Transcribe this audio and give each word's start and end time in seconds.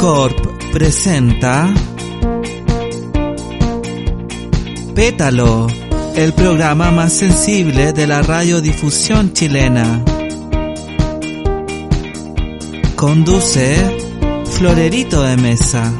Corp 0.00 0.34
presenta 0.72 1.74
Pétalo, 4.94 5.66
el 6.16 6.32
programa 6.32 6.90
más 6.90 7.12
sensible 7.12 7.92
de 7.92 8.06
la 8.06 8.22
radiodifusión 8.22 9.34
chilena. 9.34 10.02
Conduce 12.96 13.76
Florerito 14.46 15.22
de 15.22 15.36
Mesa. 15.36 15.92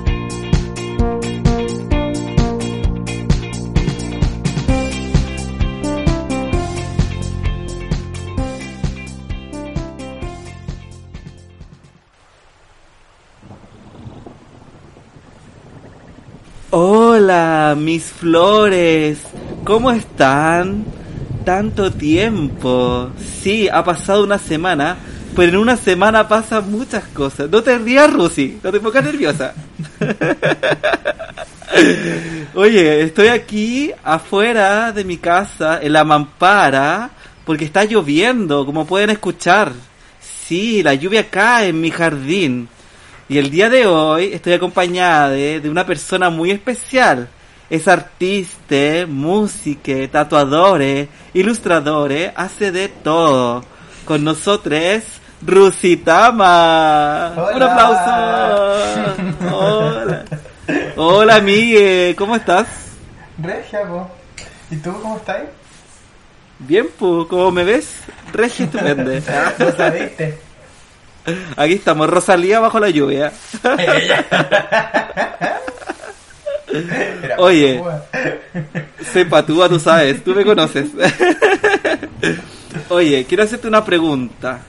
Hola, 17.23 17.77
mis 17.77 18.05
flores, 18.05 19.19
¿cómo 19.67 19.91
están? 19.91 20.87
Tanto 21.45 21.93
tiempo. 21.93 23.11
Sí, 23.43 23.69
ha 23.69 23.85
pasado 23.85 24.25
una 24.25 24.39
semana, 24.39 24.97
pero 25.37 25.51
en 25.51 25.59
una 25.59 25.77
semana 25.77 26.27
pasan 26.27 26.73
muchas 26.73 27.05
cosas. 27.09 27.51
No 27.51 27.63
te 27.63 27.77
rías, 27.77 28.11
Rusi, 28.11 28.59
no 28.63 28.73
te 28.73 28.81
pongas 28.81 29.05
nerviosa. 29.05 29.53
Oye, 32.55 33.03
estoy 33.03 33.29
aquí 33.29 33.93
afuera 34.03 34.91
de 34.91 35.05
mi 35.05 35.19
casa, 35.19 35.79
en 35.83 35.93
la 35.93 36.05
mampara, 36.05 37.11
porque 37.45 37.67
está 37.67 37.85
lloviendo, 37.85 38.65
como 38.65 38.87
pueden 38.87 39.11
escuchar. 39.11 39.73
Sí, 40.21 40.83
la 40.83 40.95
lluvia 40.95 41.29
cae 41.29 41.69
en 41.69 41.83
mi 41.83 41.91
jardín. 41.91 42.67
Y 43.31 43.39
el 43.39 43.49
día 43.49 43.71
de 43.71 43.87
hoy 43.87 44.33
estoy 44.33 44.55
acompañada 44.55 45.29
de, 45.29 45.61
de 45.61 45.71
una 45.71 45.87
persona 45.87 46.31
muy 46.31 46.51
especial. 46.51 47.29
Es 47.71 47.87
artista, 47.87 49.07
música, 49.07 49.93
tatuadores, 50.11 51.07
ilustradores, 51.33 52.33
hace 52.35 52.73
de 52.73 52.89
todo. 52.89 53.63
Con 54.05 54.25
nosotros, 54.25 55.05
Rusitama. 55.47 57.35
Hola. 57.37 57.55
Un 57.55 57.63
aplauso. 57.63 59.15
Hola. 59.55 60.25
Hola, 60.97 61.37
amigue, 61.37 62.17
¿cómo 62.19 62.35
estás? 62.35 62.67
Regia, 63.39 63.87
po. 63.87 64.11
¿Y 64.73 64.77
tú 64.79 64.93
cómo 65.01 65.19
estás? 65.19 65.43
Bien, 66.59 66.89
pues, 66.99 67.29
¿cómo 67.29 67.53
me 67.53 67.63
ves? 67.63 67.95
Regia 68.33 68.65
estupende. 68.65 69.23
¿No 69.57 69.71
sabiste? 69.77 70.50
Aquí 71.57 71.75
estamos, 71.75 72.09
Rosalía 72.09 72.61
bajo 72.61 72.81
la 72.81 72.91
lluvia. 72.91 73.33
Oye. 77.39 77.79
Cuba. 77.79 78.03
Sepa, 79.13 79.45
tú, 79.45 79.61
tú 79.69 79.79
sabes, 79.81 80.23
tú 80.23 80.35
me 80.35 80.45
conoces. 80.45 80.89
Oye, 82.89 83.25
quiero 83.29 83.43
hacerte 83.45 83.67
una 83.69 83.85
pregunta. 83.85 84.61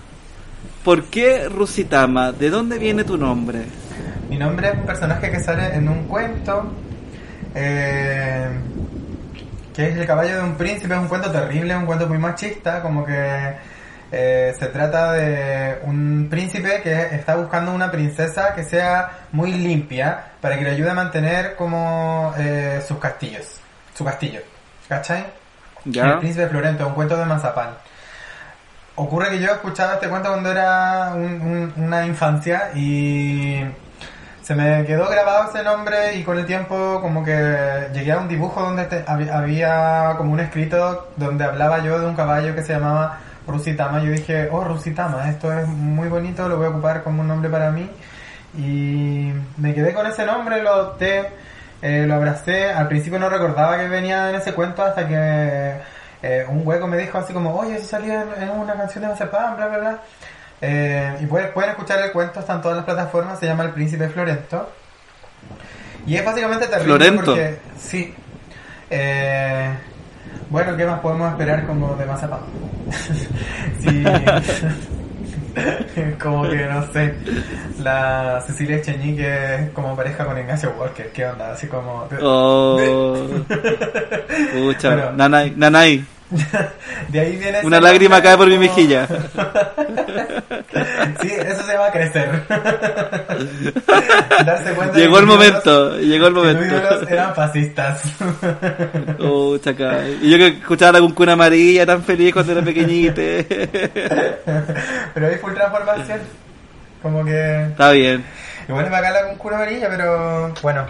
¿Por 0.83 1.03
qué 1.05 1.47
Rusitama? 1.47 2.31
¿De 2.31 2.49
dónde 2.49 2.79
viene 2.79 3.03
tu 3.03 3.17
nombre? 3.17 3.59
Mi 4.29 4.38
nombre 4.38 4.69
es 4.69 4.73
un 4.75 4.85
personaje 4.85 5.29
que 5.29 5.39
sale 5.39 5.75
en 5.75 5.88
un 5.88 6.07
cuento. 6.07 6.72
eh, 7.53 8.49
que 9.75 9.89
es 9.89 9.97
El 9.97 10.05
caballo 10.07 10.38
de 10.38 10.44
un 10.44 10.55
príncipe. 10.55 10.94
Es 10.94 10.99
un 10.99 11.07
cuento 11.07 11.29
terrible, 11.31 11.73
es 11.73 11.79
un 11.79 11.85
cuento 11.85 12.07
muy 12.07 12.17
machista. 12.17 12.81
Como 12.81 13.06
que 13.06 13.53
eh, 14.11 14.53
se 14.59 14.66
trata 14.67 15.13
de 15.13 15.79
un 15.83 16.27
príncipe 16.29 16.81
que 16.81 17.16
está 17.16 17.35
buscando 17.35 17.72
una 17.73 17.89
princesa 17.91 18.53
que 18.53 18.63
sea 18.63 19.09
muy 19.31 19.53
limpia 19.53 20.25
para 20.41 20.57
que 20.57 20.63
le 20.63 20.72
ayude 20.72 20.89
a 20.89 20.94
mantener 20.94 21.55
como 21.55 22.33
eh, 22.38 22.81
sus 22.88 22.97
castillos. 22.97 23.59
Su 23.95 24.03
castillo. 24.03 24.41
¿Cachai? 24.89 25.25
El 26.13 26.19
príncipe 26.19 26.47
Florento, 26.47 26.88
un 26.88 26.94
cuento 26.94 27.16
de 27.17 27.25
Mazapán. 27.25 27.69
Ocurre 28.95 29.29
que 29.29 29.39
yo 29.39 29.51
escuchaba 29.51 29.94
este 29.94 30.09
cuento 30.09 30.29
cuando 30.29 30.51
era 30.51 31.11
un- 31.16 31.41
un- 31.41 31.73
una 31.85 32.05
infancia 32.05 32.72
y 32.75 33.63
se 34.43 34.53
me 34.53 34.85
quedó 34.85 35.07
grabado 35.09 35.49
ese 35.49 35.63
nombre 35.63 36.16
y 36.16 36.23
con 36.23 36.38
el 36.38 36.45
tiempo 36.45 36.99
como 37.01 37.23
que 37.23 37.88
llegué 37.93 38.11
a 38.11 38.17
un 38.17 38.28
dibujo 38.28 38.61
donde 38.61 38.83
te- 38.85 39.05
hab- 39.05 39.31
había 39.31 40.13
como 40.17 40.33
un 40.33 40.39
escrito 40.41 41.11
donde 41.16 41.45
hablaba 41.45 41.79
yo 41.79 41.99
de 41.99 42.05
un 42.05 42.16
caballo 42.16 42.53
que 42.53 42.61
se 42.63 42.73
llamaba 42.73 43.17
Rusitama. 43.47 44.02
Yo 44.03 44.12
dije, 44.12 44.50
oh 44.52 44.63
Rusitama, 44.63 45.29
esto 45.29 45.52
es 45.52 45.68
muy 45.68 46.07
bonito, 46.07 46.47
lo 46.47 46.57
voy 46.57 46.68
a 46.68 46.69
ocupar 46.69 47.03
como 47.03 47.22
un 47.22 47.28
nombre 47.28 47.50
para 47.50 47.72
mí. 47.72 47.90
Y 48.57 49.31
me 49.57 49.74
quedé 49.74 49.94
con 49.94 50.06
ese 50.07 50.25
nombre, 50.25 50.62
lo 50.62 50.72
adopté, 50.72 51.29
eh, 51.81 52.06
lo 52.07 52.16
abracé. 52.16 52.72
Al 52.72 52.88
principio 52.88 53.19
no 53.19 53.29
recordaba 53.29 53.78
que 53.78 53.88
venía 53.88 54.29
en 54.29 54.35
ese 54.35 54.53
cuento 54.53 54.84
hasta 54.84 55.07
que 55.07 55.75
eh, 56.24 56.46
un 56.50 56.66
hueco 56.66 56.88
me 56.88 56.97
dijo 56.97 57.18
así 57.18 57.34
como, 57.34 57.56
oye, 57.56 57.78
eso 57.78 57.88
salía 57.88 58.24
en, 58.24 58.44
en 58.44 58.50
una 58.50 58.74
canción 58.74 59.03
de 59.03 59.09
Mazapán, 59.09 59.56
bla, 59.56 59.68
bla, 59.68 59.78
bla. 59.78 60.00
Eh, 60.62 61.18
y 61.22 61.25
pueden, 61.25 61.52
pueden 61.53 61.72
escuchar 61.72 62.00
el 62.00 62.12
cuento, 62.12 62.40
está 62.40 62.53
en 62.53 62.62
todas 62.62 62.78
las 62.78 62.85
plataformas, 62.85 63.40
se 63.40 63.47
llama 63.47 63.63
El 63.63 63.72
Príncipe 63.72 64.08
Florento. 64.09 64.69
Y 66.06 66.16
es 66.16 66.25
básicamente 66.25 66.68
terrible 66.68 66.96
Florento. 66.96 67.25
porque, 67.25 67.58
sí. 67.79 68.13
Eh, 68.90 69.73
bueno, 70.51 70.78
¿qué 70.78 70.85
más 70.85 71.00
podemos 71.00 71.31
esperar 71.31 71.66
como 71.66 71.95
de 71.95 72.06
Mazapán? 72.06 72.39
sí. 73.79 74.03
como 76.22 76.44
que 76.47 76.66
no 76.66 76.91
sé, 76.94 77.13
la 77.79 78.41
Cecilia 78.45 78.78
Echenique 78.78 79.56
es 79.56 79.69
como 79.72 79.95
pareja 79.95 80.25
con 80.25 80.38
Ignacio 80.38 80.73
Walker, 80.78 81.11
¿qué 81.11 81.25
onda? 81.25 81.51
Así 81.51 81.67
como... 81.67 82.07
Oh. 82.22 82.78
Pucha, 84.53 84.94
Bueno. 84.95 85.11
nanay, 85.13 85.53
nanay. 85.56 86.06
De 87.09 87.19
ahí 87.19 87.36
viene... 87.36 87.59
Una 87.64 87.80
lágrima 87.81 88.22
cae 88.22 88.38
por 88.38 88.47
mi 88.47 88.58
mejilla. 88.58 89.06
Sí, 91.22 91.30
eso 91.30 91.64
se 91.64 91.74
llama 91.74 91.92
crecer. 91.92 92.44
Darse 94.46 94.74
cuenta 94.74 94.97
Llegó 94.97 95.20
el 95.20 95.25
momento, 95.25 95.97
llegó 95.97 96.28
el 96.28 96.34
los- 96.34 96.46
los 96.46 96.53
momento. 96.56 96.75
ídolos 96.78 97.12
eran 97.12 97.36
fascistas. 97.36 98.02
Pucha, 99.18 99.72
acá. 99.72 100.00
Y 100.22 100.30
yo 100.31 100.38
que 100.38 100.47
escuchaba 100.47 100.94
la 100.94 101.00
cuncuna 101.00 101.34
amarilla 101.34 101.86
tan 101.86 102.03
feliz 102.03 102.34
cuando 102.34 102.53
era 102.53 102.62
pequeñite. 102.62 103.46
pero 105.14 105.28
hay 105.28 105.36
full 105.36 105.53
transformación. 105.53 106.20
Como 107.02 107.25
que... 107.25 107.64
Está 107.66 107.91
bien. 107.91 108.24
Igual 108.68 108.86
es 108.86 108.91
bacán 108.91 109.14
la 109.14 109.28
concura 109.28 109.56
amarilla, 109.58 109.90
pero 109.90 110.53
bueno. 110.62 110.86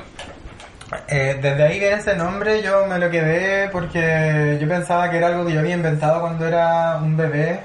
Eh, 1.08 1.38
desde 1.42 1.64
ahí 1.64 1.80
viene 1.80 1.96
ese 1.98 2.16
nombre, 2.16 2.62
yo 2.62 2.86
me 2.86 3.00
lo 3.00 3.10
quedé 3.10 3.70
porque 3.70 4.58
yo 4.60 4.68
pensaba 4.68 5.10
que 5.10 5.18
era 5.18 5.28
algo 5.28 5.46
que 5.46 5.54
yo 5.54 5.60
había 5.62 5.76
inventado 5.76 6.20
cuando 6.22 6.48
era 6.48 6.98
un 7.02 7.16
bebé. 7.16 7.62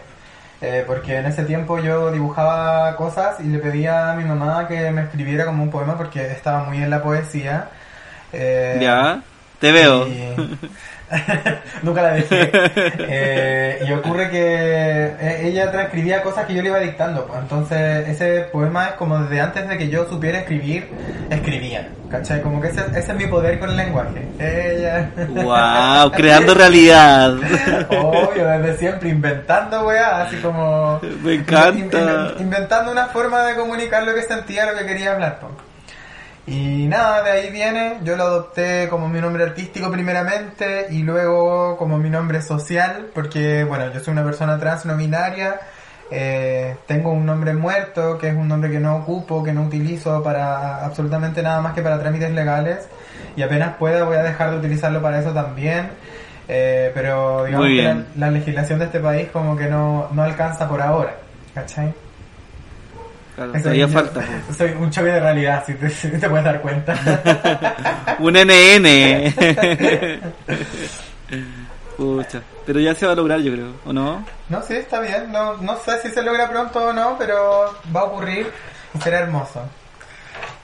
eh, 0.63 0.85
porque 0.87 1.19
en 1.19 1.27
ese 1.27 1.45
tiempo 1.45 1.79
yo 1.81 2.11
dibujaba 2.11 2.97
cosas 2.97 3.37
y 3.41 3.45
le 3.45 3.59
pedía 3.59 4.13
a 4.13 4.15
mi 4.17 4.25
mamá 4.25 4.67
que 4.67 4.91
me 4.91 5.03
escribiera 5.03 5.45
como 5.45 5.63
un 5.63 5.71
poema 5.71 5.99
porque 5.99 6.25
estaba 6.33 6.65
muy 6.65 6.79
en 6.79 6.89
la 6.89 7.03
poesía. 7.03 7.69
Eh, 8.33 8.79
Ya, 8.81 9.21
te 9.61 9.71
veo. 9.73 10.07
y- 10.09 10.59
Nunca 11.83 12.03
la 12.03 12.13
dejé. 12.15 12.51
Eh, 12.99 13.85
y 13.89 13.93
ocurre 13.93 14.29
que 14.31 15.07
eh, 15.21 15.41
ella 15.45 15.71
transcribía 15.71 16.23
cosas 16.23 16.47
que 16.47 16.55
yo 16.55 16.63
le 16.63 16.69
iba 16.69 16.79
dictando. 16.81 17.31
Entonces, 17.39 18.09
ese 18.09 18.41
poema 18.53 18.87
es 18.89 18.93
como 18.95 19.19
desde 19.21 19.41
antes 19.41 19.69
de 19.69 19.79
que 19.79 19.89
yo 19.89 20.09
supiera 20.09 20.39
escribir, 20.41 20.89
escribía. 21.31 21.89
¿Cachai? 22.11 22.41
Como 22.41 22.61
que 22.61 22.69
ese, 22.69 22.81
ese 22.91 23.13
es 23.13 23.15
mi 23.17 23.27
poder 23.27 23.59
con 23.59 23.71
el 23.71 23.77
lenguaje. 23.77 24.27
Ella. 24.39 25.11
Wow, 25.29 26.13
creando 26.13 26.55
realidad. 26.55 27.35
Obvio, 27.91 28.47
desde 28.47 28.77
siempre, 28.79 29.09
inventando 29.09 29.87
weá, 29.87 30.23
así 30.23 30.37
como. 30.37 31.01
Me 31.23 31.35
encanta. 31.35 31.99
In- 31.99 32.37
in- 32.39 32.43
inventando 32.43 32.93
una 32.93 33.07
forma 33.07 33.43
de 33.45 33.57
comunicar 33.57 34.05
lo 34.05 34.15
que 34.15 34.23
sentía, 34.23 34.71
lo 34.71 34.79
que 34.79 34.87
quería 34.87 35.13
hablar, 35.15 35.41
po. 35.41 35.51
Y 36.47 36.87
nada, 36.87 37.25
de 37.25 37.31
ahí 37.33 37.51
viene, 37.51 37.99
yo 38.05 38.17
lo 38.17 38.23
adopté 38.23 38.87
como 38.89 39.09
mi 39.09 39.21
nombre 39.21 39.43
artístico 39.43 39.91
primeramente 39.91 40.87
y 40.91 41.03
luego 41.03 41.77
como 41.77 41.99
mi 41.99 42.09
nombre 42.09 42.41
social, 42.41 43.09
porque 43.13 43.65
bueno, 43.65 43.93
yo 43.93 43.99
soy 43.99 44.13
una 44.13 44.23
persona 44.23 44.57
trans 44.57 44.85
no 44.85 44.97
binaria, 44.97 45.59
eh, 46.09 46.77
tengo 46.87 47.11
un 47.11 47.27
nombre 47.27 47.53
muerto, 47.53 48.17
que 48.17 48.29
es 48.29 48.37
un 48.37 48.47
nombre 48.47 48.71
que 48.71 48.79
no 48.79 48.95
ocupo, 48.97 49.43
que 49.43 49.53
no 49.53 49.63
utilizo 49.63 50.23
para 50.23 50.85
absolutamente 50.85 51.43
nada 51.43 51.61
más 51.61 51.75
que 51.75 51.83
para 51.83 51.99
trámites 51.99 52.31
legales, 52.31 52.87
y 53.35 53.43
apenas 53.43 53.75
pueda 53.77 54.05
voy 54.05 54.17
a 54.17 54.23
dejar 54.23 54.53
de 54.53 54.59
utilizarlo 54.59 55.03
para 55.03 55.19
eso 55.19 55.33
también. 55.33 55.91
Eh, 56.49 56.93
pero 56.95 57.45
digamos 57.45 57.67
que 57.67 57.83
la, 57.83 58.05
la 58.15 58.31
legislación 58.31 58.79
de 58.79 58.85
este 58.85 59.01
país 59.01 59.29
como 59.33 59.57
que 59.57 59.67
no, 59.67 60.09
no 60.13 60.23
alcanza 60.23 60.69
por 60.69 60.81
ahora, 60.81 61.17
¿cachai? 61.53 61.93
Claro, 63.37 63.53
Eso 63.53 63.63
todavía 63.65 63.87
yo- 63.87 63.93
falta. 63.93 64.23
Soy 64.57 64.71
un 64.73 64.91
choque 64.91 65.09
de 65.09 65.21
realidad, 65.21 65.63
si 65.67 65.75
te, 65.75 65.91
si 65.91 66.09
te 66.11 66.29
puedes 66.29 66.45
dar 66.45 66.61
cuenta. 66.63 66.95
Un 68.19 68.35
NN. 68.35 68.87
Pucha, 71.97 72.43
pero 72.67 72.79
ya 72.81 72.95
se 72.95 73.07
va 73.07 73.13
a 73.13 73.15
lograr, 73.15 73.41
yo 73.41 73.53
creo, 73.53 73.73
¿o 73.87 73.93
no? 73.93 74.25
No, 74.49 74.63
sí, 74.63 74.75
está 74.75 75.01
bien. 75.01 75.31
No, 75.33 75.55
no 75.59 75.77
sé 75.79 75.99
si 76.03 76.11
se 76.11 76.23
logra 76.23 76.49
pronto 76.51 76.87
o 76.89 76.93
no, 76.93 77.17
pero 77.19 77.75
va 77.95 78.01
a 78.01 78.05
ocurrir 78.05 78.51
y 78.95 78.99
será 79.01 79.21
hermoso. 79.21 79.63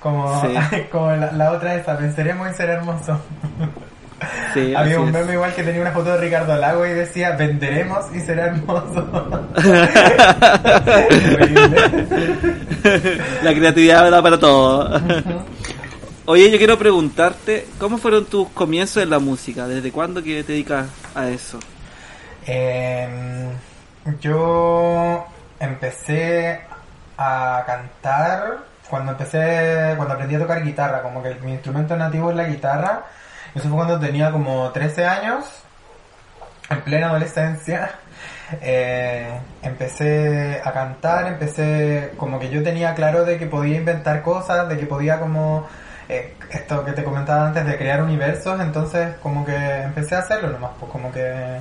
Como, 0.00 0.40
Sí. 0.42 0.82
como 0.92 1.10
la, 1.12 1.32
la 1.32 1.52
otra 1.52 1.74
esa, 1.76 1.94
venceremos 1.94 2.50
y 2.50 2.54
ser 2.54 2.69
hermoso. 2.70 3.20
Sí, 4.54 4.74
Había 4.76 5.00
un 5.00 5.08
es. 5.08 5.12
meme 5.12 5.32
igual 5.34 5.54
que 5.54 5.62
tenía 5.62 5.80
una 5.80 5.92
foto 5.92 6.12
de 6.12 6.19
Ricardo 6.19 6.56
Lago 6.56 6.86
y 6.86 6.90
decía, 6.90 7.32
venderemos 7.32 8.04
y 8.14 8.20
será 8.20 8.46
hermoso. 8.46 9.48
La 13.42 13.54
creatividad 13.54 14.10
da 14.10 14.22
para 14.22 14.38
todo. 14.38 15.00
Oye, 16.24 16.50
yo 16.50 16.58
quiero 16.58 16.78
preguntarte, 16.78 17.66
¿cómo 17.78 17.98
fueron 17.98 18.26
tus 18.26 18.48
comienzos 18.50 19.02
en 19.02 19.10
la 19.10 19.19
música? 19.19 19.66
¿Desde 19.66 19.90
cuándo 19.90 20.22
que 20.22 20.44
te 20.44 20.52
dedicas 20.52 20.86
a 21.14 21.28
eso? 21.28 21.58
Em, 22.46 23.48
yo 24.20 25.24
empecé 25.58 26.60
a 27.19 27.62
cantar 27.66 28.58
cuando 28.88 29.12
empecé, 29.12 29.94
cuando 29.96 30.14
aprendí 30.14 30.36
a 30.36 30.40
tocar 30.40 30.62
guitarra, 30.62 31.02
como 31.02 31.22
que 31.22 31.34
mi 31.36 31.52
instrumento 31.52 31.96
nativo 31.96 32.30
es 32.30 32.36
la 32.36 32.44
guitarra. 32.44 33.04
Eso 33.54 33.69
fue 33.69 33.76
cuando 33.76 33.99
tenía 33.99 34.31
como 34.31 34.70
13 34.70 35.04
años, 35.06 35.44
en 36.70 36.81
plena 36.82 37.08
adolescencia. 37.10 37.90
Eh, 38.60 39.26
empecé 39.62 40.60
a 40.64 40.72
cantar, 40.72 41.26
empecé 41.26 42.12
como 42.19 42.38
que 42.38 42.50
yo 42.50 42.62
tenía 42.62 42.94
claro 42.94 43.25
de 43.25 43.38
que 43.38 43.46
podía 43.46 43.76
inventar 43.78 44.22
cosas, 44.22 44.69
de 44.69 44.78
que 44.78 44.84
podía 44.87 45.19
como 45.19 45.66
eh, 46.08 46.34
esto 46.50 46.84
que 46.84 46.93
te 46.93 47.02
comentaba 47.04 47.46
antes 47.46 47.64
de 47.66 47.78
crear 47.78 48.02
universos, 48.02 48.60
entonces 48.60 49.14
como 49.22 49.44
que 49.46 49.55
empecé 49.82 50.16
a 50.16 50.19
hacerlo 50.19 50.50
nomás, 50.50 50.72
pues 50.78 50.93
como 50.93 51.10
que 51.12 51.60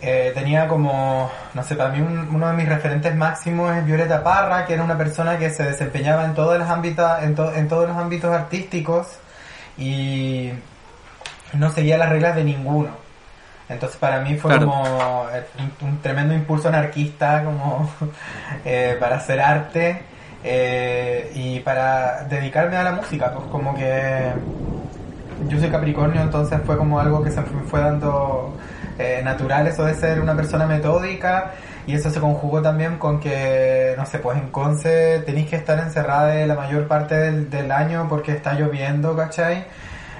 eh, 0.00 0.32
tenía 0.34 0.68
como, 0.68 1.30
no 1.54 1.62
sé, 1.62 1.74
para 1.76 1.90
mí 1.90 2.00
un- 2.00 2.28
uno 2.34 2.48
de 2.48 2.52
mis 2.54 2.68
referentes 2.68 3.14
máximos 3.16 3.74
es 3.76 3.84
Violeta 3.86 4.22
Parra, 4.22 4.66
que 4.66 4.74
era 4.74 4.82
una 4.84 4.98
persona 4.98 5.38
que 5.38 5.50
se 5.50 5.62
desempeñaba 5.64 6.24
en 6.24 6.34
todos 6.34 6.58
los 6.58 6.68
ámbitos, 6.68 7.22
en, 7.22 7.34
to- 7.34 7.52
en 7.54 7.68
todos 7.68 7.88
los 7.88 7.96
ámbitos 7.96 8.32
artísticos 8.32 9.06
y 9.78 10.50
no 11.54 11.70
seguía 11.70 11.98
las 11.98 12.10
reglas 12.10 12.36
de 12.36 12.44
ninguno. 12.44 12.90
Entonces 13.68 13.96
para 13.98 14.20
mí 14.20 14.36
fue 14.36 14.50
Claro. 14.50 14.66
como 14.66 15.26
eh, 15.32 15.44
un, 15.80 15.88
un 15.88 15.98
tremendo 16.02 16.34
impulso 16.34 16.68
anarquista 16.68 17.42
como 17.44 17.90
eh, 18.64 18.96
para 19.00 19.16
hacer 19.16 19.40
arte 19.40 20.02
eh, 20.42 21.32
y 21.34 21.60
para 21.60 22.24
dedicarme 22.24 22.76
a 22.76 22.82
la 22.84 22.92
música, 22.92 23.32
pues 23.32 23.46
como 23.46 23.74
que 23.74 24.32
yo 25.48 25.58
soy 25.58 25.70
Capricornio, 25.70 26.22
entonces 26.22 26.60
fue 26.64 26.76
como 26.76 27.00
algo 27.00 27.22
que 27.22 27.30
se 27.30 27.40
me 27.40 27.62
fue 27.66 27.80
dando 27.80 28.54
eh, 28.98 29.20
natural 29.24 29.66
eso 29.66 29.84
de 29.84 29.94
ser 29.94 30.20
una 30.20 30.34
persona 30.36 30.66
metódica 30.66 31.52
y 31.86 31.94
eso 31.94 32.10
se 32.10 32.20
conjugó 32.20 32.62
también 32.62 32.98
con 32.98 33.20
que, 33.20 33.94
no 33.96 34.06
sé, 34.06 34.18
pues 34.18 34.38
en 34.38 34.50
tenéis 35.24 35.50
que 35.50 35.56
estar 35.56 35.78
encerrada 35.78 36.34
la 36.46 36.54
mayor 36.54 36.88
parte 36.88 37.14
del, 37.14 37.50
del 37.50 37.70
año 37.70 38.06
porque 38.08 38.32
está 38.32 38.54
lloviendo, 38.54 39.14
¿cachai? 39.16 39.66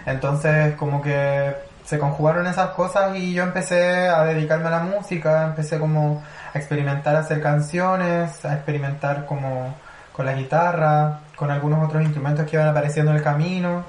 Entonces 0.07 0.75
como 0.75 1.01
que 1.01 1.55
se 1.85 1.99
conjugaron 1.99 2.47
esas 2.47 2.71
cosas 2.71 3.17
y 3.17 3.33
yo 3.35 3.43
empecé 3.43 4.09
a 4.09 4.25
dedicarme 4.25 4.69
a 4.69 4.71
la 4.71 4.81
música, 4.81 5.45
empecé 5.45 5.79
como 5.79 6.23
a 6.53 6.59
experimentar 6.59 7.17
a 7.17 7.21
hacer 7.21 7.41
canciones, 7.41 8.45
a 8.45 8.55
experimentar 8.55 9.27
como 9.27 9.75
con 10.13 10.27
la 10.27 10.35
guitarra, 10.35 11.21
con 11.37 11.51
algunos 11.51 11.85
otros 11.85 12.03
instrumentos 12.03 12.47
que 12.47 12.57
iban 12.57 12.69
apareciendo 12.69 13.11
en 13.11 13.19
el 13.19 13.23
camino 13.23 13.85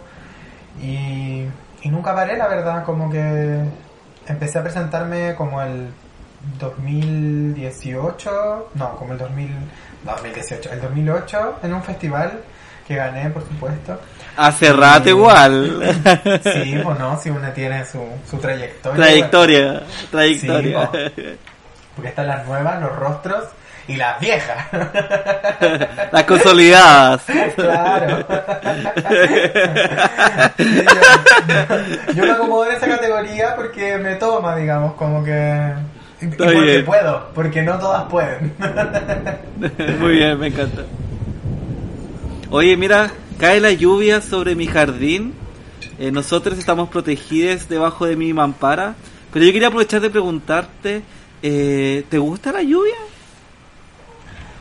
y, 0.81 1.45
y 1.81 1.89
nunca 1.89 2.16
paré, 2.16 2.38
la 2.38 2.48
verdad, 2.48 2.83
como 2.83 3.10
que 3.10 3.63
empecé 4.27 4.60
a 4.60 4.63
presentarme 4.63 5.36
como 5.36 5.62
el 5.62 5.89
2018, 6.60 8.70
no, 8.76 8.96
como 8.96 9.14
el 9.14 9.20
2000, 9.20 9.50
no, 10.06 10.12
2018, 10.12 10.72
el 10.72 10.82
2008 10.82 11.60
en 11.64 11.74
un 11.74 11.84
festival 11.84 12.42
que 12.88 12.96
gané, 12.96 13.30
por 13.30 13.44
supuesto. 13.44 14.00
Hace 14.38 14.72
rato 14.74 15.10
igual. 15.10 15.82
Sí, 16.44 16.82
o 16.86 16.94
no, 16.94 17.18
si 17.20 17.30
uno 17.30 17.50
tiene 17.52 17.86
su, 17.86 18.02
su 18.30 18.38
trayectoria. 18.38 18.98
trayectoria, 19.04 19.84
trayectoria. 20.12 20.90
Sí, 21.16 21.38
Porque 21.96 22.10
están 22.10 22.28
las 22.28 22.46
nuevas, 22.46 22.82
los 22.82 22.96
rostros 22.96 23.46
y 23.88 23.96
las 23.96 24.20
viejas. 24.20 24.68
Las 26.12 26.24
consolidadas. 26.24 27.24
claro. 27.56 28.20
yo, 30.58 32.14
yo 32.14 32.24
me 32.24 32.32
acomodo 32.32 32.66
en 32.68 32.76
esa 32.76 32.88
categoría 32.88 33.56
porque 33.56 33.98
me 33.98 34.16
toma, 34.16 34.56
digamos, 34.56 34.94
como 34.94 35.24
que... 35.24 35.74
Y 36.25 36.31
Está 36.31 36.45
porque 36.45 36.62
bien. 36.62 36.86
puedo, 36.86 37.30
porque 37.36 37.62
no 37.62 37.77
todas 37.77 38.04
pueden. 38.06 38.54
Muy 40.00 40.13
bien, 40.13 40.39
me 40.39 40.48
encanta. 40.48 40.81
Oye, 42.50 42.75
mira, 42.77 43.12
cae 43.39 43.60
la 43.60 43.72
lluvia 43.72 44.22
sobre 44.22 44.56
mi 44.56 44.66
jardín. 44.66 45.33
Eh, 46.00 46.12
nosotros 46.12 46.57
estamos 46.57 46.89
protegidos 46.89 47.69
debajo 47.69 48.06
de 48.06 48.16
mi 48.16 48.33
mampara. 48.33 48.95
Pero 49.31 49.45
yo 49.45 49.51
quería 49.51 49.68
aprovechar 49.68 50.01
de 50.01 50.10
preguntarte, 50.10 51.04
eh, 51.44 52.06
¿te 52.10 52.18
gusta 52.18 52.51
la 52.51 52.63
lluvia? 52.63 52.95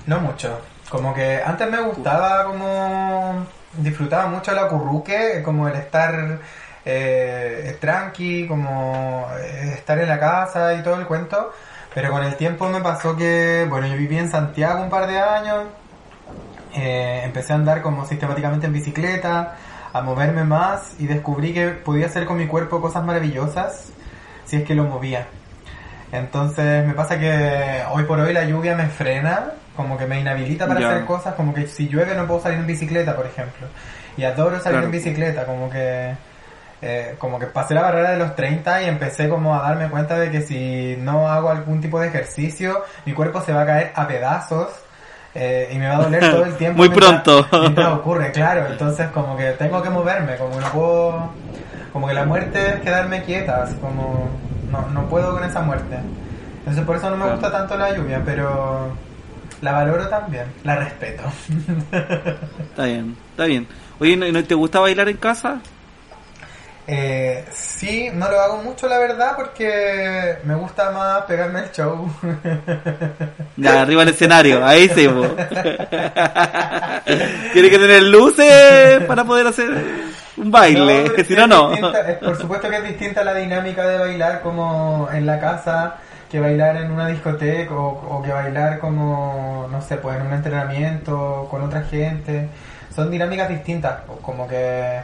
No 0.07 0.21
mucho. 0.21 0.59
Como 0.91 1.15
que 1.15 1.41
antes 1.45 1.71
me 1.71 1.81
gustaba 1.81 2.45
como 2.45 3.47
disfrutaba 3.79 4.27
mucho 4.29 4.53
la 4.53 4.69
curruque, 4.69 5.43
como 5.45 5.67
el 5.69 5.77
estar 5.77 6.39
eh, 6.85 7.77
tranqui, 7.81 8.47
como 8.47 9.27
eh, 9.39 9.73
estar 9.75 9.99
en 9.99 10.09
la 10.09 10.19
casa 10.19 10.75
y 10.75 10.83
todo 10.83 10.97
el 10.99 11.07
cuento. 11.07 11.53
Pero 11.95 12.11
con 12.11 12.25
el 12.25 12.35
tiempo 12.37 12.69
me 12.69 12.81
pasó 12.81 13.17
que, 13.17 13.67
bueno, 13.69 13.87
yo 13.87 13.97
viví 13.97 14.19
en 14.19 14.29
Santiago 14.31 14.83
un 14.83 14.91
par 14.91 15.07
de 15.07 15.19
años, 15.19 15.65
eh, 16.75 17.23
empecé 17.25 17.53
a 17.53 17.57
andar 17.57 17.83
como 17.83 18.05
sistemáticamente 18.05 18.67
en 18.67 18.73
bicicleta, 18.73 19.55
a 19.93 20.01
moverme 20.03 20.43
más 20.43 20.95
y 20.99 21.07
descubrí 21.07 21.55
que 21.55 21.69
podía 21.69 22.07
hacer 22.07 22.25
con 22.27 22.37
mi 22.37 22.49
cuerpo 22.49 22.81
cosas 22.81 23.05
maravillosas 23.05 23.91
si 24.45 24.57
es 24.57 24.65
que 24.65 24.75
lo 24.75 24.85
movía. 24.85 25.27
Entonces 26.11 26.85
me 26.87 26.95
pasa 26.95 27.19
que 27.19 27.83
hoy 27.93 28.03
por 28.05 28.19
hoy 28.21 28.33
la 28.33 28.45
lluvia 28.45 28.75
me 28.77 28.87
frena, 28.87 29.53
como 29.77 29.97
que 29.97 30.07
me 30.07 30.21
inhabilita 30.21 30.67
para 30.67 30.81
Ya. 30.81 30.89
hacer 30.91 31.05
cosas, 31.05 31.35
como 31.35 31.55
que 31.55 31.67
si 31.69 31.89
llueve 31.89 32.15
no 32.17 32.27
puedo 32.27 32.41
salir 32.41 32.59
en 32.59 32.67
bicicleta, 32.67 33.15
por 33.17 33.27
ejemplo. 33.27 33.67
Y 34.17 34.25
adoro 34.25 34.57
salir 34.57 34.71
Claro. 34.73 34.87
en 34.87 34.91
bicicleta, 34.93 35.45
como 35.45 35.71
que 35.71 36.15
eh, 36.87 37.15
como 37.19 37.39
que 37.39 37.47
pasé 37.47 37.73
la 37.73 37.81
barrera 37.81 38.11
de 38.11 38.19
los 38.19 38.37
30 38.37 38.83
y 38.83 38.89
empecé 38.89 39.27
como 39.29 39.55
a 39.57 39.63
darme 39.63 39.89
cuenta 39.89 40.19
de 40.19 40.31
que 40.31 40.43
si 40.43 40.97
no 41.01 41.29
hago 41.29 41.49
algún 41.49 41.81
tipo 41.81 41.99
de 41.99 42.09
ejercicio, 42.09 42.83
mi 43.07 43.15
cuerpo 43.15 43.41
se 43.41 43.53
va 43.55 43.63
a 43.63 43.67
caer 43.67 43.93
a 43.95 44.07
pedazos 44.07 44.69
eh, 45.35 45.71
y 45.73 45.79
me 45.79 45.89
va 45.89 45.95
a 45.97 46.03
doler 46.03 46.21
todo 46.31 46.45
el 46.45 46.55
tiempo. 46.59 46.77
Muy 46.79 46.91
mientras- 46.91 47.23
pronto. 47.23 47.49
mientras 47.61 47.89
ocurre, 47.95 48.31
claro. 48.33 48.67
Entonces 48.71 49.09
como 49.15 49.35
que 49.37 49.51
tengo 49.53 49.83
que 49.83 49.89
moverme, 49.91 50.37
como 50.37 50.61
no 50.61 50.67
puedo... 50.69 51.31
Como 51.93 52.07
que 52.09 52.15
la 52.15 52.25
muerte 52.25 52.69
es 52.75 52.81
quedarme 52.81 53.23
quieta, 53.23 53.63
así 53.63 53.77
como... 53.77 54.29
No, 54.71 54.83
no 54.91 55.07
puedo 55.09 55.33
con 55.33 55.45
esa 55.45 55.63
muerte. 55.63 55.97
Entonces 56.59 56.85
por 56.85 56.97
eso 56.97 57.09
no 57.09 57.17
me 57.17 57.31
gusta 57.31 57.51
tanto 57.51 57.77
la 57.79 57.95
lluvia, 57.97 58.21
pero... 58.25 58.93
La 59.61 59.73
valoro 59.73 60.07
también, 60.09 60.45
la 60.65 60.77
respeto. 60.77 61.23
Está 62.61 62.85
bien, 62.85 63.17
está 63.31 63.45
bien. 63.47 63.67
Oye, 64.01 64.17
¿no, 64.17 64.31
no 64.31 64.45
te 64.45 64.55
gusta 64.55 64.81
bailar 64.81 65.09
en 65.09 65.17
casa? 65.17 65.61
Eh, 66.87 67.45
sí, 67.53 68.11
no 68.13 68.31
lo 68.31 68.39
hago 68.41 68.59
mucho 68.59 68.87
la 68.89 68.99
verdad 68.99 69.33
porque 69.37 70.37
me 70.45 70.55
gusta 70.55 70.91
más 70.91 71.23
pegarme 71.23 71.61
el 71.61 71.73
show. 71.73 72.11
Ya, 73.57 73.83
arriba 73.83 74.05
del 74.05 74.15
escenario, 74.15 74.67
ahí 74.67 74.89
sí. 74.89 75.07
Tiene 77.53 77.71
que 77.71 77.79
tener 77.79 78.03
luces 78.03 79.05
para 79.07 79.23
poder 79.25 79.47
hacer 79.47 79.71
un 80.37 80.51
baile, 80.51 81.05
es 81.17 81.27
si 81.29 81.35
no, 81.35 81.47
no. 81.47 81.71
distinta- 81.71 82.19
por 82.21 82.37
supuesto 82.37 82.69
que 82.69 82.77
es 82.79 82.85
distinta 82.85 83.23
la 83.23 83.35
dinámica 83.35 83.87
de 83.87 83.99
bailar 83.99 84.41
como 84.43 85.09
en 85.13 85.25
la 85.27 85.39
casa 85.39 85.97
que 86.31 86.41
bailar 86.41 86.77
en 86.79 86.91
una 86.91 87.07
discoteca 87.07 87.73
o, 87.75 88.19
o 88.19 88.23
que 88.23 88.33
bailar 88.33 88.81
como, 88.81 89.69
no 89.71 89.81
sé, 89.81 89.97
pues 89.99 90.17
en 90.19 90.27
un 90.27 90.33
entrenamiento 90.33 91.47
con 91.49 91.63
otra 91.63 91.83
gente. 91.83 92.49
Son 92.95 93.09
dinámicas 93.11 93.49
distintas, 93.49 94.01
como 94.21 94.49
que 94.49 94.99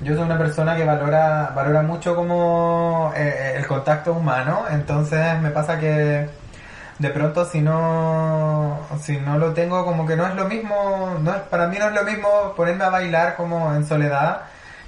yo 0.00 0.14
soy 0.14 0.24
una 0.24 0.38
persona 0.38 0.76
que 0.76 0.84
valora, 0.84 1.52
valora 1.54 1.82
mucho 1.82 2.14
como 2.16 3.12
eh, 3.16 3.54
el 3.56 3.66
contacto 3.66 4.12
humano, 4.14 4.64
entonces 4.70 5.38
me 5.40 5.50
pasa 5.50 5.78
que 5.78 6.28
de 6.98 7.08
pronto 7.10 7.44
si 7.46 7.60
no 7.62 8.78
si 9.00 9.16
no 9.18 9.38
lo 9.38 9.52
tengo 9.54 9.84
como 9.86 10.06
que 10.06 10.16
no 10.16 10.26
es 10.26 10.34
lo 10.34 10.46
mismo 10.46 11.16
no 11.22 11.34
es 11.34 11.40
para 11.42 11.66
mí 11.66 11.78
no 11.78 11.88
es 11.88 11.94
lo 11.94 12.04
mismo 12.04 12.52
ponerme 12.54 12.84
a 12.84 12.90
bailar 12.90 13.36
como 13.36 13.74
en 13.74 13.86
soledad 13.86 14.42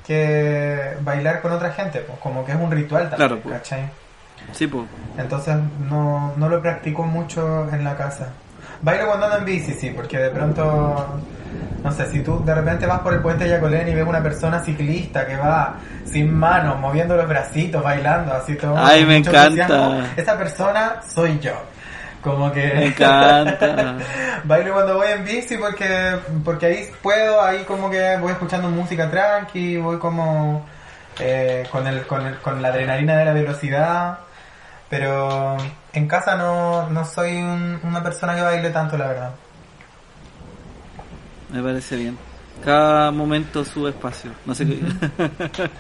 que 0.07 0.95
bailar 1.01 1.41
con 1.41 1.53
otra 1.53 1.71
gente 1.73 2.01
pues 2.01 2.19
como 2.19 2.45
que 2.45 2.53
es 2.53 2.59
un 2.59 2.71
ritual 2.71 3.09
también 3.09 3.29
Claro, 3.29 3.41
pues. 3.43 3.55
¿cachai? 3.57 3.89
Sí, 4.53 4.67
pues. 4.67 4.85
entonces 5.17 5.57
no, 5.89 6.35
no 6.37 6.49
lo 6.51 6.61
practico 6.61 7.03
mucho 7.05 7.67
en 7.73 7.83
la 7.83 7.97
casa 7.97 8.29
bailo 8.83 9.07
cuando 9.07 9.25
ando 9.27 9.39
en 9.39 9.45
bici 9.47 9.73
sí 9.73 9.89
porque 9.97 10.19
de 10.19 10.29
pronto 10.31 11.19
no 11.83 11.91
sé 11.93 12.11
si 12.11 12.21
tú 12.21 12.45
de 12.45 12.55
repente 12.55 12.87
vas 12.87 13.01
por 13.01 13.13
el 13.15 13.21
puente 13.21 13.45
de 13.45 13.51
Yacolén 13.51 13.89
y 13.89 13.95
ves 13.95 14.07
una 14.07 14.23
persona 14.23 14.61
ciclista 14.61 15.27
que 15.27 15.37
va 15.37 15.75
sin 16.05 16.33
manos 16.33 16.79
moviendo 16.79 17.17
los 17.17 17.27
bracitos 17.29 17.83
bailando 17.83 18.33
así 18.35 18.55
todo 18.57 18.75
Ay, 18.77 19.05
me 19.05 19.17
encanta. 19.17 20.07
esa 20.17 20.37
persona 20.39 21.01
soy 21.15 21.39
yo 21.41 21.53
Como 22.23 22.53
que... 22.53 22.67
Me 22.75 22.87
encanta. 22.87 23.97
Bailo 24.45 24.75
cuando 24.75 24.95
voy 24.97 25.09
en 25.09 25.25
bici 25.25 25.57
porque, 25.57 26.17
porque 26.45 26.67
ahí 26.67 26.89
puedo, 27.03 27.43
ahí 27.43 27.65
como 27.65 27.91
que 27.91 28.17
voy 28.19 28.31
escuchando 28.33 28.69
música 28.71 29.11
tranqui, 29.11 29.77
voy 29.79 29.99
como 29.99 30.65
eh, 31.19 31.67
con, 31.73 31.85
el, 31.87 32.07
con, 32.07 32.25
el- 32.27 32.39
con 32.39 32.63
la 32.63 32.69
adrenalina 32.69 33.17
de 33.17 33.25
la 33.25 33.33
velocidad. 33.33 34.19
Pero 34.89 35.57
en 35.93 36.07
casa 36.07 36.37
no, 36.37 36.89
no 36.91 37.05
soy 37.05 37.37
un- 37.39 37.81
una 37.83 38.03
persona 38.03 38.35
que 38.35 38.43
baile 38.43 38.71
tanto, 38.71 38.97
la 38.97 39.07
verdad. 39.09 39.31
Me 41.53 41.63
parece 41.63 41.97
bien. 41.97 42.19
Cada 42.65 43.11
momento 43.11 43.65
su 43.65 43.87
espacio. 43.89 44.31
No 44.47 44.55
sé 44.55 44.67
qué. 44.67 44.81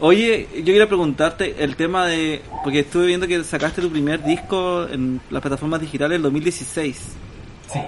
Oye, 0.00 0.48
yo 0.56 0.64
quería 0.64 0.86
preguntarte 0.86 1.62
el 1.62 1.76
tema 1.76 2.06
de. 2.06 2.42
Porque 2.62 2.80
estuve 2.80 3.06
viendo 3.06 3.26
que 3.26 3.42
sacaste 3.44 3.82
tu 3.82 3.90
primer 3.90 4.22
disco 4.22 4.86
en 4.88 5.20
las 5.30 5.42
plataformas 5.42 5.80
digitales 5.80 6.16
en 6.16 6.22
2016. 6.22 6.96
Sí. 7.72 7.80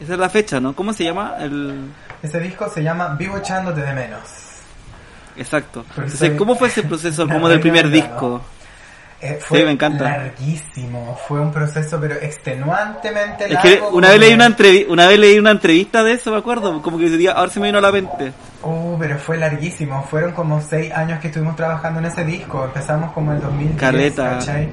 Esa 0.00 0.12
es 0.12 0.18
la 0.18 0.28
fecha, 0.28 0.60
¿no? 0.60 0.74
¿Cómo 0.74 0.92
se 0.92 1.04
llama? 1.04 1.36
El. 1.40 1.90
Ese 2.22 2.40
disco 2.40 2.68
se 2.68 2.82
llama 2.82 3.14
Vivo 3.14 3.38
echándote 3.38 3.80
de 3.80 3.92
menos. 3.92 4.20
Exacto. 5.36 5.84
Entonces, 5.96 6.32
¿cómo 6.36 6.56
fue 6.56 6.68
ese 6.68 6.82
proceso 6.82 7.28
como 7.32 7.48
del 7.48 7.60
primer 7.60 7.86
onda, 7.86 7.96
disco? 7.96 8.42
Eh, 9.20 9.38
fue 9.40 9.58
Sí, 9.58 9.64
me 9.64 9.72
encanta. 9.72 10.04
larguísimo, 10.04 11.18
fue 11.26 11.40
un 11.40 11.50
proceso 11.52 11.98
pero 12.00 12.14
extenuantemente 12.14 13.46
Es 13.46 13.50
largo. 13.52 13.68
que 13.68 13.78
como 13.80 13.96
una 13.96 14.08
vez 14.10 14.20
leí 14.20 14.28
que- 14.30 14.34
una 14.86 14.92
una 14.92 15.06
vez 15.08 15.18
leí 15.18 15.38
una 15.38 15.50
entrevista 15.50 16.04
de 16.04 16.12
eso, 16.12 16.30
me 16.30 16.38
acuerdo, 16.38 16.80
como 16.82 16.98
que 16.98 17.10
decía, 17.10 17.32
ahora 17.32 17.50
se 17.50 17.58
me 17.58 17.66
vino 17.66 17.78
a 17.78 17.80
la 17.80 17.90
mente. 17.90 18.32
Uh, 18.62 18.96
pero 18.98 19.18
fue 19.18 19.36
larguísimo. 19.38 20.02
Fueron 20.04 20.32
como 20.32 20.60
seis 20.60 20.92
años 20.92 21.20
que 21.20 21.28
estuvimos 21.28 21.56
trabajando 21.56 22.00
en 22.00 22.06
ese 22.06 22.24
disco. 22.24 22.64
Empezamos 22.64 23.12
como 23.12 23.32
en 23.32 23.40
2010, 23.40 23.76
Caleta. 23.80 24.30
¿cachai? 24.30 24.68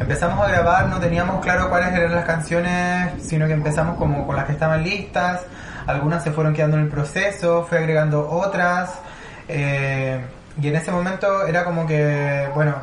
Empezamos 0.00 0.44
a 0.44 0.48
grabar, 0.50 0.86
no 0.88 0.98
teníamos 0.98 1.40
claro 1.40 1.68
cuáles 1.68 1.92
eran 1.92 2.12
las 2.14 2.24
canciones, 2.24 3.12
sino 3.22 3.46
que 3.46 3.52
empezamos 3.52 3.96
como 3.96 4.26
con 4.26 4.34
las 4.36 4.44
que 4.44 4.52
estaban 4.52 4.82
listas. 4.82 5.40
Algunas 5.86 6.22
se 6.22 6.30
fueron 6.32 6.52
quedando 6.54 6.76
en 6.76 6.84
el 6.84 6.88
proceso, 6.88 7.64
fue 7.68 7.78
agregando 7.78 8.28
otras. 8.30 8.90
eh, 9.48 10.20
y 10.60 10.68
en 10.68 10.76
ese 10.76 10.90
momento 10.90 11.46
era 11.46 11.64
como 11.64 11.86
que, 11.86 12.48
bueno, 12.54 12.74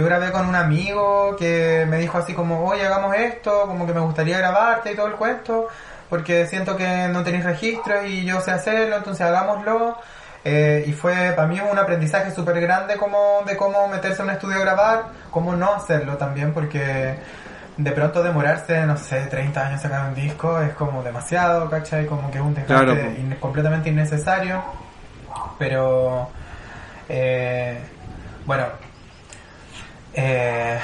yo 0.00 0.06
grabé 0.06 0.32
con 0.32 0.46
un 0.48 0.54
amigo 0.56 1.36
que 1.36 1.84
me 1.88 1.98
dijo 1.98 2.16
así 2.16 2.32
como, 2.32 2.64
oye, 2.64 2.86
hagamos 2.86 3.14
esto, 3.16 3.66
como 3.66 3.86
que 3.86 3.92
me 3.92 4.00
gustaría 4.00 4.38
grabarte 4.38 4.92
y 4.92 4.96
todo 4.96 5.08
el 5.08 5.14
cuento, 5.14 5.68
porque 6.08 6.46
siento 6.46 6.74
que 6.76 7.08
no 7.08 7.22
tenéis 7.22 7.44
registro 7.44 8.04
y 8.06 8.24
yo 8.24 8.40
sé 8.40 8.50
hacerlo, 8.52 8.96
entonces 8.96 9.26
hagámoslo. 9.26 9.98
Eh, 10.42 10.84
y 10.86 10.92
fue 10.94 11.32
para 11.36 11.46
mí 11.46 11.60
un 11.60 11.78
aprendizaje 11.78 12.30
súper 12.30 12.58
grande 12.62 12.96
como 12.96 13.42
de 13.46 13.58
cómo 13.58 13.88
meterse 13.88 14.22
en 14.22 14.28
un 14.28 14.34
estudio 14.34 14.56
a 14.56 14.60
grabar, 14.60 15.04
cómo 15.30 15.54
no 15.54 15.74
hacerlo 15.74 16.16
también, 16.16 16.54
porque 16.54 17.16
de 17.76 17.92
pronto 17.92 18.22
demorarse, 18.22 18.80
no 18.86 18.96
sé, 18.96 19.26
30 19.26 19.66
años 19.66 19.82
sacar 19.82 20.08
un 20.08 20.14
disco 20.14 20.58
es 20.62 20.72
como 20.72 21.02
demasiado, 21.02 21.68
¿cachai? 21.68 22.06
Como 22.06 22.30
que 22.30 22.38
es 22.38 22.44
un 22.44 22.54
desgaste 22.54 22.84
Claro, 22.86 23.00
in- 23.18 23.36
completamente 23.38 23.90
innecesario. 23.90 24.62
Pero, 25.58 26.28
eh, 27.08 27.78
bueno, 28.46 28.64
eh, 30.14 30.78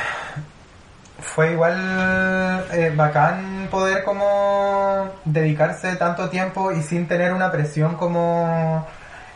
fue 1.19 1.53
igual 1.53 2.67
eh, 2.73 2.93
bacán 2.95 3.69
poder 3.71 4.05
como 4.05 5.11
dedicarse 5.25 5.97
tanto 5.97 6.29
tiempo 6.29 6.73
y 6.73 6.83
sin 6.83 7.07
tener 7.09 7.33
una 7.33 7.51
presión 7.51 7.97
como 7.97 8.87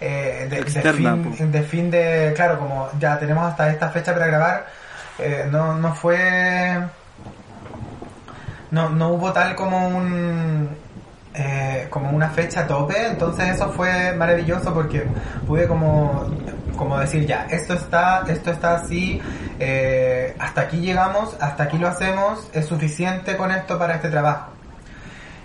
eh, 0.00 0.46
de, 0.48 0.56
de 0.56 0.62
Externa, 0.62 1.14
fin, 1.14 1.36
po. 1.36 1.46
de 1.46 1.62
fin 1.62 1.90
de 1.90 2.32
claro 2.36 2.58
como 2.58 2.88
ya 2.98 3.18
tenemos 3.18 3.44
hasta 3.44 3.70
esta 3.70 3.90
fecha 3.90 4.12
para 4.12 4.26
grabar 4.26 4.66
eh, 5.18 5.46
no 5.50 5.74
no 5.74 5.94
fue 5.94 6.78
no 8.70 8.88
no 8.90 9.08
hubo 9.08 9.32
tal 9.32 9.54
como 9.54 9.88
un 9.88 10.68
eh, 11.34 11.86
como 11.90 12.10
una 12.10 12.28
fecha 12.30 12.66
tope. 12.66 13.06
Entonces 13.06 13.54
eso 13.54 13.70
fue 13.70 14.12
maravilloso 14.14 14.72
porque 14.74 15.04
pude 15.46 15.66
como 15.66 16.26
como 16.76 16.98
decir 16.98 17.26
ya 17.26 17.46
esto 17.50 17.74
está 17.74 18.24
esto 18.26 18.50
está 18.50 18.76
así 18.76 19.20
eh, 19.58 20.34
hasta 20.38 20.62
aquí 20.62 20.78
llegamos 20.78 21.36
hasta 21.38 21.64
aquí 21.64 21.76
lo 21.76 21.88
hacemos 21.88 22.48
es 22.54 22.64
suficiente 22.64 23.36
con 23.36 23.50
esto 23.50 23.78
para 23.78 23.96
este 23.96 24.08
trabajo 24.08 24.59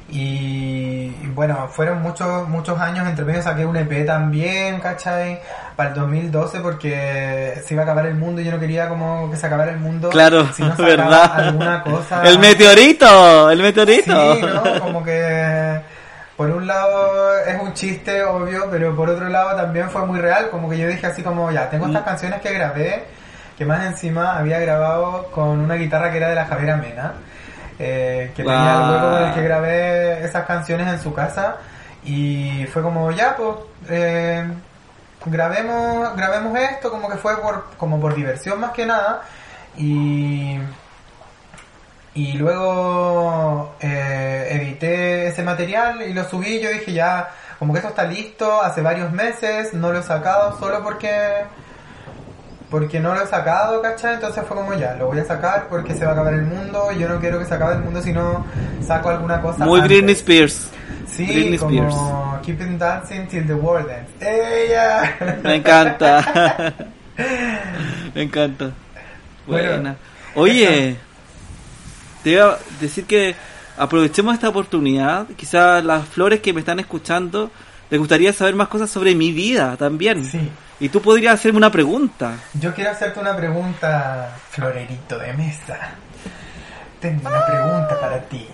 y 0.09 1.13
y 1.23 1.27
bueno, 1.33 1.67
fueron 1.69 2.01
muchos 2.01 2.47
muchos 2.49 2.79
años, 2.79 3.07
entre 3.07 3.25
medio 3.25 3.41
saqué 3.41 3.65
un 3.65 3.75
EP 3.77 4.05
también, 4.05 4.79
¿cachai? 4.79 5.39
Para 5.75 5.89
el 5.89 5.95
2012 5.95 6.59
porque 6.61 7.61
se 7.65 7.73
iba 7.73 7.83
a 7.83 7.85
acabar 7.85 8.05
el 8.05 8.15
mundo 8.15 8.41
y 8.41 8.45
yo 8.45 8.51
no 8.51 8.59
quería 8.59 8.87
como 8.87 9.29
que 9.31 9.37
se 9.37 9.47
acabara 9.47 9.71
el 9.71 9.79
mundo 9.79 10.09
Claro, 10.09 10.47
si 10.53 10.63
no 10.63 10.75
¿verdad? 10.77 11.31
alguna 11.35 11.81
cosa. 11.83 12.23
El 12.23 12.39
meteorito, 12.39 13.49
el 13.49 13.61
meteorito. 13.61 14.33
Sí, 14.35 14.41
¿no? 14.41 14.79
Como 14.79 15.03
que 15.03 15.81
por 16.37 16.49
un 16.51 16.67
lado 16.67 17.37
es 17.47 17.59
un 17.61 17.73
chiste, 17.73 18.23
obvio, 18.23 18.67
pero 18.69 18.95
por 18.95 19.09
otro 19.09 19.27
lado 19.29 19.55
también 19.55 19.89
fue 19.89 20.05
muy 20.05 20.19
real, 20.19 20.49
como 20.49 20.69
que 20.69 20.77
yo 20.77 20.87
dije 20.87 21.07
así 21.07 21.23
como, 21.23 21.49
ya, 21.51 21.69
tengo 21.69 21.87
estas 21.87 22.01
Mm. 22.01 22.05
canciones 22.05 22.41
que 22.41 22.53
grabé, 22.53 23.05
que 23.57 23.65
más 23.65 23.85
encima 23.85 24.37
había 24.37 24.59
grabado 24.59 25.27
con 25.31 25.59
una 25.59 25.75
guitarra 25.75 26.11
que 26.11 26.17
era 26.17 26.27
de 26.29 26.35
la 26.35 26.45
Javiera 26.45 26.75
Mena, 26.75 27.13
eh, 27.79 28.31
que 28.35 28.43
tenía 28.43 28.83
el 28.83 28.91
hueco 28.91 29.09
con 29.11 29.23
el 29.23 29.33
que 29.33 29.41
grabé 29.41 30.25
esas 30.25 30.45
canciones 30.45 30.87
en 30.87 30.99
su 30.99 31.13
casa, 31.13 31.57
y 32.03 32.65
fue 32.71 32.81
como, 32.81 33.11
ya, 33.11 33.35
pues, 33.35 33.55
eh, 33.89 34.47
grabemos, 35.25 36.15
grabemos 36.15 36.57
esto, 36.59 36.91
como 36.91 37.09
que 37.09 37.17
fue 37.17 37.41
por, 37.41 37.65
como 37.77 37.99
por 37.99 38.15
diversión 38.15 38.59
más 38.59 38.71
que 38.71 38.85
nada, 38.85 39.21
y... 39.77 40.59
Y 42.17 42.31
luego 42.37 43.75
eh, 43.81 44.47
edité 44.49 45.27
ese 45.27 45.43
material 45.43 46.01
y 46.01 46.13
lo 46.13 46.23
subí. 46.23 46.61
Yo 46.61 46.69
dije 46.69 46.93
ya, 46.93 47.29
como 47.59 47.73
que 47.73 47.79
esto 47.79 47.89
está 47.89 48.05
listo 48.05 48.61
hace 48.61 48.79
varios 48.79 49.11
meses, 49.11 49.73
no 49.73 49.91
lo 49.91 49.99
he 49.99 50.01
sacado 50.01 50.57
solo 50.57 50.81
porque 50.81 51.43
porque 52.75 52.99
no 52.99 53.15
lo 53.15 53.23
he 53.23 53.27
sacado, 53.27 53.81
¿cachai? 53.81 54.15
Entonces 54.15 54.43
fue 54.45 54.57
como 54.57 54.73
ya, 54.73 54.95
lo 54.95 55.07
voy 55.07 55.19
a 55.19 55.23
sacar 55.23 55.69
porque 55.69 55.93
se 55.93 56.03
va 56.03 56.11
a 56.11 56.13
acabar 56.13 56.33
el 56.33 56.41
mundo 56.41 56.91
yo 56.91 57.07
no 57.07 57.21
quiero 57.21 57.39
que 57.39 57.45
se 57.45 57.53
acabe 57.53 57.75
el 57.75 57.79
mundo 57.79 58.01
si 58.01 58.11
no 58.11 58.45
saco 58.85 59.07
alguna 59.07 59.41
cosa. 59.41 59.63
Muy 59.63 59.79
antes. 59.79 59.97
Britney 59.97 60.13
Spears. 60.13 60.71
Sí, 61.07 61.25
Britney 61.25 61.57
como 61.57 61.71
Spears. 61.71 62.45
Keeping 62.45 62.77
Dancing 62.77 63.27
Till 63.27 63.47
the 63.47 63.53
World 63.53 63.89
Ends. 63.89 64.11
¡Ella! 64.19 65.17
Me 65.41 65.55
encanta. 65.55 66.73
Me 68.13 68.23
encanta. 68.23 68.71
Bueno, 69.47 69.69
Buena. 69.69 69.95
Oye, 70.35 70.97
te 72.25 72.31
iba 72.31 72.55
a 72.55 72.57
decir 72.81 73.05
que 73.05 73.35
aprovechemos 73.77 74.33
esta 74.33 74.49
oportunidad. 74.49 75.27
Quizás 75.37 75.81
las 75.85 76.05
flores 76.09 76.41
que 76.41 76.51
me 76.51 76.59
están 76.59 76.81
escuchando 76.81 77.51
les 77.89 77.99
gustaría 77.99 78.33
saber 78.33 78.55
más 78.55 78.67
cosas 78.67 78.89
sobre 78.89 79.15
mi 79.15 79.31
vida 79.31 79.75
también. 79.77 80.23
Sí. 80.25 80.51
Y 80.79 80.89
tú 80.89 81.01
podrías 81.01 81.35
hacerme 81.35 81.57
una 81.57 81.71
pregunta. 81.71 82.33
Yo 82.55 82.73
quiero 82.73 82.91
hacerte 82.91 83.19
una 83.19 83.35
pregunta, 83.35 84.31
florerito 84.49 85.17
de 85.17 85.33
mesa. 85.33 85.77
Tengo 86.99 87.29
una 87.29 87.45
pregunta 87.45 87.99
para 87.99 88.19
ti. 88.23 88.47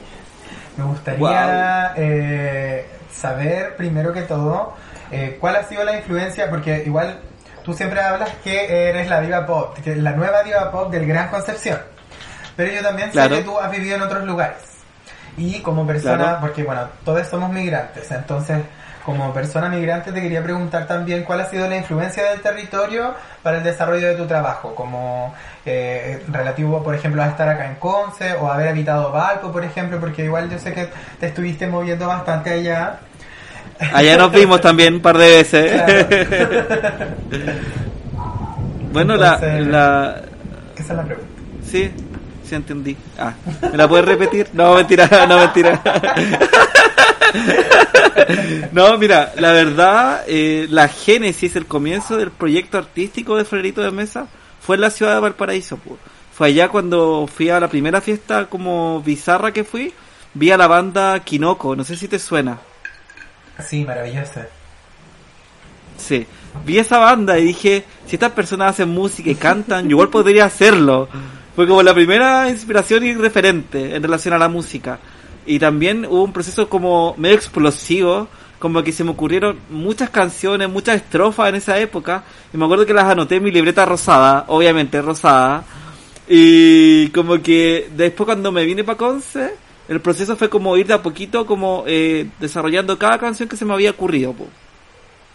Me 0.77 0.83
gustaría 0.83 1.93
eh, 1.95 2.87
saber, 3.11 3.75
primero 3.75 4.13
que 4.13 4.21
todo, 4.21 4.73
eh, 5.11 5.37
cuál 5.39 5.55
ha 5.55 5.63
sido 5.63 5.83
la 5.83 5.97
influencia, 5.97 6.49
porque 6.49 6.83
igual 6.85 7.19
tú 7.63 7.73
siempre 7.73 8.01
hablas 8.01 8.29
que 8.43 8.89
eres 8.89 9.09
la 9.09 9.21
diva 9.21 9.45
pop, 9.45 9.77
que 9.83 9.95
la 9.95 10.11
nueva 10.11 10.43
diva 10.43 10.71
pop 10.71 10.91
del 10.91 11.05
Gran 11.05 11.29
Concepción. 11.29 11.79
Pero 12.55 12.71
yo 12.73 12.81
también 12.81 13.07
sé 13.09 13.13
Claro. 13.13 13.35
que 13.37 13.43
tú 13.43 13.57
has 13.59 13.71
vivido 13.71 13.95
en 13.95 14.01
otros 14.03 14.23
lugares. 14.25 14.57
Y 15.37 15.59
como 15.61 15.87
persona, 15.87 16.17
Claro. 16.17 16.37
porque 16.41 16.63
bueno, 16.63 16.87
todos 17.05 17.25
somos 17.27 17.51
migrantes, 17.51 18.11
entonces 18.11 18.59
como 19.05 19.33
persona 19.33 19.67
migrante 19.69 20.11
te 20.11 20.21
quería 20.21 20.43
preguntar 20.43 20.85
también 20.87 21.23
cuál 21.23 21.41
ha 21.41 21.45
sido 21.49 21.67
la 21.67 21.77
influencia 21.77 22.23
del 22.31 22.41
territorio 22.41 23.13
para 23.43 23.57
el 23.57 23.63
desarrollo 23.63 24.07
de 24.07 24.15
tu 24.15 24.25
trabajo, 24.27 24.75
como 24.75 25.33
eh, 25.65 26.23
relativo, 26.27 26.83
por 26.83 26.93
ejemplo, 26.95 27.21
a 27.23 27.27
estar 27.27 27.47
acá 27.49 27.65
en 27.67 27.75
Conce 27.75 28.33
o 28.33 28.51
haber 28.51 28.67
habitado 28.69 29.11
Valpo, 29.11 29.51
por 29.51 29.63
ejemplo, 29.63 29.99
porque 29.99 30.25
igual 30.25 30.49
yo 30.49 30.59
sé 30.59 30.73
que 30.73 30.89
te 31.19 31.27
estuviste 31.27 31.67
moviendo 31.67 32.07
bastante 32.07 32.51
allá. 32.51 32.99
Allá 33.93 34.15
nos 34.17 34.31
vimos 34.31 34.61
también 34.61 34.93
un 34.95 35.01
par 35.01 35.17
de 35.17 35.29
veces. 35.37 35.71
bueno, 38.91 39.15
Entonces- 39.15 39.67
la, 39.67 40.11
la... 40.11 40.21
Esa 40.75 40.93
es 40.93 40.97
la 40.97 41.03
pregunta. 41.03 41.29
Sí, 41.69 41.91
sí 42.43 42.55
entendí. 42.55 42.97
Ah, 43.17 43.33
¿me 43.71 43.77
la 43.77 43.87
puedes 43.87 44.05
repetir? 44.05 44.49
No, 44.53 44.75
mentira, 44.75 45.07
no, 45.27 45.37
mentira. 45.39 45.79
No, 48.71 48.97
mira, 48.97 49.33
la 49.37 49.51
verdad, 49.51 50.23
eh, 50.27 50.67
la 50.69 50.87
génesis, 50.87 51.55
el 51.55 51.65
comienzo 51.65 52.17
del 52.17 52.31
proyecto 52.31 52.77
artístico 52.77 53.35
de 53.35 53.45
Florito 53.45 53.81
de 53.81 53.91
Mesa 53.91 54.27
fue 54.59 54.75
en 54.75 54.81
la 54.81 54.89
ciudad 54.89 55.15
de 55.15 55.21
Valparaíso. 55.21 55.79
Fue 56.33 56.47
allá 56.47 56.69
cuando 56.69 57.27
fui 57.27 57.49
a 57.49 57.59
la 57.59 57.67
primera 57.67 58.01
fiesta 58.01 58.45
como 58.45 59.01
bizarra 59.01 59.51
que 59.51 59.63
fui, 59.63 59.93
vi 60.33 60.51
a 60.51 60.57
la 60.57 60.67
banda 60.67 61.19
Kinoko, 61.19 61.75
no 61.75 61.83
sé 61.83 61.95
si 61.95 62.07
te 62.07 62.19
suena. 62.19 62.59
Sí, 63.59 63.83
maravillosa. 63.83 64.47
Sí, 65.97 66.25
vi 66.65 66.79
esa 66.79 66.97
banda 66.97 67.37
y 67.37 67.45
dije, 67.45 67.83
si 68.07 68.15
estas 68.15 68.31
personas 68.31 68.71
hacen 68.71 68.89
música 68.89 69.29
y 69.29 69.35
cantan, 69.35 69.85
yo 69.85 69.91
igual 69.91 70.09
podría 70.09 70.45
hacerlo. 70.45 71.07
Fue 71.55 71.67
como 71.67 71.83
la 71.83 71.93
primera 71.93 72.49
inspiración 72.49 73.03
y 73.03 73.13
referente 73.13 73.95
en 73.95 74.01
relación 74.01 74.33
a 74.33 74.37
la 74.37 74.47
música. 74.47 74.99
Y 75.45 75.59
también 75.59 76.05
hubo 76.05 76.23
un 76.23 76.33
proceso 76.33 76.69
como 76.69 77.15
medio 77.17 77.35
explosivo, 77.35 78.27
como 78.59 78.83
que 78.83 78.91
se 78.91 79.03
me 79.03 79.11
ocurrieron 79.11 79.57
muchas 79.69 80.09
canciones, 80.09 80.69
muchas 80.69 80.97
estrofas 80.97 81.49
en 81.49 81.55
esa 81.55 81.79
época. 81.79 82.23
Y 82.53 82.57
me 82.57 82.65
acuerdo 82.65 82.85
que 82.85 82.93
las 82.93 83.05
anoté 83.05 83.37
en 83.37 83.43
mi 83.43 83.51
libreta 83.51 83.85
rosada, 83.85 84.45
obviamente 84.47 85.01
rosada. 85.01 85.63
Y 86.27 87.09
como 87.09 87.41
que 87.41 87.89
después 87.95 88.25
cuando 88.25 88.51
me 88.51 88.63
vine 88.65 88.83
para 88.83 88.97
Conce, 88.97 89.55
el 89.89 89.99
proceso 89.99 90.37
fue 90.37 90.49
como 90.49 90.77
ir 90.77 90.87
de 90.87 90.93
a 90.93 91.01
poquito 91.01 91.45
como 91.45 91.83
eh, 91.87 92.29
desarrollando 92.39 92.97
cada 92.97 93.17
canción 93.17 93.49
que 93.49 93.57
se 93.57 93.65
me 93.65 93.73
había 93.73 93.91
ocurrido. 93.91 94.31
po. 94.33 94.47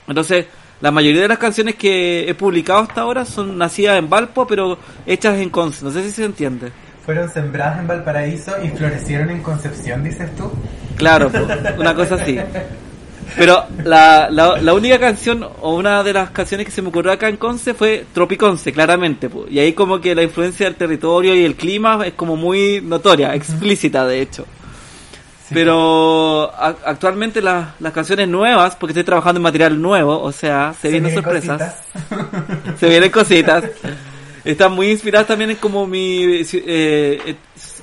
Entonces, 0.08 0.46
la 0.80 0.90
mayoría 0.90 1.22
de 1.22 1.28
las 1.28 1.38
canciones 1.38 1.74
que 1.74 2.28
he 2.28 2.34
publicado 2.34 2.80
hasta 2.80 3.00
ahora 3.00 3.24
son 3.24 3.58
nacidas 3.58 3.98
en 3.98 4.08
Valpo, 4.08 4.46
pero 4.46 4.78
hechas 5.04 5.38
en 5.38 5.50
Conce. 5.50 5.84
No 5.84 5.90
sé 5.90 6.02
si 6.04 6.10
se 6.10 6.24
entiende. 6.24 6.70
Fueron 7.06 7.30
sembradas 7.32 7.78
en 7.78 7.86
Valparaíso 7.86 8.52
y 8.62 8.68
florecieron 8.70 9.30
en 9.30 9.40
Concepción, 9.42 10.02
dices 10.04 10.34
tú. 10.36 10.50
Claro, 10.96 11.30
una 11.78 11.94
cosa 11.94 12.16
así. 12.16 12.38
Pero 13.36 13.64
la, 13.84 14.28
la, 14.30 14.56
la 14.60 14.74
única 14.74 14.98
canción 14.98 15.46
o 15.60 15.74
una 15.76 16.02
de 16.02 16.12
las 16.12 16.30
canciones 16.30 16.64
que 16.66 16.72
se 16.72 16.80
me 16.82 16.88
ocurrió 16.88 17.12
acá 17.12 17.28
en 17.28 17.36
Conce 17.36 17.74
fue 17.74 18.04
Tropiconce, 18.12 18.72
claramente. 18.72 19.28
po. 19.28 19.46
Y 19.50 19.58
ahí 19.58 19.72
como 19.72 20.00
que 20.00 20.14
la 20.14 20.22
influencia 20.22 20.66
del 20.66 20.74
territorio 20.76 21.34
y 21.34 21.44
el 21.44 21.54
clima 21.54 22.04
es 22.06 22.14
como 22.14 22.36
muy 22.36 22.80
notoria, 22.80 23.34
explícita 23.34 24.06
de 24.06 24.20
hecho. 24.20 24.46
Sí. 25.48 25.54
Pero 25.54 26.50
a- 26.56 26.74
actualmente 26.86 27.40
las 27.40 27.68
las 27.80 27.92
canciones 27.92 28.26
nuevas, 28.28 28.74
porque 28.74 28.92
estoy 28.92 29.04
trabajando 29.04 29.38
en 29.38 29.42
material 29.44 29.80
nuevo, 29.80 30.20
o 30.20 30.32
sea, 30.32 30.74
se, 30.80 30.88
vienen 30.88 31.12
vienen 31.14 31.22
sorpresas, 31.22 31.76
se 32.80 32.88
vienen 32.88 33.10
cositas. 33.10 33.64
Están 34.46 34.72
muy 34.72 34.90
inspiradas 34.90 35.26
también 35.26 35.50
en 35.50 35.56
como 35.56 35.86
mi 35.86 36.22
eh, 36.24 37.20
et- 37.26 37.36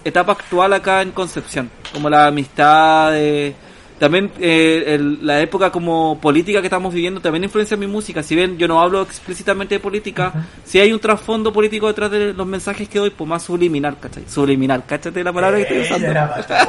etapa 0.05 0.31
actual 0.31 0.73
acá 0.73 1.01
en 1.01 1.11
Concepción, 1.11 1.69
como 1.93 2.09
la 2.09 2.27
amistad, 2.27 3.11
eh, 3.17 3.53
también 3.99 4.31
eh, 4.39 4.83
el- 4.95 5.25
la 5.25 5.39
época 5.41 5.71
como 5.71 6.19
política 6.19 6.61
que 6.61 6.67
estamos 6.67 6.93
viviendo 6.93 7.21
también 7.21 7.43
influencia 7.43 7.77
mi 7.77 7.87
música. 7.87 8.23
Si 8.23 8.35
bien 8.35 8.57
yo 8.57 8.67
no 8.67 8.81
hablo 8.81 9.01
explícitamente 9.01 9.75
de 9.75 9.79
política, 9.79 10.33
si 10.65 10.79
hay 10.79 10.91
un 10.93 10.99
trasfondo 10.99 11.51
político 11.53 11.87
detrás 11.87 12.09
de 12.11 12.33
los 12.33 12.47
mensajes 12.47 12.87
que 12.89 12.99
doy, 12.99 13.09
pues 13.11 13.27
más 13.29 13.43
subliminal, 13.43 13.97
¿cachai? 13.99 14.23
Subliminal, 14.27 14.83
¿cachai? 14.85 15.11
La 15.23 15.31
palabra 15.33 15.57
que 15.57 15.63
estoy 15.63 15.97
Ella 15.99 16.33
usando. 16.39 16.63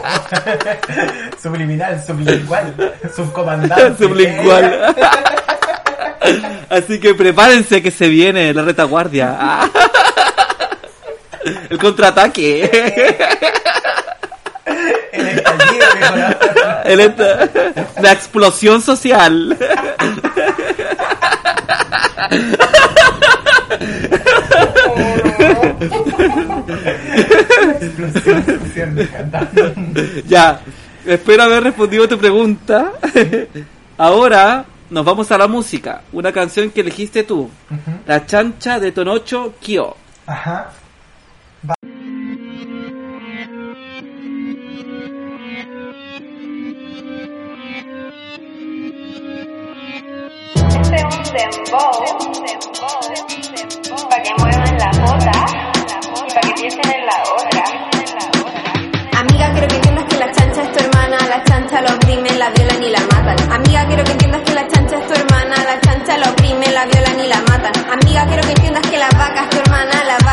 Subliminal, 1.43 2.03
sublingual, 2.05 2.75
subcomandante. 3.17 4.05
Sublingual. 4.05 4.95
Así 6.71 6.99
que 6.99 7.15
prepárense 7.15 7.83
que 7.83 7.91
se 7.91 8.09
viene 8.09 8.53
la 8.55 8.63
retaguardia. 8.63 9.37
Ah. 9.39 9.71
El 11.71 11.79
contraataque. 11.79 12.71
El 15.13 15.29
estallido, 15.29 15.87
El 16.85 17.15
la 18.01 18.13
explosión 18.13 18.81
social. 18.81 19.57
Explosión 27.81 28.45
social, 28.47 28.93
me 28.93 29.03
encanta. 29.03 29.49
Ya, 30.27 30.61
espero 31.07 31.43
haber 31.43 31.65
respondido 31.65 32.05
a 32.05 32.09
tu 32.09 32.19
pregunta. 32.19 32.93
Ahora 33.99 34.65
nos 34.95 35.05
vamos 35.05 35.31
a 35.33 35.39
la 35.39 35.49
música. 35.49 36.03
Una 36.13 36.31
canción 36.31 36.71
que 36.71 36.83
elegiste 36.83 37.25
tú. 37.25 37.51
Ujú. 37.69 37.99
La 38.07 38.25
chancha 38.25 38.79
de 38.79 38.93
Tonocho 38.93 39.55
Kyo. 39.61 39.97
Ajá. 40.25 40.71
Este 50.55 50.97
es 50.97 51.03
un 51.03 51.25
dembow, 51.35 51.91
para 54.09 54.23
que 54.23 54.31
muevan 54.39 54.79
la 54.79 54.91
bota 55.01 55.47
y 56.25 56.35
para 56.35 56.41
que 56.41 56.55
piensen 56.55 56.89
en 56.93 57.07
la 57.07 57.19
otra. 57.35 57.65
Amiga, 59.19 59.53
quiero 59.53 59.67
que 59.69 59.84
entiendas 60.05 60.09
que 60.09 60.17
la 60.19 60.33
chancha 60.33 60.63
es 60.63 60.73
tu 60.73 60.85
hermana, 60.85 61.17
la 61.29 61.45
chancha 61.45 61.81
la 61.81 61.95
oprimen, 61.95 62.39
la 62.39 62.51
violan 62.51 62.83
y 62.83 62.91
la 62.91 63.01
matan. 63.01 63.53
Amiga, 63.53 63.87
quiero 63.87 64.05
que 64.05 64.13
entiendas 64.13 64.43
que 64.43 64.55
la 64.55 64.69
chancha 64.69 64.99
es 64.99 65.07
tu 65.07 65.15
hermana, 65.15 65.57
la 65.65 65.81
chancha 65.81 66.19
la 66.19 66.31
oprimen, 66.31 66.75
la 66.75 66.85
violan 66.87 67.21
y 67.21 67.27
la 67.29 67.41
matan. 67.43 67.73
Amiga, 67.91 68.27
quiero 68.27 68.43
que 68.43 68.53
entiendas 68.53 68.87
que 68.89 68.99
la 68.99 69.09
vaca 69.11 69.43
es 69.43 69.51
tu 69.51 69.59
hermana, 69.59 70.05
la 70.05 70.24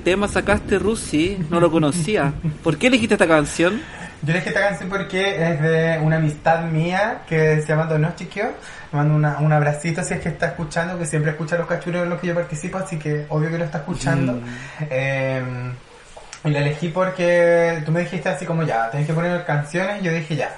tema 0.00 0.28
sacaste, 0.28 0.78
Rusi. 0.78 1.38
No 1.50 1.60
lo 1.60 1.70
conocía. 1.70 2.32
¿Por 2.62 2.76
qué 2.78 2.88
elegiste 2.88 3.14
esta 3.14 3.26
canción? 3.28 3.80
Yo 4.22 4.32
elegí 4.32 4.48
esta 4.48 4.60
canción 4.60 4.88
porque 4.90 5.50
es 5.52 5.62
de 5.62 5.98
una 6.02 6.16
amistad 6.16 6.64
mía 6.64 7.22
que 7.26 7.62
se 7.62 7.68
llama 7.68 7.84
Donostiquio. 7.86 8.44
Le 8.92 8.96
mando 8.98 9.14
una- 9.14 9.38
un 9.38 9.52
abracito 9.52 10.02
si 10.02 10.14
es 10.14 10.20
que 10.20 10.28
está 10.28 10.46
escuchando, 10.46 10.98
que 10.98 11.06
siempre 11.06 11.30
escucha 11.30 11.56
los 11.56 11.66
cachuros 11.66 12.02
en 12.02 12.10
los 12.10 12.20
que 12.20 12.26
yo 12.26 12.34
participo, 12.34 12.76
así 12.78 12.98
que 12.98 13.24
obvio 13.30 13.50
que 13.50 13.58
lo 13.58 13.64
está 13.64 13.78
escuchando. 13.78 14.32
Mm. 14.34 14.44
Eh, 14.90 15.42
y 16.44 16.50
la 16.50 16.58
elegí 16.58 16.88
porque 16.88 17.82
tú 17.86 17.92
me 17.92 18.00
dijiste 18.00 18.28
así 18.28 18.44
como 18.44 18.62
ya, 18.64 18.90
tenés 18.90 19.06
que 19.06 19.12
poner 19.14 19.44
canciones, 19.44 20.00
y 20.02 20.04
yo 20.04 20.12
dije 20.12 20.36
ya. 20.36 20.50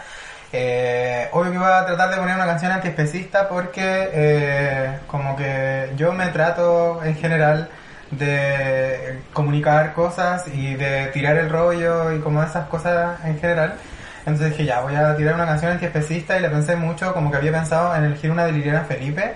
Eh, 0.53 1.29
obvio 1.33 1.51
que 1.51 1.57
iba 1.57 1.79
a 1.81 1.87
tratar 1.87 2.11
de 2.11 2.17
poner 2.17 2.35
una 2.37 2.45
canción 2.47 2.73
antiespecista 2.73 3.49
porque 3.49 3.83
eh, 4.13 4.99
como 5.07 5.35
que 5.37 5.91
yo 5.97 6.13
me 6.13 6.27
trato 6.29 7.03
en 7.05 7.15
general 7.17 7.69
de 8.13 9.21
comunicar 9.33 9.95
cosas 9.95 10.47
y 10.49 10.75
de 10.75 11.07
tirar 11.07 11.37
el 11.37 11.51
rollo 11.51 12.13
y 12.13 12.21
como 12.21 12.43
esas 12.43 12.69
cosas 12.69 13.25
en 13.25 13.39
general. 13.39 13.75
Entonces 14.21 14.51
dije 14.51 14.67
ya, 14.67 14.81
voy 14.81 14.95
a 14.95 15.17
tirar 15.17 15.35
una 15.35 15.47
canción 15.47 15.73
antiespecista 15.73 16.39
y 16.39 16.43
la 16.43 16.51
pensé 16.51 16.77
mucho, 16.77 17.13
como 17.13 17.31
que 17.31 17.39
había 17.39 17.53
pensado 17.53 17.95
en 17.97 18.05
elegir 18.05 18.31
una 18.31 18.45
de 18.45 18.53
Liliana 18.53 18.85
Felipe, 18.85 19.35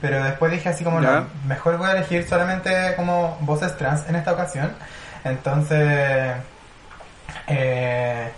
pero 0.00 0.24
después 0.24 0.50
dije 0.50 0.68
así 0.68 0.82
como 0.82 1.00
no, 1.00 1.26
mejor 1.46 1.78
voy 1.78 1.88
a 1.88 1.92
elegir 1.92 2.26
solamente 2.26 2.94
como 2.96 3.36
voces 3.40 3.76
trans 3.76 4.08
en 4.08 4.16
esta 4.16 4.32
ocasión. 4.32 4.72
Entonces, 5.22 6.34
eh, 7.46 8.28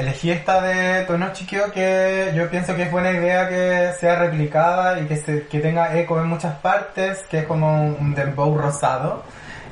elegí 0.00 0.30
esta 0.30 0.60
de 0.60 1.04
Tono 1.04 1.32
Chiquio 1.32 1.70
que 1.72 2.32
yo 2.34 2.48
pienso 2.50 2.74
que 2.76 2.82
es 2.82 2.90
buena 2.90 3.10
idea 3.10 3.48
que 3.48 3.92
sea 3.98 4.16
replicada 4.16 5.00
y 5.00 5.06
que, 5.06 5.16
se, 5.16 5.46
que 5.46 5.60
tenga 5.60 5.96
eco 5.96 6.20
en 6.20 6.28
muchas 6.28 6.54
partes, 6.56 7.24
que 7.30 7.40
es 7.40 7.46
como 7.46 7.88
un 7.88 8.14
dembow 8.14 8.56
rosado, 8.56 9.22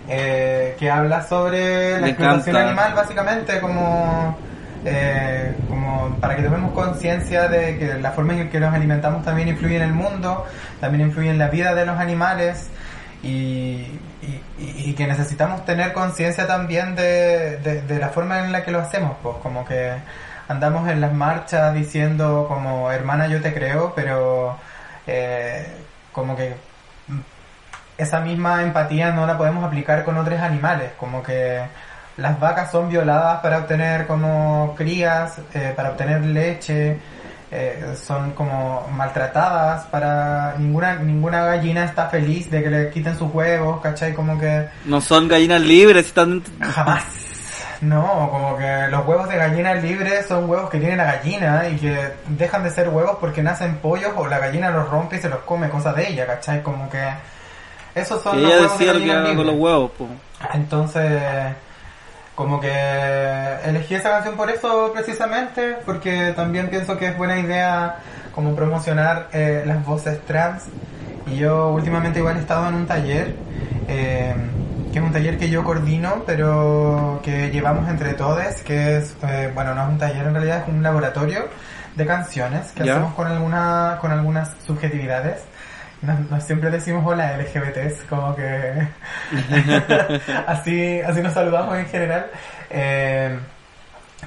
eh, 0.08 0.76
que 0.78 0.90
habla 0.90 1.22
sobre 1.22 2.00
la 2.00 2.08
explotación 2.08 2.56
animal 2.56 2.94
básicamente 2.94 3.60
como... 3.60 4.36
eh, 4.84 5.52
como 5.68 6.16
para 6.20 6.36
que 6.36 6.42
tomemos 6.42 6.72
conciencia 6.72 7.48
de 7.48 7.76
que 7.76 7.94
la 7.94 8.12
forma 8.12 8.34
en 8.34 8.48
que 8.48 8.60
nos 8.60 8.72
alimentamos 8.72 9.24
también 9.24 9.48
influye 9.48 9.76
en 9.76 9.82
el 9.82 9.92
mundo, 9.92 10.44
también 10.80 11.08
influye 11.08 11.30
en 11.30 11.38
la 11.38 11.48
vida 11.48 11.74
de 11.74 11.84
los 11.84 11.98
animales 11.98 12.68
y, 13.22 13.98
y- 14.22 14.42
y- 14.58 14.94
que 14.94 15.06
necesitamos 15.06 15.64
tener 15.64 15.92
conciencia 15.92 16.46
también 16.46 16.94
de, 16.96 17.58
de- 17.58 17.82
de 17.82 17.98
la 17.98 18.08
forma 18.08 18.40
en 18.44 18.52
la 18.52 18.64
que 18.64 18.70
lo 18.70 18.80
hacemos, 18.80 19.16
pues 19.22 19.36
como 19.42 19.64
que 19.64 19.92
andamos 20.48 20.88
en 20.88 21.00
las 21.00 21.12
marchas 21.12 21.74
diciendo 21.74 22.46
como 22.48 22.90
hermana 22.92 23.26
yo 23.26 23.40
te 23.40 23.52
creo, 23.52 23.92
pero 23.96 24.56
eh, 25.06 25.66
como 26.12 26.36
que 26.36 26.54
esa 27.98 28.20
misma 28.20 28.62
empatía 28.62 29.10
no 29.12 29.26
la 29.26 29.38
podemos 29.38 29.64
aplicar 29.64 30.04
con 30.04 30.16
otros 30.18 30.38
animales, 30.40 30.90
como 30.98 31.22
que 31.22 31.60
las 32.18 32.38
vacas 32.38 32.70
son 32.70 32.88
violadas 32.88 33.40
para 33.40 33.58
obtener 33.58 34.06
como 34.06 34.74
crías, 34.76 35.38
eh, 35.54 35.72
para 35.74 35.90
obtener 35.90 36.20
leche, 36.22 36.98
eh, 37.50 37.94
son 38.00 38.32
como 38.32 38.86
maltratadas 38.92 39.84
para 39.86 40.54
ninguna 40.58 40.96
ninguna 40.96 41.44
gallina 41.44 41.84
está 41.84 42.08
feliz 42.08 42.50
de 42.50 42.62
que 42.62 42.70
le 42.70 42.90
quiten 42.90 43.16
sus 43.16 43.32
huevos, 43.32 43.80
¿cachai? 43.80 44.14
Como 44.14 44.38
que 44.38 44.66
No 44.84 45.00
son 45.00 45.28
gallinas 45.28 45.60
libres, 45.60 46.06
están... 46.06 46.42
jamás. 46.60 47.04
No, 47.80 48.28
como 48.30 48.56
que 48.56 48.88
los 48.90 49.06
huevos 49.06 49.28
de 49.28 49.36
gallina 49.36 49.74
libres 49.74 50.26
son 50.26 50.48
huevos 50.48 50.70
que 50.70 50.78
tiene 50.78 50.96
la 50.96 51.04
gallina 51.04 51.68
y 51.68 51.76
que 51.76 52.12
dejan 52.28 52.64
de 52.64 52.70
ser 52.70 52.88
huevos 52.88 53.18
porque 53.20 53.42
nacen 53.42 53.76
pollos 53.76 54.12
o 54.16 54.26
la 54.26 54.38
gallina 54.38 54.70
los 54.70 54.88
rompe 54.88 55.16
y 55.16 55.20
se 55.20 55.28
los 55.28 55.40
come, 55.40 55.68
cosa 55.68 55.92
de 55.92 56.08
ella, 56.08 56.26
¿cachai? 56.26 56.62
Como 56.62 56.88
que 56.88 57.04
esos 57.94 58.22
son 58.22 58.36
Que 58.36 58.42
los 58.42 58.50
ella 58.50 58.60
huevos 58.62 58.78
de 58.78 58.86
decía 58.86 59.14
lo 59.18 59.24
que 59.26 59.36
con 59.36 59.46
los 59.46 59.56
huevos, 59.56 59.90
po. 59.92 60.08
Entonces, 60.54 61.12
como 62.36 62.60
que 62.60 62.70
elegí 63.64 63.96
esa 63.96 64.10
canción 64.10 64.36
por 64.36 64.50
eso 64.50 64.92
precisamente, 64.94 65.78
porque 65.84 66.32
también 66.36 66.68
pienso 66.68 66.96
que 66.96 67.06
es 67.08 67.16
buena 67.18 67.38
idea 67.40 67.96
como 68.32 68.54
promocionar 68.54 69.28
eh, 69.32 69.64
las 69.66 69.84
voces 69.84 70.20
trans. 70.26 70.64
Y 71.26 71.36
yo 71.38 71.70
últimamente 71.70 72.20
igual 72.20 72.36
he 72.36 72.40
estado 72.40 72.68
en 72.68 72.74
un 72.74 72.86
taller, 72.86 73.34
eh, 73.88 74.34
que 74.92 74.98
es 74.98 75.04
un 75.04 75.12
taller 75.12 75.38
que 75.38 75.48
yo 75.48 75.64
coordino, 75.64 76.22
pero 76.26 77.20
que 77.24 77.50
llevamos 77.50 77.88
entre 77.88 78.12
todos, 78.12 78.62
que 78.62 78.98
es, 78.98 79.16
eh, 79.26 79.50
bueno, 79.54 79.74
no 79.74 79.82
es 79.84 79.88
un 79.88 79.98
taller 79.98 80.26
en 80.26 80.34
realidad, 80.34 80.62
es 80.62 80.68
un 80.68 80.82
laboratorio 80.82 81.48
de 81.96 82.06
canciones 82.06 82.70
que 82.72 82.84
Ya. 82.84 82.92
hacemos 82.92 83.14
con, 83.14 83.26
alguna, 83.26 83.96
con 84.00 84.12
algunas 84.12 84.50
subjetividades. 84.66 85.40
Nos, 86.02 86.30
nos 86.30 86.42
siempre 86.44 86.70
decimos 86.70 87.04
hola 87.06 87.36
LGBTs, 87.38 88.04
como 88.08 88.34
que 88.36 88.72
así, 90.46 91.00
así 91.00 91.22
nos 91.22 91.32
saludamos 91.32 91.76
en 91.78 91.86
general. 91.86 92.26
Eh, 92.70 93.38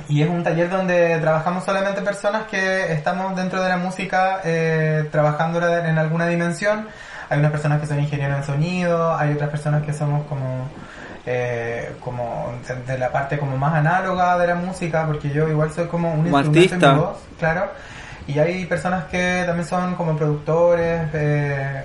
y 0.07 0.21
es 0.21 0.29
un 0.29 0.43
taller 0.43 0.69
donde 0.69 1.17
trabajamos 1.19 1.63
solamente 1.63 2.01
personas 2.01 2.43
que 2.47 2.91
estamos 2.93 3.35
dentro 3.35 3.61
de 3.61 3.69
la 3.69 3.77
música 3.77 4.41
eh, 4.43 5.07
trabajando 5.11 5.59
en 5.77 5.97
alguna 5.97 6.27
dimensión. 6.27 6.87
Hay 7.29 7.39
unas 7.39 7.51
personas 7.51 7.79
que 7.79 7.87
son 7.87 7.99
ingenieros 7.99 8.37
en 8.39 8.43
sonido, 8.43 9.15
hay 9.15 9.33
otras 9.33 9.49
personas 9.49 9.83
que 9.83 9.93
somos 9.93 10.25
como 10.25 10.67
eh, 11.25 11.95
como 11.99 12.53
de, 12.87 12.97
la 12.97 13.11
parte 13.11 13.37
como 13.37 13.55
más 13.57 13.73
análoga 13.75 14.37
de 14.39 14.47
la 14.47 14.55
música, 14.55 15.05
porque 15.05 15.29
yo 15.29 15.47
igual 15.47 15.71
soy 15.71 15.85
como 15.87 16.11
un 16.11 16.23
Como 16.23 16.39
instrumento 16.39 16.75
artista. 16.75 16.89
en 16.89 16.95
mi 16.95 17.01
voz, 17.01 17.17
claro. 17.37 17.71
Y 18.29 18.39
hay 18.39 18.65
personas 18.65 19.05
que 19.05 19.43
también 19.45 19.67
son 19.67 19.95
como 19.95 20.15
productores, 20.15 21.09
eh, 21.13 21.83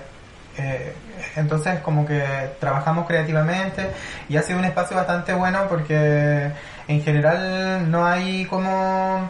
eh, 0.57 0.92
entonces 1.37 1.80
como 1.80 2.07
que 2.07 2.22
trabajamos 2.61 3.07
creativamente 3.07 3.90
y 4.28 4.37
ha 4.37 4.42
sido 4.42 4.61
un 4.61 4.64
espacio 4.64 4.96
bastante 4.96 5.33
bueno 5.33 5.66
porque 5.68 6.50
en 6.87 7.02
general 7.02 7.90
no 7.90 8.07
hay 8.07 8.44
como 8.44 9.28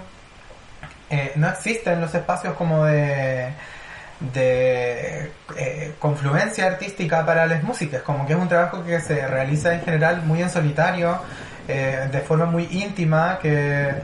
eh, 1.08 1.32
no 1.36 1.48
existen 1.48 2.00
los 2.00 2.14
espacios 2.14 2.54
como 2.54 2.84
de 2.84 3.52
de 4.20 5.32
eh, 5.56 5.94
confluencia 5.98 6.66
artística 6.66 7.24
para 7.24 7.46
las 7.46 7.62
músicas, 7.62 8.02
como 8.02 8.26
que 8.26 8.34
es 8.34 8.38
un 8.38 8.48
trabajo 8.48 8.84
que 8.84 9.00
se 9.00 9.26
realiza 9.26 9.74
en 9.74 9.82
general 9.82 10.22
muy 10.22 10.42
en 10.42 10.50
solitario, 10.50 11.18
de 11.66 12.20
forma 12.20 12.44
muy 12.44 12.68
íntima, 12.70 13.38
que 13.40 13.94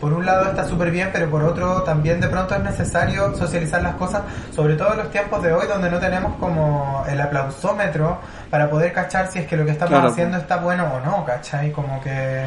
por 0.00 0.12
un 0.12 0.24
lado 0.26 0.46
está 0.50 0.64
súper 0.66 0.90
bien, 0.90 1.10
pero 1.12 1.28
por 1.30 1.42
otro 1.44 1.82
también 1.82 2.20
de 2.20 2.28
pronto 2.28 2.54
es 2.54 2.62
necesario 2.62 3.34
socializar 3.36 3.82
las 3.82 3.94
cosas, 3.96 4.22
sobre 4.54 4.74
todo 4.76 4.92
en 4.92 4.98
los 4.98 5.10
tiempos 5.10 5.42
de 5.42 5.52
hoy 5.52 5.66
donde 5.66 5.90
no 5.90 5.98
tenemos 5.98 6.34
como 6.36 7.04
el 7.08 7.20
aplausómetro 7.20 8.18
para 8.50 8.68
poder 8.70 8.92
cachar 8.92 9.28
si 9.30 9.38
es 9.40 9.46
que 9.46 9.56
lo 9.56 9.64
que 9.64 9.72
estamos 9.72 9.90
Claro. 9.94 10.08
haciendo 10.08 10.36
está 10.38 10.56
bueno 10.56 10.84
o 10.94 11.00
no, 11.04 11.24
¿cachai? 11.24 11.70
Como 11.72 12.00
que... 12.00 12.44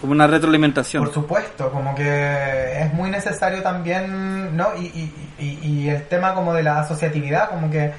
Como 0.00 0.12
una 0.12 0.26
retroalimentación. 0.26 1.04
Por 1.04 1.14
supuesto, 1.14 1.70
como 1.70 1.94
que 1.94 2.82
es 2.82 2.92
muy 2.92 3.08
necesario 3.10 3.62
también, 3.62 4.56
¿no? 4.56 4.74
Y, 4.76 4.86
y, 4.86 5.14
y, 5.38 5.58
y 5.68 5.88
el 5.90 6.02
tema 6.08 6.34
como 6.34 6.52
de 6.54 6.64
la 6.64 6.80
asociatividad, 6.80 7.50
como 7.50 7.70
que 7.70 7.92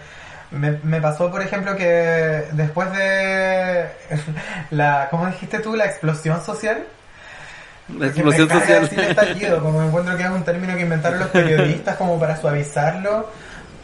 me, 0.51 0.79
me 0.83 0.99
pasó, 1.01 1.31
por 1.31 1.41
ejemplo, 1.41 1.75
que 1.77 2.43
después 2.51 2.91
de 2.91 3.85
la, 4.71 5.07
¿cómo 5.09 5.27
dijiste 5.27 5.59
tú? 5.59 5.75
La 5.75 5.85
explosión 5.85 6.41
social. 6.43 6.83
La 7.89 7.99
me 7.99 8.07
explosión 8.07 8.47
carga 8.47 8.65
social. 8.65 8.81
decir 8.81 8.99
estallido, 8.99 9.61
como 9.61 9.83
encuentro 9.83 10.15
que 10.15 10.23
es 10.23 10.29
un 10.29 10.43
término 10.43 10.75
que 10.75 10.81
inventaron 10.81 11.19
los 11.19 11.29
periodistas 11.29 11.95
como 11.97 12.19
para 12.19 12.37
suavizarlo. 12.37 13.29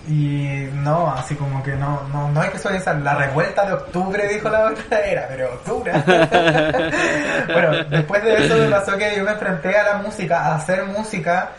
Y 0.07 0.67
no, 0.73 1.11
así 1.11 1.35
como 1.35 1.61
que 1.61 1.75
no, 1.75 2.07
no, 2.07 2.31
no 2.31 2.41
hay 2.41 2.49
que 2.49 2.57
suavizar. 2.57 2.95
La 3.01 3.15
revuelta 3.15 3.65
de 3.65 3.73
octubre, 3.73 4.27
dijo 4.27 4.49
la 4.49 4.65
otra, 4.65 4.99
era, 5.05 5.27
pero 5.27 5.53
octubre. 5.53 5.91
bueno, 7.53 7.83
después 7.89 8.23
de 8.23 8.45
eso 8.45 8.57
me 8.57 8.69
pasó 8.69 8.97
que 8.97 9.15
yo 9.15 9.23
me 9.23 9.31
enfrenté 9.31 9.77
a 9.77 9.83
la 9.83 9.97
música, 9.97 10.39
a 10.39 10.55
hacer 10.55 10.85
música, 10.85 11.49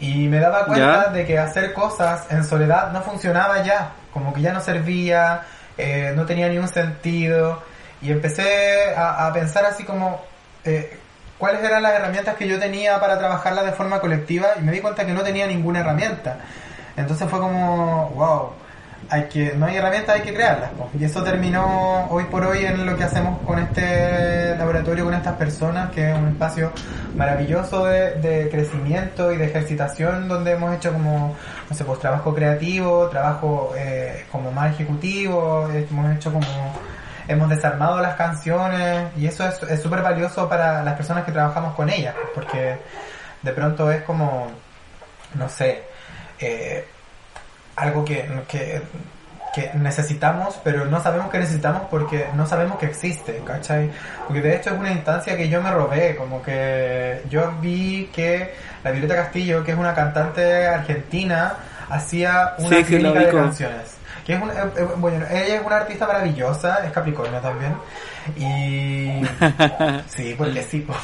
y 0.00 0.28
me 0.28 0.38
daba 0.38 0.64
cuenta 0.64 1.06
¿Ya? 1.06 1.12
de 1.12 1.26
que 1.26 1.38
hacer 1.38 1.72
cosas 1.74 2.26
en 2.30 2.44
soledad 2.44 2.92
no 2.92 3.02
funcionaba 3.02 3.62
ya. 3.62 3.90
Como 4.12 4.32
que 4.32 4.40
ya 4.40 4.52
no 4.52 4.60
servía, 4.60 5.42
eh, 5.76 6.12
no 6.14 6.24
tenía 6.24 6.48
ni 6.48 6.56
un 6.56 6.68
sentido. 6.68 7.62
Y 8.00 8.12
empecé 8.12 8.94
a, 8.96 9.26
a 9.26 9.32
pensar 9.32 9.66
así 9.66 9.84
como, 9.84 10.24
eh, 10.64 10.98
cuáles 11.38 11.62
eran 11.62 11.82
las 11.82 11.92
herramientas 11.92 12.36
que 12.36 12.48
yo 12.48 12.58
tenía 12.58 13.00
para 13.00 13.18
trabajarlas 13.18 13.64
de 13.64 13.72
forma 13.72 14.00
colectiva 14.00 14.48
y 14.58 14.62
me 14.62 14.72
di 14.72 14.80
cuenta 14.80 15.06
que 15.06 15.12
no 15.12 15.22
tenía 15.22 15.46
ninguna 15.46 15.80
herramienta. 15.80 16.38
Entonces 16.96 17.28
fue 17.30 17.38
como, 17.38 18.10
wow, 18.10 18.50
hay 19.10 19.24
que, 19.24 19.54
no 19.54 19.66
hay 19.66 19.76
herramientas, 19.76 20.16
hay 20.16 20.22
que 20.22 20.34
crearlas. 20.34 20.70
Y 20.98 21.04
eso 21.04 21.22
terminó 21.22 22.06
hoy 22.10 22.24
por 22.24 22.44
hoy 22.44 22.64
en 22.64 22.84
lo 22.84 22.96
que 22.96 23.04
hacemos 23.04 23.40
con 23.42 23.58
este 23.58 24.56
laboratorio, 24.56 25.04
con 25.04 25.14
estas 25.14 25.36
personas, 25.36 25.90
que 25.90 26.10
es 26.10 26.18
un 26.18 26.28
espacio 26.28 26.72
maravilloso 27.14 27.86
de, 27.86 28.16
de 28.16 28.50
crecimiento 28.50 29.32
y 29.32 29.36
de 29.36 29.46
ejercitación, 29.46 30.28
donde 30.28 30.52
hemos 30.52 30.74
hecho 30.74 30.92
como, 30.92 31.36
no 31.70 31.76
sé, 31.76 31.84
pues 31.84 32.00
trabajo 32.00 32.34
creativo, 32.34 33.08
trabajo 33.08 33.72
eh, 33.76 34.26
como 34.30 34.50
más 34.50 34.74
ejecutivo, 34.74 35.68
hemos 35.72 36.16
hecho 36.16 36.32
como 36.32 36.46
hemos 37.28 37.48
desarmado 37.48 38.00
las 38.00 38.16
canciones 38.16 39.08
y 39.16 39.26
eso 39.26 39.46
es 39.46 39.62
es 39.62 39.82
súper 39.82 40.02
valioso 40.02 40.48
para 40.48 40.82
las 40.82 40.94
personas 40.94 41.24
que 41.24 41.32
trabajamos 41.32 41.74
con 41.74 41.90
ellas, 41.90 42.14
porque 42.34 42.78
de 43.42 43.52
pronto 43.52 43.90
es 43.92 44.02
como, 44.02 44.48
no 45.34 45.48
sé, 45.48 45.82
eh, 46.40 46.84
algo 47.76 48.04
que, 48.04 48.28
que, 48.48 48.82
que 49.54 49.70
necesitamos, 49.74 50.58
pero 50.64 50.86
no 50.86 51.02
sabemos 51.02 51.30
que 51.30 51.38
necesitamos 51.38 51.82
porque 51.90 52.26
no 52.34 52.46
sabemos 52.46 52.78
que 52.78 52.86
existe, 52.86 53.40
¿cachai? 53.44 53.90
Porque 54.26 54.40
de 54.40 54.56
hecho 54.56 54.70
es 54.70 54.78
una 54.78 54.90
instancia 54.90 55.36
que 55.36 55.48
yo 55.48 55.62
me 55.62 55.70
robé, 55.70 56.16
como 56.16 56.42
que 56.42 57.22
yo 57.28 57.52
vi 57.60 58.10
que 58.12 58.54
la 58.82 58.90
Violeta 58.90 59.16
Castillo, 59.16 59.62
que 59.62 59.72
es 59.72 59.78
una 59.78 59.94
cantante 59.94 60.66
argentina, 60.66 61.54
hacía 61.90 62.54
una 62.58 62.84
Sí, 62.84 62.96
de 62.96 63.28
canciones. 63.30 63.97
Que 64.28 64.34
es 64.34 64.42
un- 64.42 64.50
eh, 64.50 64.54
eh, 64.76 64.86
bueno, 64.98 65.24
ella 65.30 65.56
es 65.56 65.64
una 65.64 65.76
artista 65.78 66.06
maravillosa, 66.06 66.84
es 66.84 66.92
Capricornio 66.92 67.40
también. 67.40 67.74
Y. 68.36 69.22
Sí, 70.08 70.34
porque 70.36 70.62
sí. 70.62 70.80
po. 70.80 70.94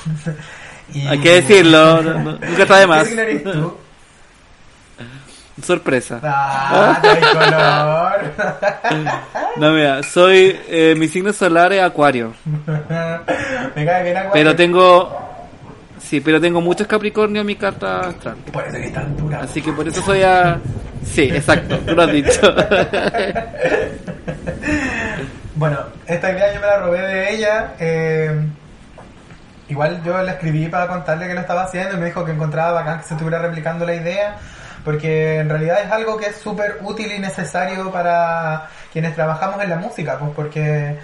Y- 0.92 1.06
Hay 1.08 1.18
que 1.20 1.36
decirlo, 1.40 2.02
no- 2.02 2.12
no- 2.18 2.32
nunca 2.32 2.62
está 2.64 2.76
de 2.80 2.86
más. 2.86 3.08
¿Qué 3.08 3.14
eres 3.20 3.42
tú? 3.42 3.78
Sorpresa. 5.62 6.20
Ah, 6.22 7.00
color. 7.32 9.14
No, 9.56 9.70
mira, 9.70 10.02
soy. 10.02 10.60
eh, 10.68 10.94
mi 10.98 11.08
signo 11.08 11.32
solar 11.32 11.72
es 11.72 11.80
Acuario. 11.82 12.34
Me 13.74 13.86
cae 13.86 14.02
bien 14.02 14.16
Acuario. 14.18 14.32
Pero 14.32 14.54
tengo. 14.56 15.23
Sí, 16.04 16.20
pero 16.20 16.40
tengo 16.40 16.60
muchos 16.60 16.86
Capricornio 16.86 17.40
en 17.40 17.46
mi 17.46 17.56
carta 17.56 18.00
astral. 18.00 18.36
Por 18.52 18.64
eso 18.66 18.76
que. 18.76 19.34
Así 19.36 19.62
que 19.62 19.72
por 19.72 19.88
eso 19.88 20.02
soy 20.02 20.22
a. 20.22 20.58
Sí, 21.04 21.22
exacto, 21.22 21.78
tú 21.78 21.94
lo 21.94 22.02
has 22.02 22.12
dicho. 22.12 22.40
Bueno, 25.56 25.78
esta 26.06 26.32
idea 26.32 26.52
yo 26.52 26.60
me 26.60 26.66
la 26.66 26.78
robé 26.78 27.00
de 27.00 27.32
ella. 27.32 27.74
eh, 27.78 28.44
igual 29.68 30.02
yo 30.04 30.20
le 30.20 30.32
escribí 30.32 30.66
para 30.66 30.88
contarle 30.88 31.28
que 31.28 31.34
lo 31.34 31.40
estaba 31.40 31.62
haciendo 31.62 31.94
y 31.94 31.98
me 32.00 32.06
dijo 32.06 32.24
que 32.24 32.32
encontraba 32.32 32.72
bacán 32.72 32.98
que 32.98 33.04
se 33.06 33.14
estuviera 33.14 33.38
replicando 33.38 33.86
la 33.86 33.94
idea. 33.94 34.36
Porque 34.84 35.38
en 35.38 35.48
realidad 35.48 35.78
es 35.82 35.90
algo 35.90 36.16
que 36.18 36.26
es 36.26 36.36
súper 36.36 36.78
útil 36.82 37.10
y 37.12 37.18
necesario 37.18 37.90
para 37.90 38.68
quienes 38.92 39.14
trabajamos 39.14 39.62
en 39.62 39.70
la 39.70 39.76
música, 39.76 40.18
pues 40.18 40.32
porque 40.34 40.98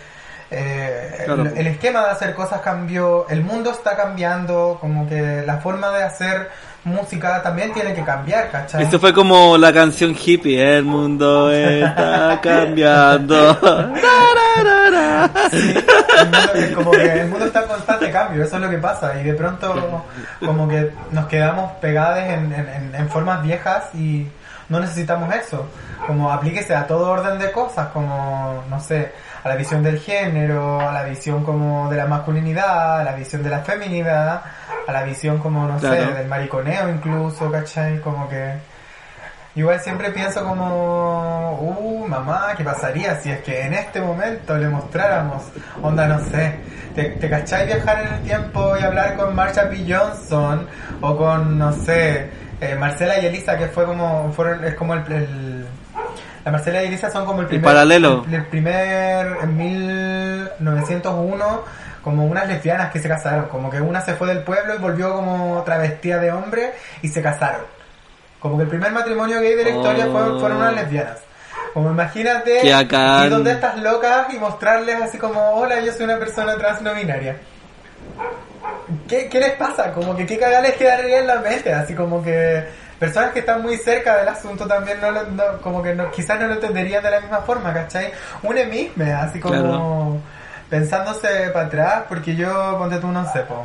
eh, 0.51 1.23
Claro. 1.25 1.43
el, 1.43 1.59
el 1.59 1.67
esquema 1.69 2.05
de 2.05 2.11
hacer 2.11 2.35
cosas 2.35 2.61
cambió, 2.61 3.27
el 3.29 3.43
mundo 3.45 3.71
está 3.71 3.97
cambiando, 3.97 4.79
como 4.81 5.09
que 5.09 5.43
la 5.47 5.59
forma 5.59 5.91
de 5.91 6.03
hacer 6.05 6.51
música 6.85 7.43
también 7.43 7.73
tiene 7.75 7.93
que 7.95 8.03
cambiar, 8.03 8.51
¿cachai? 8.51 8.83
Esto 8.83 8.99
fue 8.99 9.13
como 9.13 9.59
la 9.59 9.73
canción 9.73 10.17
hippie, 10.19 10.79
el 10.79 10.85
mundo 10.85 11.53
está 11.53 12.41
cambiando. 12.43 13.59
Sí, 15.51 15.75
el 16.19 16.25
mundo- 16.25 16.53
es 16.55 16.71
como 16.75 16.91
que 16.93 17.21
el 17.21 17.29
mundo 17.29 17.45
está 17.47 17.63
en 17.63 17.69
constante 17.69 18.11
cambio, 18.11 18.45
eso 18.45 18.57
es 18.57 18.63
lo 18.63 18.71
que 18.71 18.79
pasa. 18.79 19.21
Y 19.21 19.25
de 19.25 19.35
pronto, 19.35 20.05
como 20.45 20.69
que 20.69 20.91
nos 21.11 21.27
quedamos 21.27 21.73
pegados 21.81 22.19
en- 22.19 22.53
en- 22.53 22.95
en 22.95 23.09
formas 23.09 23.43
viejas 23.43 23.85
y 23.95 24.27
no 24.69 24.81
necesitamos 24.81 25.33
eso. 25.35 25.67
Como 26.07 26.31
aplíquese 26.33 26.75
a 26.75 26.87
todo 26.87 27.11
orden 27.11 27.39
de 27.39 27.51
cosas, 27.53 27.89
como, 27.89 28.65
no 28.71 28.81
sé, 28.81 29.13
a 29.43 29.49
la 29.49 29.57
visión 29.57 29.83
del 29.83 29.99
género, 29.99 30.81
a 30.81 30.93
la 30.93 31.03
visión 31.05 31.45
como 31.45 31.89
de 31.91 31.97
la 31.97 32.07
masculinidad, 32.07 33.01
a 33.01 33.05
la 33.05 33.13
visión 33.13 33.43
de 33.43 33.51
la 33.51 33.61
feminidad, 33.61 34.43
a 34.87 34.93
la 34.93 35.03
visión 35.03 35.39
como, 35.39 35.67
no 35.67 35.79
sé, 35.81 35.87
del 36.15 36.29
mariconeo 36.29 36.89
incluso, 36.89 37.51
¿cachai? 37.51 38.01
Como 38.01 38.29
que. 38.29 38.55
Igual 39.57 39.81
siempre 39.81 40.13
pienso 40.13 40.45
como, 40.45 41.59
uh, 41.61 42.07
mamá, 42.07 42.55
¿qué 42.57 42.63
pasaría 42.63 43.17
si 43.21 43.31
es 43.33 43.41
que 43.43 43.63
en 43.67 43.75
este 43.75 44.01
momento 44.01 44.57
le 44.57 44.69
mostráramos, 44.69 45.43
onda, 45.83 46.07
no 46.07 46.21
sé, 46.27 46.55
te, 46.95 47.03
te 47.11 47.29
cachai 47.29 47.67
viajar 47.67 48.01
en 48.07 48.15
el 48.15 48.23
tiempo 48.23 48.77
y 48.81 48.85
hablar 48.85 49.17
con 49.17 49.35
Marsha 49.35 49.69
P. 49.69 49.85
Johnson 49.93 50.69
o 51.01 51.17
con, 51.17 51.59
no 51.59 51.73
sé, 51.73 52.31
eh, 52.61 52.77
Marcela 52.77 53.19
y 53.19 53.27
Elisa, 53.27 53.59
que 53.59 53.67
fue 53.67 53.87
como, 53.87 54.33
fueron, 54.33 54.65
es 54.65 54.75
como 54.77 54.95
el, 54.95 55.13
el- 55.13 55.60
la 56.45 56.53
Marcela 56.53 56.83
y 56.83 56.87
Elisa 56.87 57.11
son 57.11 57.27
como 57.27 57.41
el 57.43 57.47
primer, 57.49 57.65
paralelo. 57.65 58.25
el, 58.27 58.35
el 58.35 58.47
primer, 58.47 59.37
en 59.43 59.57
1901, 59.57 61.63
como 62.03 62.25
unas 62.27 62.49
lesbianas 62.49 62.91
que 62.93 62.99
se 62.99 63.09
casaron, 63.09 63.47
como 63.47 63.71
que 63.71 63.81
una 63.81 64.01
se 64.01 64.15
fue 64.15 64.29
del 64.29 64.43
pueblo 64.43 64.75
y 64.75 64.79
volvió 64.79 65.13
como 65.13 65.63
travestida 65.65 66.19
de 66.19 66.33
hombre 66.33 66.73
y 67.03 67.09
se 67.09 67.21
casaron. 67.23 67.61
Como 68.39 68.57
que 68.57 68.63
el 68.63 68.69
primer 68.71 68.91
matrimonio 68.93 69.39
gay 69.41 69.55
de 69.55 69.65
la 69.65 69.71
historia 69.71 70.07
Oh. 70.07 70.13
fueron, 70.13 70.41
fueron 70.41 70.59
unas 70.59 70.75
lesbianas. 70.75 71.19
Como 71.75 71.91
imagínate 71.91 72.67
ir 72.67 73.31
donde 73.31 73.53
estas 73.53 73.79
locas 73.79 74.33
y 74.33 74.39
mostrarles 74.39 75.01
así 75.03 75.19
como, 75.19 75.41
hola, 75.53 75.81
yo 75.81 75.93
soy 75.93 76.05
una 76.05 76.19
persona 76.19 76.57
trans 76.57 76.81
no 76.83 76.95
binaria. 76.95 77.37
¿Qué, 79.09 79.29
¿Qué 79.29 79.39
les 79.39 79.53
pasa? 79.53 79.93
Como 79.93 80.17
que 80.17 80.27
qué 80.27 80.39
cagada 80.39 80.63
les 80.63 80.75
quedaría 80.77 81.21
en 81.21 81.27
la 81.27 81.41
mente, 81.41 81.73
así 81.73 81.95
como 81.95 82.23
que 82.23 82.65
personas 83.01 83.33
que 83.33 83.41
están 83.41 83.63
muy 83.63 83.77
cerca 83.79 84.19
del 84.19 84.29
asunto 84.29 84.67
también 84.69 85.01
no 85.01 85.11
lo, 85.11 85.25
no- 85.25 85.61
como 85.63 85.83
que 85.83 85.95
no, 85.95 86.11
quizás 86.13 86.39
no 86.39 86.47
lo 86.47 86.55
entenderían 86.55 87.03
de 87.03 87.11
la 87.11 87.21
misma 87.21 87.39
forma, 87.39 87.73
¿cachai? 87.75 88.13
Un 88.45 88.57
emisme, 88.59 89.13
así 89.13 89.41
como 89.41 89.55
Claro. 89.57 90.17
pensándose 90.69 91.49
para 91.53 91.67
atrás, 91.67 92.03
porque 92.09 92.37
yo, 92.37 92.77
ponte 92.79 92.99
tú, 92.99 93.09
no 93.09 93.25
sé, 93.33 93.41
po, 93.41 93.65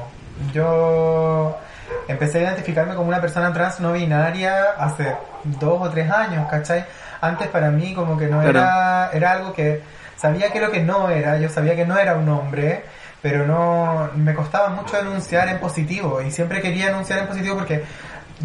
yo 0.53 1.57
empecé 2.07 2.39
a 2.39 2.41
identificarme 2.43 2.95
como 2.95 3.09
una 3.09 3.21
persona 3.21 3.53
trans 3.53 3.79
no 3.79 3.91
binaria 3.93 4.71
hace 4.79 5.15
dos 5.43 5.81
o 5.81 5.89
tres 5.89 6.09
años, 6.09 6.47
¿cachai? 6.49 6.85
Antes 7.21 7.47
para 7.49 7.69
mí 7.71 7.93
como 7.93 8.17
que 8.17 8.27
no 8.27 8.41
Claro. 8.41 8.57
era, 8.59 9.09
era 9.13 9.31
algo 9.33 9.53
que 9.53 9.81
sabía 10.15 10.51
que 10.51 10.59
lo 10.61 10.71
que 10.71 10.81
no 10.81 11.09
era, 11.09 11.37
yo 11.37 11.49
sabía 11.49 11.75
que 11.75 11.85
no 11.85 11.97
era 11.97 12.15
un 12.15 12.27
hombre, 12.29 12.83
pero 13.21 13.45
no, 13.45 14.09
me 14.15 14.33
costaba 14.33 14.69
mucho 14.69 14.97
enunciar 14.99 15.47
en 15.49 15.59
positivo 15.59 16.21
y 16.21 16.31
siempre 16.31 16.61
quería 16.61 16.89
enunciar 16.89 17.19
en 17.19 17.27
positivo 17.27 17.55
porque 17.57 17.83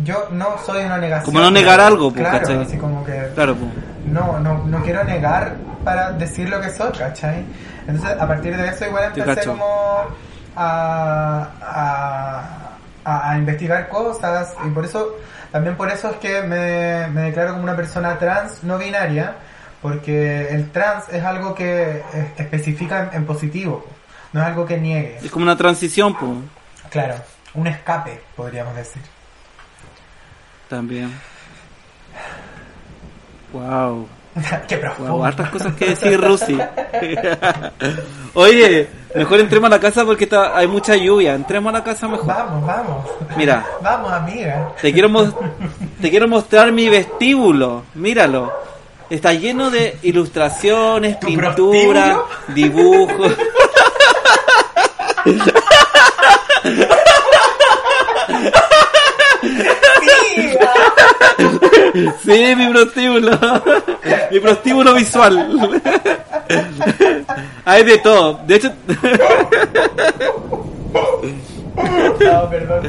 yo 0.04 0.28
no 0.30 0.56
soy 0.64 0.84
una 0.84 0.98
negación. 0.98 1.26
Como 1.34 1.40
no 1.44 1.50
negar 1.50 1.80
algo, 1.80 2.10
pues, 2.12 2.22
claro, 2.22 2.38
¿cachai? 2.38 2.62
así 2.62 2.76
como 2.78 3.04
que 3.04 3.30
Claro, 3.34 3.56
pues. 3.56 3.70
no, 4.06 4.38
no, 4.40 4.64
no 4.64 4.82
quiero 4.82 5.04
negar 5.04 5.56
para 5.84 6.12
decir 6.12 6.48
lo 6.48 6.60
que 6.60 6.70
soy, 6.70 6.92
¿cachai? 6.92 7.44
Entonces, 7.86 8.16
a 8.20 8.26
partir 8.28 8.56
de 8.56 8.68
eso 8.68 8.86
igual 8.86 9.12
empecé 9.14 9.46
como 9.48 9.64
a, 10.56 11.48
a, 11.60 12.70
a- 13.04 13.30
a 13.32 13.38
investigar 13.38 13.88
cosas 13.88 14.54
y 14.64 14.70
por 14.70 14.84
eso, 14.84 15.16
también 15.50 15.76
por 15.76 15.88
eso 15.90 16.10
es 16.10 16.16
que 16.18 16.42
me, 16.42 17.06
me 17.08 17.22
declaro 17.22 17.52
como 17.52 17.64
una 17.64 17.74
persona 17.76 18.18
trans 18.18 18.62
no 18.62 18.78
binaria, 18.78 19.34
porque 19.82 20.48
el 20.50 20.70
trans 20.70 21.08
es 21.10 21.24
algo 21.24 21.54
que 21.54 22.02
especifica 22.36 23.04
en, 23.10 23.16
en 23.18 23.26
positivo, 23.26 23.84
no 24.32 24.40
es 24.42 24.46
algo 24.46 24.66
que 24.66 24.78
niegue. 24.78 25.18
Es 25.22 25.30
como 25.30 25.44
una 25.44 25.56
transición, 25.56 26.14
pues. 26.14 26.32
Claro, 26.90 27.14
un 27.54 27.66
escape, 27.66 28.20
podríamos 28.36 28.76
decir. 28.76 29.02
También. 30.70 31.12
Wow. 33.52 34.06
Qué 34.68 34.76
profundo. 34.76 35.14
Wow, 35.14 35.24
hartas 35.24 35.50
cosas 35.50 35.74
que 35.74 35.86
decir, 35.86 36.20
Rusi. 36.20 36.56
Oye, 38.34 38.88
mejor 39.16 39.40
entremos 39.40 39.66
a 39.66 39.70
la 39.70 39.80
casa 39.80 40.04
porque 40.04 40.24
está, 40.24 40.56
hay 40.56 40.68
mucha 40.68 40.94
lluvia. 40.94 41.34
Entremos 41.34 41.74
a 41.74 41.78
la 41.78 41.84
casa 41.84 42.06
mejor. 42.06 42.24
Vamos, 42.28 42.64
vamos. 42.64 43.04
Mira. 43.36 43.66
Vamos, 43.82 44.12
amiga. 44.12 44.72
Te 44.80 44.92
quiero, 44.92 45.10
te 46.00 46.08
quiero 46.08 46.28
mostrar 46.28 46.70
mi 46.70 46.88
vestíbulo. 46.88 47.82
Míralo. 47.94 48.52
Está 49.10 49.32
lleno 49.34 49.72
de 49.72 49.98
ilustraciones, 50.02 51.18
¿Tu 51.18 51.26
pinturas, 51.26 52.16
dibujos. 52.54 53.36
Sí, 62.24 62.54
mi 62.56 62.66
prostíbulo. 62.68 63.38
Mi 64.30 64.40
prostíbulo 64.40 64.94
visual. 64.94 65.82
Hay 67.64 67.84
de 67.84 67.98
todo. 67.98 68.40
De 68.46 68.56
hecho, 68.56 68.72
No, 72.20 72.50
perdón, 72.50 72.88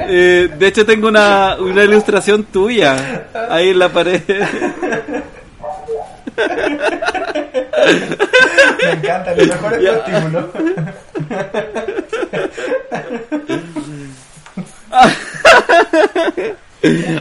eh, 0.00 0.50
de 0.58 0.66
hecho 0.66 0.84
tengo 0.84 1.08
una, 1.08 1.56
una 1.58 1.84
ilustración 1.84 2.44
tuya 2.44 3.24
ahí 3.50 3.70
en 3.70 3.78
la 3.78 3.88
pared. 3.88 4.20
Me 8.82 8.90
encanta, 8.92 9.34
lo 9.34 9.46
mejor 9.46 9.74
es 9.74 9.82
Ya. 9.82 10.04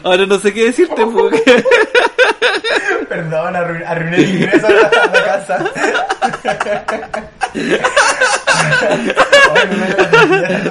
Ahora 0.03 0.25
no 0.25 0.39
sé 0.39 0.53
qué 0.53 0.65
decirte 0.65 1.05
porque 1.13 1.63
Perdón, 3.09 3.53
arru- 3.53 3.83
arruiné 3.85 4.17
el 4.17 4.35
ingreso 4.35 4.67
a 4.67 4.71
la, 4.71 4.87
a 4.87 5.07
la 5.07 5.23
casa. 5.25 5.65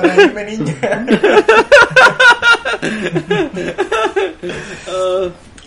Ay, 0.03 0.31
me 0.35 0.45
niña. 0.45 0.75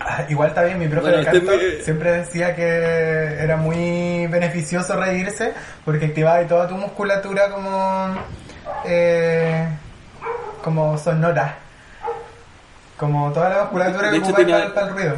Ah, 0.01 0.25
Igual 0.29 0.49
está 0.49 0.63
bien, 0.63 0.79
mi 0.79 0.87
profe 0.87 1.09
Bueno, 1.11 1.17
de 1.31 1.81
siempre 1.83 2.11
decía 2.11 2.55
que 2.55 2.63
era 2.63 3.57
muy 3.57 4.27
beneficioso 4.27 4.95
reírse 4.95 5.53
porque 5.83 6.05
activaba 6.07 6.41
toda 6.47 6.67
tu 6.67 6.75
musculatura 6.75 7.49
como 7.51 8.15
eh, 8.85 9.67
como 10.63 10.97
sonora. 10.97 11.57
Como 12.99 13.31
toda 13.31 13.49
la 13.49 13.61
musculatura 13.63 14.11
De 14.11 14.21
que 14.21 14.33
tenía- 14.33 14.73
para, 14.73 14.87
el 14.87 14.93
ruido. 14.93 15.15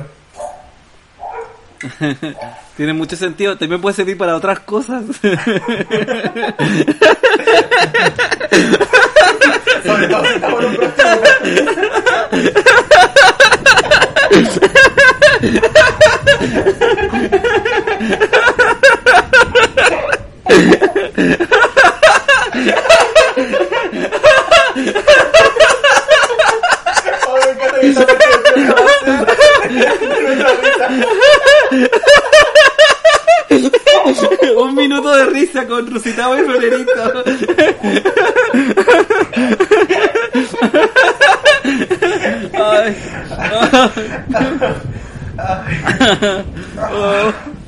Tiene 2.77 2.93
mucho 2.93 3.15
sentido. 3.15 3.57
También 3.57 3.81
puede 3.81 3.95
servir 3.95 4.17
para 4.17 4.35
otras 4.35 4.59
cosas. 4.59 5.03
Sobre 9.83 10.07
todo 10.07 10.25
si 10.25 10.33
estamos 10.35 10.59
en 10.63 10.67
un 10.69 10.75
prostíbulo. 10.75 11.21
Un 34.55 34.75
minuto 34.75 35.15
de 35.15 35.25
risa 35.25 35.67
con 35.67 35.91
Rusitao 35.91 36.37
y 36.37 36.43
Florerito. 36.43 37.23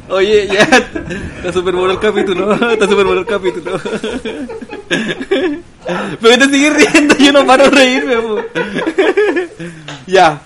Oye, 0.09 0.47
ya. 0.47 0.63
Está 1.37 1.53
súper 1.53 1.75
bueno 1.75 1.93
el 1.93 1.99
capítulo. 1.99 2.53
Está 2.71 2.87
súper 2.87 3.05
bueno 3.05 3.21
el 3.21 3.25
capítulo. 3.25 3.79
Pero 6.21 6.37
te 6.37 6.49
sigues 6.49 6.73
riendo, 6.73 7.15
yo 7.17 7.31
no 7.33 7.45
paro 7.45 7.65
de 7.65 7.69
reírme. 7.71 8.17
po. 8.17 8.39
Ya. 10.05 10.41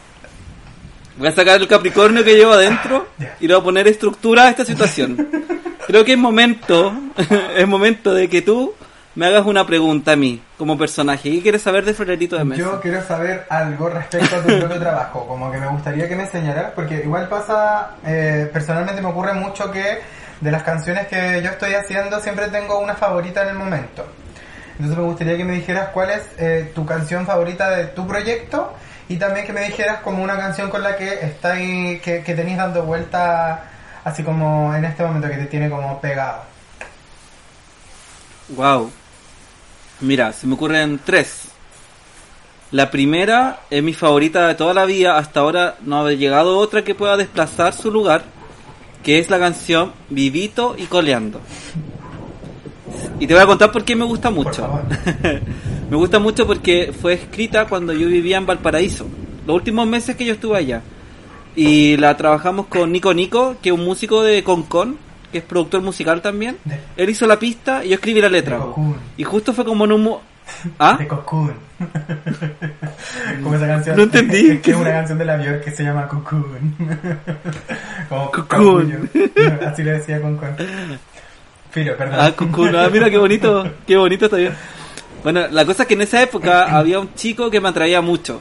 Voy 1.18 1.28
a 1.28 1.32
sacar 1.32 1.60
el 1.60 1.68
Capricornio 1.68 2.24
que 2.24 2.36
llevo 2.36 2.52
adentro 2.52 3.08
y 3.40 3.48
le 3.48 3.56
voy 3.56 3.62
a 3.62 3.64
poner 3.64 3.88
estructura 3.88 4.44
a 4.44 4.50
esta 4.50 4.64
situación. 4.64 5.28
Creo 5.88 6.06
que 6.06 6.14
es 6.14 6.18
momento, 6.18 6.94
es 7.56 7.68
momento 7.68 8.14
de 8.14 8.30
que 8.30 8.42
tú 8.42 8.76
me 9.16 9.26
hagas 9.26 9.48
una 9.48 9.66
pregunta 9.66 10.12
a 10.12 10.16
mí, 10.16 10.40
como 10.60 10.78
personaje. 10.78 11.32
¿Qué 11.32 11.42
quieres 11.42 11.64
saber 11.64 11.86
de 11.86 11.96
Florerito 11.96 12.38
de 12.38 12.44
Mesa? 12.44 12.62
Yo 12.62 12.80
quiero 12.80 13.02
saber 13.02 13.48
algo 13.50 13.90
respecto 13.90 14.36
a 14.36 14.42
tu 14.44 14.60
propio 14.60 14.78
trabajo, 14.80 15.26
como 15.26 15.52
que 15.52 15.58
me 15.58 15.68
gustaría 15.68 16.08
que 16.08 16.16
me 16.16 16.24
enseñaras, 16.24 16.74
porque 16.76 17.02
igual 17.04 17.28
pasa, 17.28 17.96
eh, 18.06 18.48
personalmente 18.54 19.02
me 19.02 19.08
ocurre 19.08 19.34
mucho 19.34 19.72
que 19.72 20.02
de 20.40 20.52
las 20.52 20.62
canciones 20.62 21.08
que 21.08 21.42
yo 21.44 21.50
estoy 21.50 21.74
haciendo 21.74 22.20
siempre 22.20 22.48
tengo 22.50 22.78
una 22.78 22.94
favorita 22.94 23.42
en 23.42 23.50
el 23.50 23.56
momento. 23.56 24.06
Entonces 24.74 24.96
me 24.96 25.04
gustaría 25.06 25.36
que 25.36 25.46
me 25.46 25.54
dijeras 25.54 25.90
cuál 25.96 26.12
es 26.12 26.22
eh, 26.38 26.72
tu 26.76 26.86
canción 26.86 27.26
favorita 27.26 27.72
de 27.72 27.86
tu 27.86 28.06
proyecto 28.06 28.74
y 29.10 29.16
también 29.18 29.46
que 29.46 29.54
me 29.54 29.62
dijeras 29.62 30.02
como 30.02 30.24
una 30.24 30.36
canción 30.36 30.70
con 30.70 30.84
la 30.84 30.98
que 30.98 31.26
estáis, 31.26 32.02
que, 32.02 32.22
tenéis 32.22 32.58
dando 32.58 32.84
vuelta 32.84 33.64
así 34.04 34.24
como 34.24 34.74
en 34.76 34.86
este 34.86 35.04
momento 35.04 35.30
que 35.30 35.38
te 35.38 35.46
tiene 35.46 35.70
como 35.70 36.00
pegado. 36.02 36.44
Wow. 38.50 38.92
Mira, 40.02 40.34
se 40.34 40.48
me 40.48 40.56
ocurren 40.56 41.00
tres. 41.04 41.50
La 42.72 42.92
primera 42.92 43.62
es 43.70 43.82
mi 43.82 43.94
favorita 43.94 44.48
de 44.48 44.56
toda 44.56 44.74
la 44.74 44.86
vida. 44.86 45.18
Hasta 45.18 45.40
ahora 45.40 45.76
no 45.82 46.06
ha 46.06 46.12
llegado 46.12 46.58
otra 46.58 46.84
que 46.84 46.96
pueda 46.96 47.18
desplazar 47.18 47.74
su 47.74 47.92
lugar. 47.92 48.24
Que 49.04 49.20
es 49.20 49.30
la 49.30 49.40
canción 49.40 49.94
Vivito 50.10 50.76
y 50.78 50.86
Coleando. 50.86 51.42
Y 53.20 53.28
te 53.28 53.34
voy 53.34 53.42
a 53.44 53.46
contar 53.48 53.72
por 53.72 53.84
qué 53.84 53.96
me 53.96 54.06
gusta 54.06 54.30
mucho. 54.30 54.68
me 55.90 55.98
gusta 55.98 56.20
mucho 56.20 56.46
porque 56.46 56.94
fue 57.00 57.14
escrita 57.14 57.66
cuando 57.66 57.94
yo 57.94 58.08
vivía 58.08 58.38
en 58.38 58.46
Valparaíso. 58.46 59.08
Los 59.46 59.56
últimos 59.56 59.88
meses 59.88 60.16
que 60.16 60.26
yo 60.26 60.34
estuve 60.34 60.58
allá. 60.58 60.82
Y 61.56 61.98
la 61.98 62.16
trabajamos 62.16 62.68
con 62.68 62.92
Nico 62.92 63.14
Nico, 63.14 63.56
que 63.62 63.70
es 63.70 63.76
un 63.76 63.84
músico 63.84 64.22
de 64.22 64.44
Concon, 64.44 64.98
que 65.32 65.40
es 65.40 65.44
productor 65.44 65.82
musical 65.82 66.22
también. 66.22 66.58
De- 66.66 66.80
Él 66.98 67.10
hizo 67.10 67.26
la 67.26 67.40
pista 67.40 67.84
y 67.84 67.90
yo 67.90 67.96
escribí 67.96 68.22
la 68.22 68.30
letra. 68.30 68.60
Y 69.18 69.24
justo 69.24 69.54
fue 69.54 69.66
como 69.66 69.86
en 69.86 69.92
un... 69.94 70.04
mo- 70.04 70.22
¿Ah? 70.80 70.96
De 70.98 71.08
Cocoon. 71.08 71.52
Como 73.44 73.56
esa 73.56 73.68
canción. 73.68 73.98
No 73.98 74.04
entendí. 74.04 74.58
Que 74.64 74.72
es 74.72 74.78
una 74.78 74.92
canción 74.92 75.18
de 75.18 75.26
la 75.26 75.36
Björk 75.38 75.62
que 75.64 75.72
se 75.72 75.84
llama 75.84 76.08
Cocoon. 76.08 76.74
Como 78.08 78.32
Cocoon. 78.32 79.10
Así 79.68 79.84
le 79.84 79.92
decía 79.94 80.22
Concon. 80.22 80.56
Filo, 81.78 81.96
perdón. 81.98 82.16
Ah, 82.20 82.32
Cocoon. 82.36 82.76
Ah, 82.76 82.90
mira 82.92 83.10
qué 83.10 83.18
bonito. 83.18 83.70
Qué 83.86 83.96
bonito 83.98 84.26
está 84.26 84.38
bien. 84.38 84.54
Bueno, 85.24 85.48
la 85.52 85.66
cosa 85.66 85.84
es 85.84 85.88
que 85.88 85.94
en 85.94 86.02
esa 86.02 86.22
época 86.22 86.64
había 86.78 87.00
un 87.00 87.14
chico 87.14 87.50
que 87.52 87.60
me 87.62 87.70
atraía 87.70 88.02
mucho. 88.02 88.40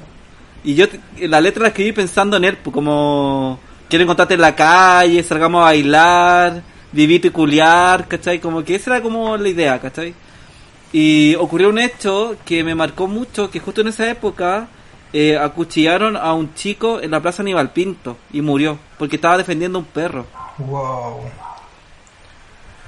Y 0.64 0.74
yo 0.74 0.88
t- 0.88 1.00
la 1.28 1.40
letra 1.40 1.62
la 1.62 1.68
escribí 1.68 1.92
pensando 1.92 2.36
en 2.36 2.44
él, 2.44 2.56
pues, 2.62 2.72
como 2.72 3.58
quiero 3.88 4.02
encontrarte 4.04 4.34
en 4.34 4.40
la 4.40 4.54
calle, 4.54 5.22
salgamos 5.22 5.60
a 5.60 5.64
bailar, 5.66 6.62
vivir 6.92 7.24
y 7.26 7.30
culiar, 7.30 8.08
¿cachai? 8.08 8.40
Como 8.40 8.64
que 8.64 8.74
esa 8.76 8.92
era 8.94 9.02
como 9.02 9.36
la 9.36 9.48
idea, 9.48 9.78
¿cachai? 9.80 10.14
Y 10.92 11.34
ocurrió 11.36 11.68
un 11.68 11.78
hecho 11.78 12.36
que 12.44 12.64
me 12.64 12.74
marcó 12.74 13.06
mucho, 13.06 13.50
que 13.50 13.60
justo 13.60 13.82
en 13.82 13.88
esa 13.88 14.08
época 14.10 14.68
eh, 15.12 15.36
acuchillaron 15.36 16.16
a 16.16 16.32
un 16.32 16.54
chico 16.54 17.00
en 17.00 17.10
la 17.10 17.20
plaza 17.20 17.42
Aníbal 17.42 17.70
Pinto 17.70 18.16
y 18.32 18.40
murió, 18.40 18.78
porque 18.98 19.16
estaba 19.16 19.36
defendiendo 19.36 19.78
a 19.78 19.82
un 19.82 19.86
perro. 19.86 20.26
Wow. 20.58 21.20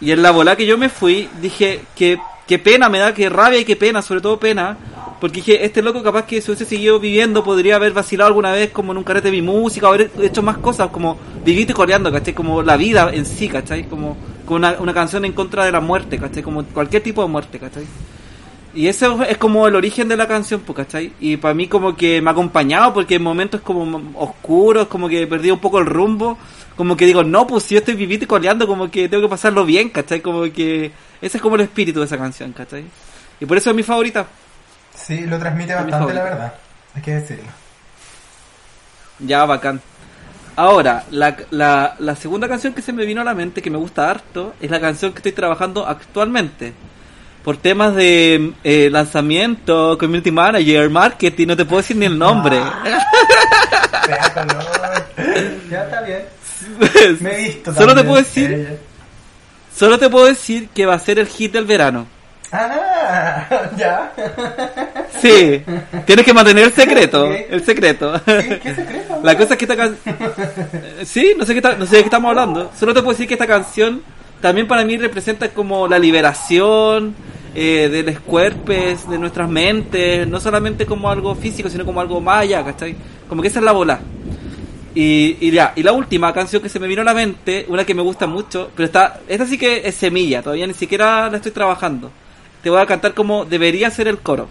Y 0.01 0.13
en 0.13 0.23
la 0.23 0.31
bola 0.31 0.57
que 0.57 0.67
yo 0.67 0.79
me 0.79 0.89
fui, 0.89 1.29
dije, 1.41 1.81
que 1.97 2.19
qué 2.47 2.59
pena 2.59 2.89
me 2.89 2.99
da, 2.99 3.13
qué 3.15 3.29
rabia 3.29 3.61
y 3.61 3.65
qué 3.65 3.77
pena, 3.77 4.01
sobre 4.01 4.21
todo 4.21 4.39
pena, 4.39 4.77
porque 5.21 5.37
dije, 5.37 5.65
este 5.65 5.83
loco 5.83 6.03
capaz 6.03 6.27
que 6.27 6.41
si 6.41 6.51
hubiese 6.51 6.65
seguido 6.65 7.01
viviendo 7.01 7.43
podría 7.43 7.77
haber 7.77 7.93
vacilado 7.93 8.29
alguna 8.29 8.53
vez 8.53 8.71
como 8.71 8.93
en 8.93 8.99
un 8.99 9.05
carrete 9.05 9.31
de 9.31 9.33
mi 9.33 9.43
música, 9.43 9.89
haber 9.89 10.11
hecho 10.23 10.43
más 10.43 10.59
cosas, 10.59 10.91
como 10.91 11.19
vivir 11.45 11.73
coreando, 11.75 12.13
¿cachai? 12.13 12.35
Como 12.35 12.63
la 12.63 12.77
vida 12.77 13.11
en 13.13 13.27
sí, 13.27 13.49
¿cachai? 13.49 13.85
Como, 13.89 14.17
como 14.47 14.57
una, 14.57 14.77
una 14.79 14.95
canción 14.95 15.25
en 15.25 15.33
contra 15.33 15.65
de 15.65 15.73
la 15.73 15.81
muerte, 15.81 16.19
¿cachai? 16.19 16.43
Como 16.43 16.65
cualquier 16.65 17.03
tipo 17.03 17.23
de 17.23 17.29
muerte, 17.29 17.59
¿cachai? 17.59 17.85
Y 18.79 18.87
ese 18.87 19.09
es 19.29 19.38
como 19.38 19.67
el 19.67 19.75
origen 19.75 20.07
de 20.07 20.17
la 20.17 20.29
canción, 20.29 20.61
¿cachai? 20.61 21.12
Y 21.19 21.37
para 21.37 21.53
mí 21.53 21.67
como 21.67 21.97
que 21.97 22.23
me 22.23 22.31
ha 22.31 22.33
acompañado 22.33 22.95
porque 22.95 23.17
en 23.17 23.25
momentos 23.25 23.61
como 23.61 24.12
oscuros, 24.14 24.87
como 24.87 25.09
que 25.09 25.21
he 25.21 25.27
perdido 25.27 25.57
un 25.57 25.61
poco 25.61 25.81
el 25.81 25.87
rumbo, 25.87 26.38
como 26.77 26.97
que 26.97 27.05
digo, 27.05 27.25
no, 27.25 27.45
pues 27.45 27.64
si 27.64 27.75
yo 27.75 27.81
estoy 27.81 27.95
viviendo 27.95 28.23
y 28.23 28.29
coleando, 28.29 28.69
como 28.69 28.88
que 28.88 29.09
tengo 29.09 29.25
que 29.25 29.31
pasarlo 29.31 29.64
bien, 29.64 29.88
¿cachai? 29.88 30.21
Como 30.21 30.43
que 30.53 30.93
ese 31.21 31.38
es 31.38 31.43
como 31.43 31.57
el 31.57 31.62
espíritu 31.62 31.99
de 31.99 32.07
esa 32.07 32.17
canción, 32.17 32.53
¿cachai? 32.53 32.85
Y 33.41 33.47
por 33.47 33.57
eso 33.57 33.71
es 33.71 33.75
mi 33.75 33.83
favorita. 33.83 34.29
Sí, 34.95 35.27
lo 35.27 35.41
transmite 35.41 35.73
Es 35.73 35.79
bastante, 35.83 36.14
la 36.14 36.23
verdad. 36.23 36.55
Hay 36.95 37.03
que 37.03 37.14
decirlo. 37.14 37.51
Ya, 39.19 39.45
bacán. 39.45 39.81
Ahora, 40.55 41.05
la, 41.11 41.37
la, 41.51 41.97
la 41.99 42.14
segunda 42.14 42.47
canción 42.47 42.75
que 42.75 42.83
se 42.83 42.93
me 42.93 43.05
vino 43.05 43.23
a 43.23 43.25
la 43.25 43.35
mente, 43.35 43.61
que 43.61 43.71
me 43.71 43.79
gusta 43.79 44.09
harto, 44.09 44.55
es 44.61 44.71
la 44.71 44.81
canción 44.81 45.11
que 45.11 45.19
estoy 45.19 45.33
trabajando 45.33 45.85
actualmente. 45.85 46.75
Por 47.49 47.57
temas 47.57 47.95
de 47.95 48.53
eh, 48.63 48.91
lanzamiento, 48.93 49.97
community 49.97 50.31
manager, 50.31 50.91
marketing, 50.91 51.47
no 51.47 51.57
te 51.57 51.65
puedo 51.65 51.81
decir 51.81 51.97
ni 51.97 52.05
el 52.05 52.19
nombre. 52.19 52.59
Color. 54.35 55.07
ya 55.71 55.85
está 55.85 56.03
bien. 56.03 56.25
Me 57.21 57.31
he 57.31 57.47
visto 57.47 57.73
Solo 57.73 57.95
te 57.95 58.05
puedo 58.05 58.17
decir, 58.17 58.53
Eh, 58.53 58.79
solo 59.75 59.99
te 59.99 60.11
puedo 60.11 60.27
decir 60.27 60.69
que 60.75 60.85
va 60.85 60.93
a 60.93 60.99
ser 60.99 61.19
el 61.21 61.27
hit 61.27 61.55
del 61.55 61.65
verano. 61.65 62.07
Ah, 62.53 63.47
ya. 63.79 64.13
Sí, 65.19 65.65
tienes 66.05 66.27
que 66.27 66.35
mantener 66.35 66.65
el 66.65 66.75
secreto, 66.75 67.33
el 67.33 67.65
secreto. 67.65 68.21
¿Qué, 68.27 68.61
qué 68.63 68.75
secreto? 68.75 69.21
La 69.23 69.39
cosa 69.39 69.55
es 69.55 69.59
que 69.59 69.65
esta 69.65 69.75
canción... 69.75 70.17
Sí, 71.07 71.33
no 71.35 71.47
sé, 71.47 71.55
qué 71.55 71.63
no 71.63 71.87
sé 71.87 71.97
de 71.97 72.03
qué 72.03 72.09
estamos 72.09 72.29
hablando. 72.29 72.71
Solo 72.79 72.93
te 72.93 73.01
puedo 73.01 73.13
decir 73.13 73.27
que 73.27 73.35
esta 73.37 73.47
canción 73.47 74.03
también 74.43 74.69
para 74.69 74.85
mí 74.85 74.99
representa 74.99 75.49
como 75.49 75.89
la 75.89 75.99
liberación 75.99 77.15
eh, 77.61 77.88
de 77.88 78.05
los 78.05 78.21
cuerpos, 78.21 79.11
de 79.11 79.19
nuestras 79.19 79.48
mentes, 79.48 80.29
no 80.29 80.38
solamente 80.38 80.87
como 80.87 81.11
algo 81.11 81.35
físico, 81.35 81.69
sino 81.69 81.85
como 81.85 82.00
algo 82.00 82.21
más 82.21 82.42
allá, 82.42 82.65
¿cachai? 82.65 82.94
Como 83.29 83.42
que 83.42 83.48
esa 83.48 83.59
es 83.59 83.65
la 83.65 83.73
bola. 83.73 83.98
Y, 84.94 85.37
y 85.40 85.50
ya, 85.50 85.73
y 85.75 85.83
la 85.83 85.90
última 85.90 86.33
canción 86.33 86.63
que 86.63 86.69
se 86.69 86.79
me 86.79 86.87
vino 86.87 87.02
a 87.02 87.04
la 87.04 87.15
mente, 87.15 87.67
una 87.67 87.85
que 87.85 87.96
me 87.96 88.02
gusta 88.02 88.29
mucho, 88.29 88.71
pero 88.77 88.87
está, 88.87 89.23
esta 89.27 89.44
sí 89.44 89.59
que 89.59 89.83
es 89.85 89.96
semilla, 89.96 90.40
todavía 90.40 90.69
ni 90.69 90.75
siquiera 90.75 91.29
la 91.29 91.38
estoy 91.38 91.50
trabajando. 91.50 92.13
Te 92.63 92.71
voy 92.71 92.81
a 92.81 92.87
cantar 92.87 93.13
como 93.13 93.44
debería 93.44 93.90
ser 93.90 94.06
el 94.06 94.19
coro. 94.19 94.48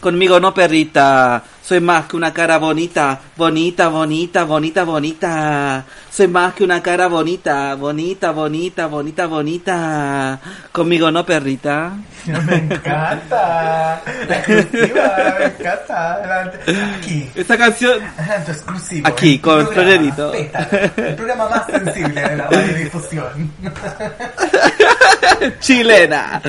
Conmigo 0.00 0.40
no, 0.40 0.54
perrita. 0.54 1.44
Soy 1.68 1.80
más 1.80 2.06
que 2.06 2.16
una 2.16 2.32
cara 2.32 2.56
bonita, 2.56 3.20
bonita, 3.36 3.88
bonita, 3.88 4.44
bonita, 4.44 4.84
bonita. 4.84 5.84
Soy 6.10 6.26
más 6.26 6.54
que 6.54 6.64
una 6.64 6.82
cara 6.82 7.08
bonita, 7.08 7.74
bonita, 7.74 8.30
bonita, 8.30 8.86
bonita, 8.86 9.26
bonita. 9.26 10.40
Conmigo 10.72 11.10
no, 11.10 11.26
perrita. 11.26 11.92
Me 12.24 12.56
encanta. 12.56 14.00
La 14.28 14.38
exclusiva, 14.38 15.34
me 15.38 15.44
encanta. 15.44 16.52
Aquí. 16.96 17.30
Esta 17.34 17.58
canción, 17.58 17.98
exclusivo. 18.46 19.06
Aquí, 19.06 19.34
El 19.34 19.40
con 19.42 19.68
Florerito. 19.68 20.32
El 20.32 21.16
programa 21.16 21.50
más 21.50 21.66
sensible 21.66 22.18
de 22.18 22.36
la 22.36 22.46
radiodifusión. 22.46 23.52
chilena. 25.60 26.40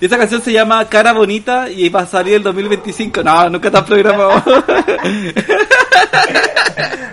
Y 0.00 0.06
esa 0.06 0.18
canción 0.18 0.42
se 0.42 0.52
llama 0.52 0.84
Cara 0.88 1.12
Bonita 1.12 1.70
y 1.70 1.88
va 1.88 2.00
a 2.00 2.06
salir 2.06 2.34
el 2.34 2.42
2025. 2.42 3.22
No, 3.22 3.48
nunca 3.48 3.68
está 3.68 3.84
programado. 3.84 4.42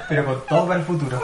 Pero 0.10 0.26
con 0.26 0.46
todo 0.48 0.68
para 0.68 0.80
el 0.80 0.86
futuro. 0.86 1.20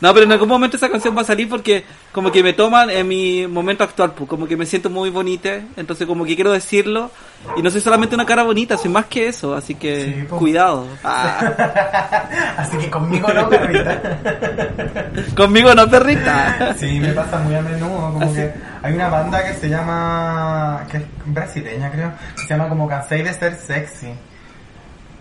No, 0.00 0.12
pero 0.12 0.24
en 0.26 0.32
algún 0.32 0.48
momento 0.48 0.76
esa 0.76 0.90
canción 0.90 1.16
va 1.16 1.22
a 1.22 1.24
salir 1.24 1.48
porque 1.48 1.84
como 2.12 2.30
que 2.30 2.42
me 2.42 2.52
toman 2.52 2.90
en 2.90 3.08
mi 3.08 3.46
momento 3.46 3.82
actual, 3.82 4.12
pues 4.12 4.28
como 4.28 4.46
que 4.46 4.56
me 4.56 4.66
siento 4.66 4.90
muy 4.90 5.08
bonita, 5.08 5.60
entonces 5.76 6.06
como 6.06 6.24
que 6.26 6.34
quiero 6.34 6.52
decirlo 6.52 7.10
y 7.56 7.62
no 7.62 7.70
soy 7.70 7.80
solamente 7.80 8.14
una 8.14 8.26
cara 8.26 8.42
bonita, 8.42 8.76
soy 8.76 8.90
más 8.90 9.06
que 9.06 9.28
eso, 9.28 9.54
así 9.54 9.74
que 9.74 10.04
Sí, 10.04 10.26
cuidado. 10.36 10.86
Ah, 11.02 12.54
Así 12.58 12.76
que 12.76 12.90
conmigo 12.90 13.28
no, 13.32 13.48
perrita. 13.48 14.00
conmigo 15.36 15.74
no 15.74 15.88
perrita. 15.88 16.74
Sí, 16.78 17.00
me 17.00 17.12
pasa 17.12 17.38
muy 17.38 17.54
a 17.54 17.62
menudo. 17.62 18.12
Como 18.12 18.20
Así- 18.26 18.34
que 18.34 18.52
hay 18.82 18.92
una 18.94 19.08
banda 19.08 19.44
que 19.46 19.54
se 19.54 19.68
llama. 19.68 20.84
que 20.90 20.98
es 20.98 21.02
brasileña, 21.26 21.90
creo. 21.90 22.12
Que 22.36 22.42
se 22.42 22.48
llama 22.48 22.68
como 22.68 22.86
Cansei 22.88 23.22
de 23.22 23.32
ser 23.32 23.54
sexy. 23.56 24.08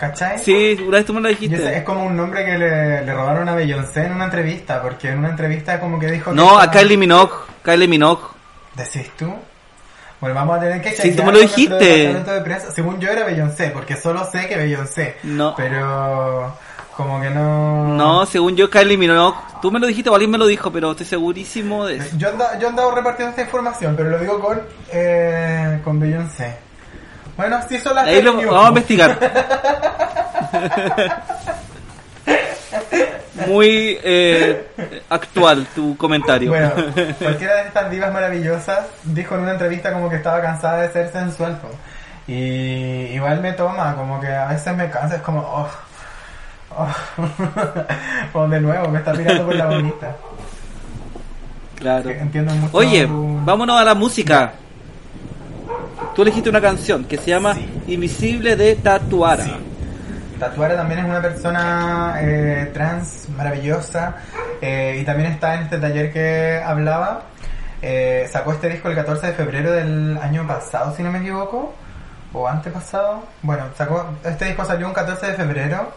¿Cachai? 0.10 0.40
Sí, 0.40 0.78
una 0.86 0.98
vez 0.98 1.06
tú 1.06 1.14
me 1.14 1.22
lo 1.22 1.30
ese 1.30 1.46
es 1.46 1.52
dijiste. 1.52 1.84
como 1.84 2.06
un 2.06 2.16
nombre 2.16 2.46
que 2.46 2.58
le, 2.58 3.04
le 3.06 3.14
robaron 3.14 3.48
a 3.50 3.56
Beyoncé 3.56 4.06
en 4.06 4.14
una 4.14 4.26
entrevista, 4.26 4.82
porque 4.82 5.10
en 5.10 5.20
una 5.20 5.30
entrevista 5.30 5.80
como 5.80 6.00
que 6.00 6.08
dijo 6.12 6.32
que... 6.32 6.36
No, 6.38 6.58
a 6.60 6.66
estaba- 6.66 6.72
Kylie 6.82 6.98
Minogue, 6.98 7.34
Kylie 7.64 7.88
Minogue. 7.88 8.22
¿Decís 8.76 9.10
tú? 9.18 9.34
Bueno, 10.22 10.36
vamos 10.36 10.58
a 10.58 10.62
tener 10.62 10.82
que 10.82 10.92
Sí, 10.92 11.12
tú 11.16 11.24
me 11.24 11.32
lo 11.32 11.40
dijiste. 11.40 11.76
departamento 11.76 12.32
de 12.34 12.42
prensa. 12.42 12.72
Según 12.72 13.00
yo 13.00 13.10
era 13.10 13.26
Beyoncé, 13.26 13.68
porque 13.72 13.96
solo 13.96 14.26
sé 14.32 14.48
que 14.48 14.56
Beyoncé. 14.56 15.18
No. 15.24 15.54
Pero 15.56 16.56
como 16.96 17.22
que 17.22 17.30
no... 17.30 17.88
No, 17.90 18.26
según 18.26 18.56
yo 18.56 18.70
Kylie 18.70 18.98
Minogue. 18.98 19.38
Tú 19.62 19.72
me 19.72 19.80
lo 19.80 19.88
dijiste 19.88 20.10
o 20.10 20.14
alguien 20.14 20.32
me 20.32 20.38
lo 20.38 20.46
dijo, 20.48 20.72
pero 20.72 20.92
estoy 20.92 21.06
segurísimo 21.06 21.86
de 21.86 21.98
eso. 21.98 22.16
Yo 22.18 22.30
anda- 22.30 22.58
yo 22.60 22.68
he 22.68 22.70
andado 22.70 22.92
repartiendo 22.96 23.32
esta 23.32 23.42
información, 23.42 23.96
pero 23.98 24.10
lo 24.10 24.20
digo 24.20 24.40
con, 24.40 24.62
eh, 24.92 25.80
con 25.84 26.00
Beyoncé. 26.00 26.56
Bueno, 27.38 27.60
sí 27.68 27.78
son 27.80 27.96
las 27.96 28.08
Ahí 28.08 28.22
lo 28.22 28.36
vamos 28.36 28.66
a 28.66 28.70
investigar. 28.70 29.18
Muy 33.48 34.00
eh, 34.02 34.68
actual 35.10 35.68
tu 35.76 35.96
comentario. 35.98 36.50
Bueno, 36.50 36.72
cualquiera 37.20 37.56
de 37.58 37.68
estas 37.68 37.92
divas 37.92 38.14
maravillosas 38.14 38.80
dijo 39.04 39.36
en 39.36 39.42
una 39.42 39.52
entrevista 39.52 39.92
como 39.92 40.10
que 40.10 40.16
estaba 40.16 40.42
cansada 40.42 40.82
de 40.84 40.92
ser 40.92 41.12
sensual. 41.12 41.60
Y 42.28 42.34
igual 43.14 43.42
me 43.42 43.52
toma, 43.54 43.94
como 43.96 44.20
que 44.20 44.34
a 44.34 44.48
veces 44.48 44.76
me 44.76 44.90
cansa, 44.90 45.18
es 45.18 45.22
como, 45.22 45.42
oh, 45.42 45.68
oh. 46.72 46.88
Como 48.34 48.48
de 48.48 48.62
nuevo, 48.62 48.88
me 48.88 48.98
está 49.00 49.14
mirando 49.14 49.46
por 49.46 49.56
la 49.56 49.66
bonita. 49.68 50.16
claro. 51.76 52.10
Entiendo 52.10 52.52
mucho. 52.56 52.76
Oye, 52.76 53.06
tu- 53.06 53.42
vámonos 53.46 53.80
a 53.80 53.84
la 53.84 53.94
música. 53.94 54.54
Tú 56.16 56.22
elegiste 56.22 56.50
una 56.50 56.62
canción 56.62 57.04
que 57.04 57.18
se 57.18 57.32
llama 57.32 57.56
Sí. 57.56 57.84
Invisible 57.88 58.56
de 58.56 58.76
Tatuara. 58.78 59.44
Sí. 59.44 59.56
Tatuara 60.40 60.78
también 60.78 61.02
es 61.02 61.06
una 61.06 61.22
persona 61.22 62.16
eh, 62.22 62.72
trans 62.74 63.28
maravillosa 63.36 64.16
eh, 64.62 65.00
y 65.02 65.04
también 65.04 65.34
está 65.34 65.56
en 65.56 65.64
este 65.64 65.78
taller 65.78 66.14
que 66.14 66.62
hablaba. 66.66 67.24
Eh, 67.82 68.28
sacó 68.32 68.54
este 68.54 68.70
disco 68.70 68.88
el 68.88 68.96
14 68.96 69.28
de 69.28 69.34
febrero 69.34 69.72
del 69.74 70.18
año 70.22 70.48
pasado, 70.48 70.96
si 70.96 71.04
no 71.04 71.12
me 71.12 71.20
equivoco, 71.20 71.74
o 72.32 72.48
antepasado. 72.48 73.24
Bueno, 73.42 73.66
sacó 73.78 74.06
este 74.24 74.46
disco 74.46 74.64
salió 74.64 74.88
un 74.88 74.94
14 74.94 75.28
de 75.28 75.34
febrero 75.34 75.92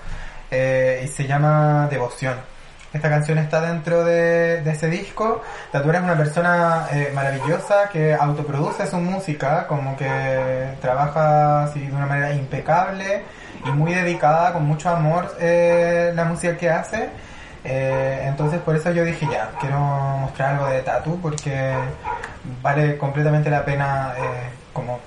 eh, 0.51 1.03
y 1.05 1.09
se 1.09 1.29
llama 1.29 1.87
Devoción. 1.91 2.35
Esta 2.93 3.11
canción 3.11 3.36
está 3.36 3.61
dentro 3.61 4.03
de, 4.03 4.62
ese 4.70 4.89
disco. 4.89 5.43
Tatuara 5.70 5.99
es 5.99 6.05
una 6.05 6.16
persona 6.16 6.86
eh, 6.91 7.11
maravillosa 7.14 7.89
que 7.91 8.14
autoproduce 8.14 8.86
su 8.86 8.97
música, 8.97 9.66
como 9.66 9.95
que 9.97 10.70
trabaja 10.80 11.70
de 11.74 11.93
una 11.93 12.07
manera 12.07 12.32
impecable 12.32 13.24
y 13.64 13.70
muy 13.70 13.93
dedicada, 13.93 14.55
con 14.55 14.64
mucho 14.64 14.89
amor, 14.89 15.36
eh, 15.39 16.12
la 16.14 16.24
música 16.24 16.57
que 16.57 16.70
hace. 16.70 17.11
Eh, 17.64 18.22
entonces 18.24 18.61
por 18.61 18.74
eso 18.76 18.91
yo 18.93 19.05
dije 19.05 19.26
ya, 19.30 19.51
quiero 19.61 19.78
mostrar 19.78 20.55
algo 20.55 20.68
de 20.68 20.80
Tatu 20.80 21.20
porque 21.20 21.74
vale 22.62 22.97
completamente 22.97 23.51
la 23.51 23.64
pena 23.64 24.14
eh, 24.16 24.51
como 24.72 25.01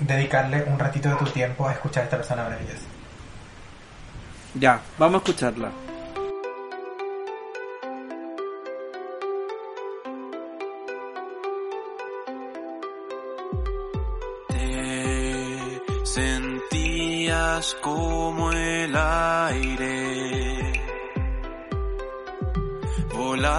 dedicarle 0.00 0.64
un 0.64 0.78
ratito 0.78 1.10
de 1.10 1.16
tu 1.16 1.26
tiempo 1.26 1.68
a 1.68 1.72
escuchar 1.72 2.02
a 2.02 2.04
esta 2.04 2.16
persona 2.16 2.42
maravillosa. 2.42 2.86
Ya, 4.54 4.80
vamos 4.98 5.16
a 5.16 5.18
escucharla. 5.18 5.87
Como 17.80 18.52
el 18.52 18.94
aire 18.94 20.80
volátil. 23.12 23.58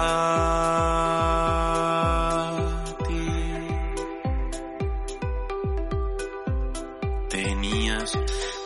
Tenías 7.28 8.18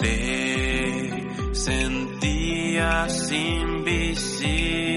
te 0.00 1.54
sentías 1.54 3.30
invisible 3.30 4.91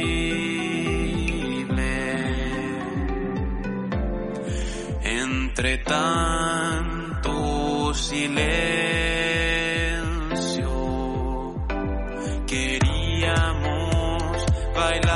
entre 5.58 5.78
tanto 5.78 7.32
silencio 7.94 8.36
queríamos 12.46 12.86
bailar 14.76 15.15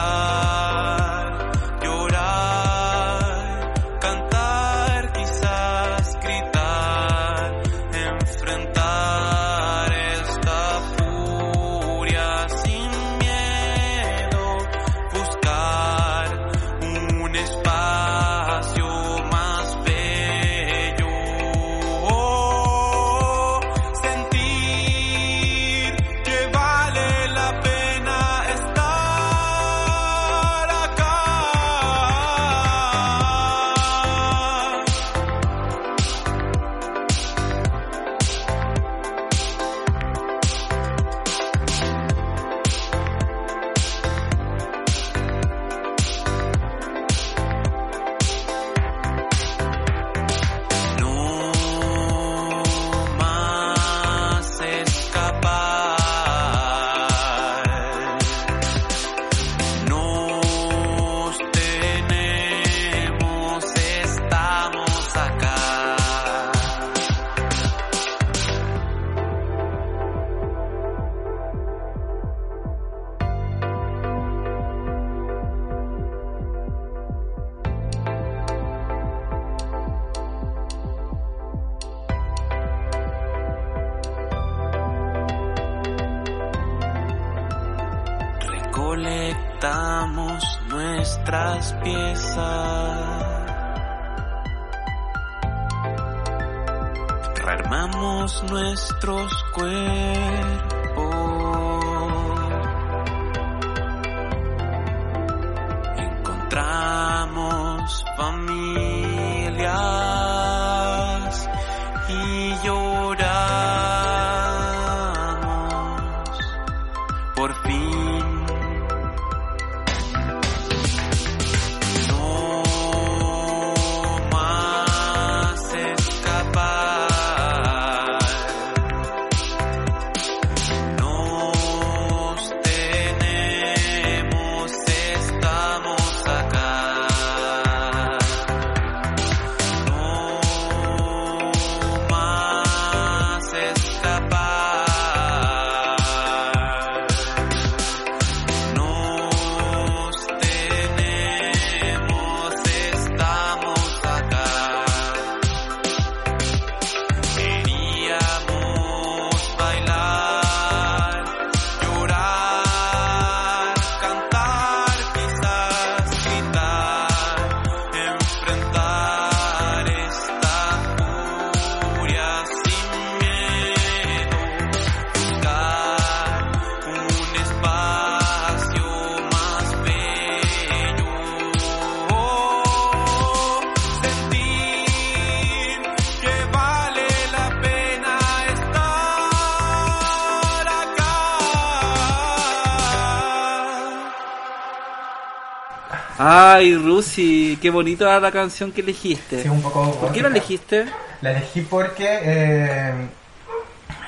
Ay, 196.60 196.76
Rusi, 196.76 197.58
qué 197.62 197.70
bonita 197.70 198.20
la 198.20 198.34
canción 198.34 198.74
que 198.74 198.82
elegiste. 198.82 199.42
Sí, 199.44 199.48
un 199.48 199.62
poco 199.62 199.94
¿Por 199.94 200.12
qué 200.12 200.22
la 200.22 200.28
elegiste? 200.28 200.88
La 201.22 201.32
elegí 201.32 201.62
porque 201.62 202.20
eh, 202.22 202.92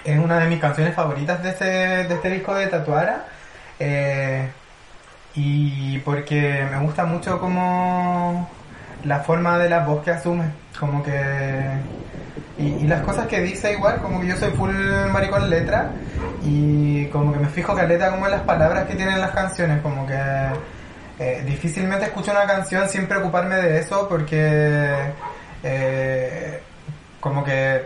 es 0.04 0.20
una 0.20 0.38
de 0.38 0.47
mis 0.49 0.60
canciones 0.60 0.93
favoritas 0.93 1.41
de 1.41 1.49
este, 1.49 1.64
de 1.64 2.14
este 2.14 2.30
disco 2.30 2.54
de 2.54 2.68
Tatuara. 2.68 3.26
eh, 3.80 4.49
y 5.34 5.97
porque 5.99 6.68
me 6.70 6.80
gusta 6.80 7.06
mucho 7.06 7.39
como 7.39 8.49
la 9.06 9.22
forma 9.22 9.58
de 9.58 9.70
la 9.70 9.86
voz 9.86 10.04
que 10.04 10.12
asume. 10.12 10.52
Como 10.78 11.02
que... 11.04 11.64
Y, 12.58 12.66
y 12.84 12.88
las 12.88 13.02
cosas 13.04 13.28
que 13.28 13.39
dice 13.39 13.72
igual, 13.72 14.02
como 14.02 14.20
que 14.20 14.28
yo 14.28 14.36
soy 14.36 14.52
full 14.52 14.76
maricón 15.10 15.49
letra. 15.49 15.91
Y 16.43 17.06
como 17.08 17.32
que 17.32 17.39
me 17.39 17.47
fijo 17.47 17.74
caleta 17.74 18.12
como 18.12 18.26
en 18.26 18.32
las 18.32 18.41
palabras 18.41 18.88
que 18.88 18.95
tienen 18.95 19.22
las 19.22 19.32
canciones. 19.32 19.82
Como 19.82 20.06
que... 20.06 20.20
eh, 21.22 21.43
difícilmente 21.45 22.05
escucho 22.05 22.32
una 22.32 22.45
canción 22.45 22.89
sin 22.89 23.07
preocuparme 23.07 23.55
de 23.55 23.80
eso 23.80 24.07
porque... 24.09 24.95
eh, 25.63 26.61
como 27.22 27.43
que 27.43 27.86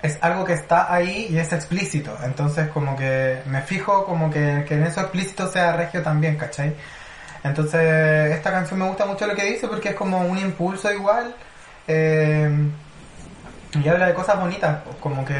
es 0.00 0.18
algo 0.22 0.44
que 0.44 0.52
está 0.52 0.92
ahí 0.92 1.26
y 1.30 1.38
es 1.38 1.52
explícito. 1.52 2.16
Entonces 2.24 2.68
como 2.68 2.96
que 2.96 3.40
me 3.46 3.60
fijo 3.62 4.04
como 4.06 4.30
que, 4.30 4.64
que 4.66 4.74
en 4.74 4.84
eso 4.84 5.00
explícito 5.00 5.48
sea 5.50 5.72
regio 5.72 6.02
también, 6.02 6.36
¿cachai? 6.36 6.74
Entonces 7.42 8.32
esta 8.32 8.50
canción 8.52 8.78
me 8.80 8.86
gusta 8.86 9.04
mucho 9.06 9.26
lo 9.26 9.34
que 9.34 9.44
dice 9.44 9.66
porque 9.68 9.90
es 9.90 9.94
como 9.96 10.20
un 10.20 10.38
impulso 10.38 10.90
igual. 10.92 11.34
eh, 11.88 12.48
y 13.74 13.88
habla 13.88 14.06
de 14.06 14.14
cosas 14.14 14.38
bonitas, 14.38 14.82
pues, 14.84 14.96
como 15.00 15.24
que 15.24 15.34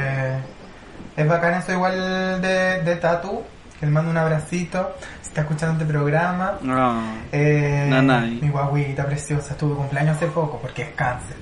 es 1.16 1.28
bacán 1.28 1.54
eso 1.54 1.72
igual 1.72 2.42
de, 2.42 2.82
de 2.82 2.96
Tatu, 2.96 3.44
que 3.78 3.86
le 3.86 3.92
mando 3.92 4.10
un 4.10 4.16
abracito, 4.16 4.96
está 5.34 5.40
escuchando 5.42 5.82
este 5.82 5.92
programa. 5.92 6.58
Ah, 6.68 7.00
Eh, 7.32 7.86
Nanay. 7.90 8.38
mi 8.40 8.48
guaguita 8.50 9.04
preciosa, 9.04 9.56
tuvo 9.56 9.74
cumpleaños 9.76 10.16
hace 10.16 10.26
poco 10.28 10.60
porque 10.60 10.82
es 10.82 10.88
cáncer. 10.94 11.36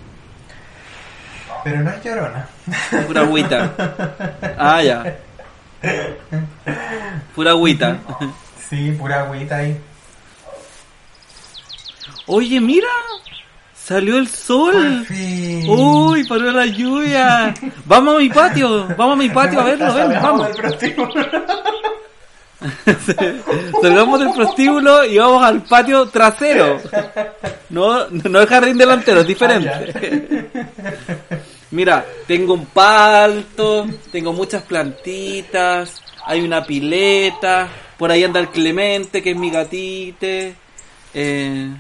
Pero 1.62 1.82
no 1.82 1.90
es 1.90 2.02
llorona. 2.02 2.48
pura 3.06 3.20
agüita. 3.20 3.70
Ah, 4.58 4.82
ya. 4.82 5.04
Pura 7.34 7.50
agüita. 7.50 7.98
Sí, 8.70 8.92
pura 8.98 9.20
agüita 9.20 9.56
ahí. 9.56 9.78
Oye, 12.26 12.60
mira. 12.60 12.88
Salió 13.74 14.16
el 14.16 14.28
sol. 14.28 15.06
Uy, 15.68 16.24
paró 16.24 16.50
la 16.50 16.64
lluvia. 16.66 17.52
Vamos 17.84 18.14
a 18.16 18.18
mi 18.20 18.28
patio. 18.30 18.86
Vamos 18.96 19.14
a 19.14 19.16
mi 19.16 19.28
patio 19.28 19.60
a 19.60 19.64
verlo. 19.64 19.92
ven, 19.94 20.22
vamos. 20.22 20.48
Salgamos 23.82 24.20
del 24.20 24.32
prostíbulo 24.32 25.04
y 25.04 25.18
vamos 25.18 25.42
al 25.44 25.62
patio 25.62 26.08
trasero. 26.08 26.80
No, 27.70 28.08
no 28.08 28.40
el 28.40 28.46
jardín 28.46 28.78
delantero, 28.78 29.20
es 29.20 29.26
diferente. 29.26 30.48
Mira, 31.70 32.04
tengo 32.26 32.54
un 32.54 32.66
palto, 32.66 33.86
tengo 34.10 34.32
muchas 34.32 34.62
plantitas, 34.64 36.02
hay 36.26 36.42
una 36.42 36.64
pileta, 36.64 37.68
por 37.96 38.10
ahí 38.10 38.24
anda 38.24 38.40
el 38.40 38.48
Clemente, 38.48 39.22
que 39.22 39.30
es 39.30 39.36
mi 39.36 39.50
gatite. 39.50 40.54
Eh, 41.14 41.70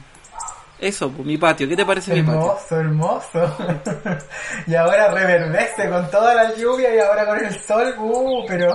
eso, 0.82 1.10
pues, 1.10 1.26
mi 1.26 1.36
patio. 1.36 1.68
¿Qué 1.68 1.76
te 1.76 1.84
parece 1.84 2.12
mi 2.14 2.22
patio? 2.22 2.40
Hermoso, 2.40 2.80
hermoso. 2.80 3.56
y 4.66 4.74
ahora 4.74 5.12
reverdece 5.12 5.88
con 5.88 6.10
toda 6.10 6.34
la 6.34 6.54
lluvia 6.56 6.94
y 6.94 6.98
ahora 6.98 7.26
con 7.26 7.44
el 7.44 7.60
sol. 7.60 7.94
Uh, 7.98 8.44
pero 8.48 8.74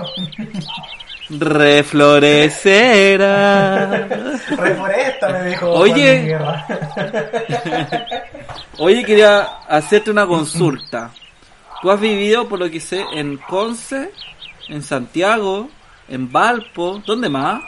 Reflorecerá. 1.30 3.86
reforesta, 4.48 5.28
me 5.30 5.44
dijo. 5.44 5.70
Oye. 5.70 6.38
Oye, 8.78 9.04
quería 9.04 9.42
hacerte 9.68 10.10
una 10.10 10.26
consulta. 10.26 11.10
Tú 11.82 11.90
has 11.90 12.00
vivido, 12.00 12.48
por 12.48 12.58
lo 12.58 12.70
que 12.70 12.80
sé, 12.80 13.04
en 13.12 13.36
Conce, 13.36 14.10
en 14.68 14.82
Santiago, 14.82 15.68
en 16.08 16.32
Valpo, 16.32 17.02
¿dónde 17.06 17.28
más? 17.28 17.62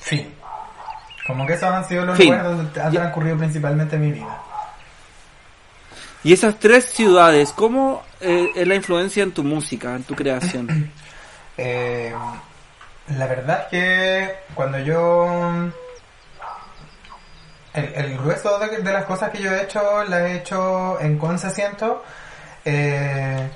Fin. 0.00 0.34
Como 1.26 1.46
que 1.46 1.52
esos 1.52 1.70
han 1.70 1.88
sido 1.88 2.04
los 2.04 2.16
Fin. 2.16 2.26
lugares 2.26 2.56
donde 2.56 2.80
ha 2.80 2.90
transcurrido 2.90 3.38
principalmente 3.38 3.96
mi 3.96 4.12
vida. 4.12 4.42
Y 6.24 6.32
esas 6.32 6.58
tres 6.58 6.86
ciudades, 6.86 7.52
¿cómo 7.52 8.02
eh, 8.20 8.48
es 8.54 8.66
la 8.66 8.74
influencia 8.74 9.22
en 9.22 9.32
tu 9.32 9.44
música, 9.44 9.94
en 9.94 10.04
tu 10.04 10.14
creación? 10.14 10.90
Eh, 11.58 12.14
la 13.08 13.26
verdad 13.26 13.62
es 13.62 13.68
que 13.68 14.36
cuando 14.54 14.78
yo... 14.78 15.70
El, 17.74 17.84
el 17.94 18.18
grueso 18.18 18.58
de, 18.58 18.78
de 18.82 18.92
las 18.92 19.04
cosas 19.06 19.30
que 19.30 19.40
yo 19.42 19.50
he 19.50 19.62
hecho, 19.62 20.04
las 20.04 20.20
he 20.22 20.36
hecho 20.36 21.00
en 21.00 21.18
Conce, 21.18 21.50
siento. 21.50 22.02
Eh, 22.64 23.48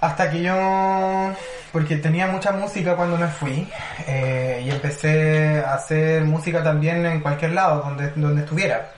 hasta 0.00 0.30
que 0.30 0.42
yo... 0.42 1.32
Porque 1.72 1.96
tenía 1.96 2.26
mucha 2.26 2.52
música 2.52 2.94
cuando 2.94 3.16
me 3.16 3.26
fui. 3.28 3.66
eh, 4.06 4.62
y 4.64 4.70
empecé 4.70 5.62
a 5.66 5.74
hacer 5.74 6.22
música 6.24 6.62
también 6.62 7.04
en 7.06 7.20
cualquier 7.20 7.52
lado, 7.52 7.82
donde, 7.82 8.10
donde 8.14 8.42
estuviera. 8.42 8.90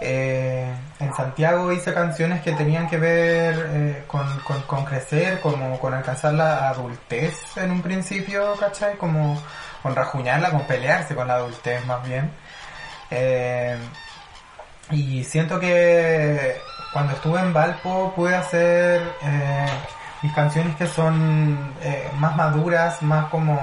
Eh, 0.00 0.72
en 1.00 1.14
Santiago 1.14 1.72
hice 1.72 1.92
canciones 1.92 2.40
que 2.42 2.52
tenían 2.52 2.88
que 2.88 2.98
ver 2.98 3.68
eh, 3.70 4.04
con, 4.06 4.26
con, 4.66 4.84
crecer, 4.84 5.40
como 5.40 5.78
con 5.80 5.92
alcanzar 5.92 6.34
la 6.34 6.68
adultez 6.68 7.56
en 7.56 7.72
un 7.72 7.82
principio, 7.82 8.54
¿cachai? 8.58 8.96
Como 8.96 9.40
con 9.82 9.94
rajuñarla, 9.96 10.50
con 10.50 10.62
pelearse 10.66 11.14
con 11.14 11.26
la 11.26 11.34
adultez 11.34 11.84
más 11.86 12.06
bien. 12.06 12.30
Eh, 13.10 13.76
y 14.90 15.24
siento 15.24 15.58
que 15.58 16.60
cuando 16.92 17.14
estuve 17.14 17.40
en 17.40 17.52
Valpo 17.52 18.12
pude 18.14 18.36
hacer 18.36 19.02
eh, 19.22 19.66
mis 20.22 20.32
canciones 20.32 20.76
que 20.76 20.86
son 20.86 21.74
más 22.18 22.36
maduras, 22.36 23.02
más 23.02 23.26
como... 23.26 23.58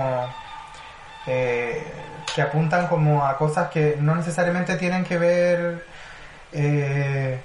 que 1.25 2.41
apuntan 2.41 2.87
como 2.87 3.25
a 3.25 3.37
cosas 3.37 3.69
que 3.69 3.97
no 3.99 4.15
necesariamente 4.15 4.75
tienen 4.75 5.03
que 5.03 5.17
ver 5.17 5.94
eh, 6.55 7.39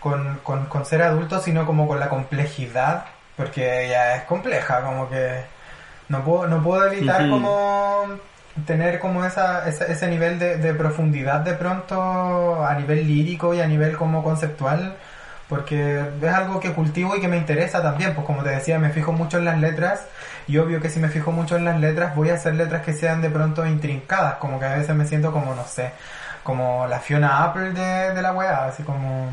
con, 0.00 0.38
con, 0.42 0.66
con 0.66 0.84
ser 0.86 1.02
adulto, 1.02 1.40
sino 1.40 1.64
como 1.66 1.88
con 1.88 1.98
la 2.00 2.08
complejidad, 2.08 3.04
porque 3.36 3.86
ella 3.86 4.16
es 4.16 4.22
compleja, 4.24 4.82
como 4.82 5.08
que 5.08 5.40
no 6.08 6.22
puedo, 6.24 6.46
no 6.46 6.62
puedo 6.62 6.86
evitar 6.86 7.22
como 7.30 8.06
tener 8.66 8.98
como 9.00 9.24
esa, 9.24 9.68
esa- 9.68 9.86
ese 9.86 10.06
nivel 10.08 10.38
de, 10.38 10.58
de 10.58 10.74
profundidad 10.74 11.40
de 11.40 11.54
pronto 11.54 12.64
a 12.64 12.74
nivel 12.74 13.06
lírico 13.06 13.54
y 13.54 13.60
a 13.60 13.66
nivel 13.66 13.96
como 13.96 14.22
conceptual, 14.22 14.94
porque 15.48 16.00
es 16.22 16.32
algo 16.32 16.60
que 16.60 16.72
cultivo 16.72 17.16
y 17.16 17.20
que 17.20 17.28
me 17.28 17.36
interesa 17.36 17.82
también, 17.82 18.14
pues 18.14 18.26
como 18.26 18.42
te 18.42 18.50
decía, 18.50 18.78
me 18.78 18.90
fijo 18.90 19.12
mucho 19.12 19.38
en 19.38 19.44
las 19.46 19.58
letras 19.58 20.02
y 20.46 20.58
obvio 20.58 20.80
que 20.80 20.88
si 20.90 21.00
me 21.00 21.08
fijo 21.08 21.32
mucho 21.32 21.56
en 21.56 21.64
las 21.64 21.80
letras 21.80 22.14
voy 22.14 22.30
a 22.30 22.34
hacer 22.34 22.54
letras 22.54 22.82
que 22.82 22.92
sean 22.92 23.20
de 23.22 23.30
pronto 23.30 23.66
intrincadas, 23.66 24.34
como 24.36 24.58
que 24.60 24.66
a 24.66 24.74
veces 24.76 24.94
me 24.94 25.06
siento 25.06 25.32
como, 25.32 25.54
no 25.54 25.64
sé, 25.64 25.90
como 26.44 26.86
la 26.88 27.00
Fiona 27.00 27.44
Apple 27.44 27.72
de, 27.72 28.14
de 28.14 28.22
la 28.22 28.32
weá, 28.34 28.66
así 28.66 28.84
como 28.84 29.30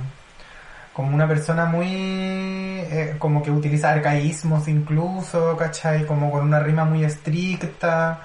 como 0.93 1.15
una 1.15 1.27
persona 1.27 1.65
muy 1.65 1.87
eh, 1.89 3.15
como 3.19 3.41
que 3.43 3.51
utiliza 3.51 3.91
arcaísmos 3.91 4.67
incluso, 4.67 5.55
¿cachai? 5.57 6.05
Como 6.05 6.31
con 6.31 6.41
una 6.43 6.59
rima 6.59 6.85
muy 6.85 7.03
estricta. 7.05 8.21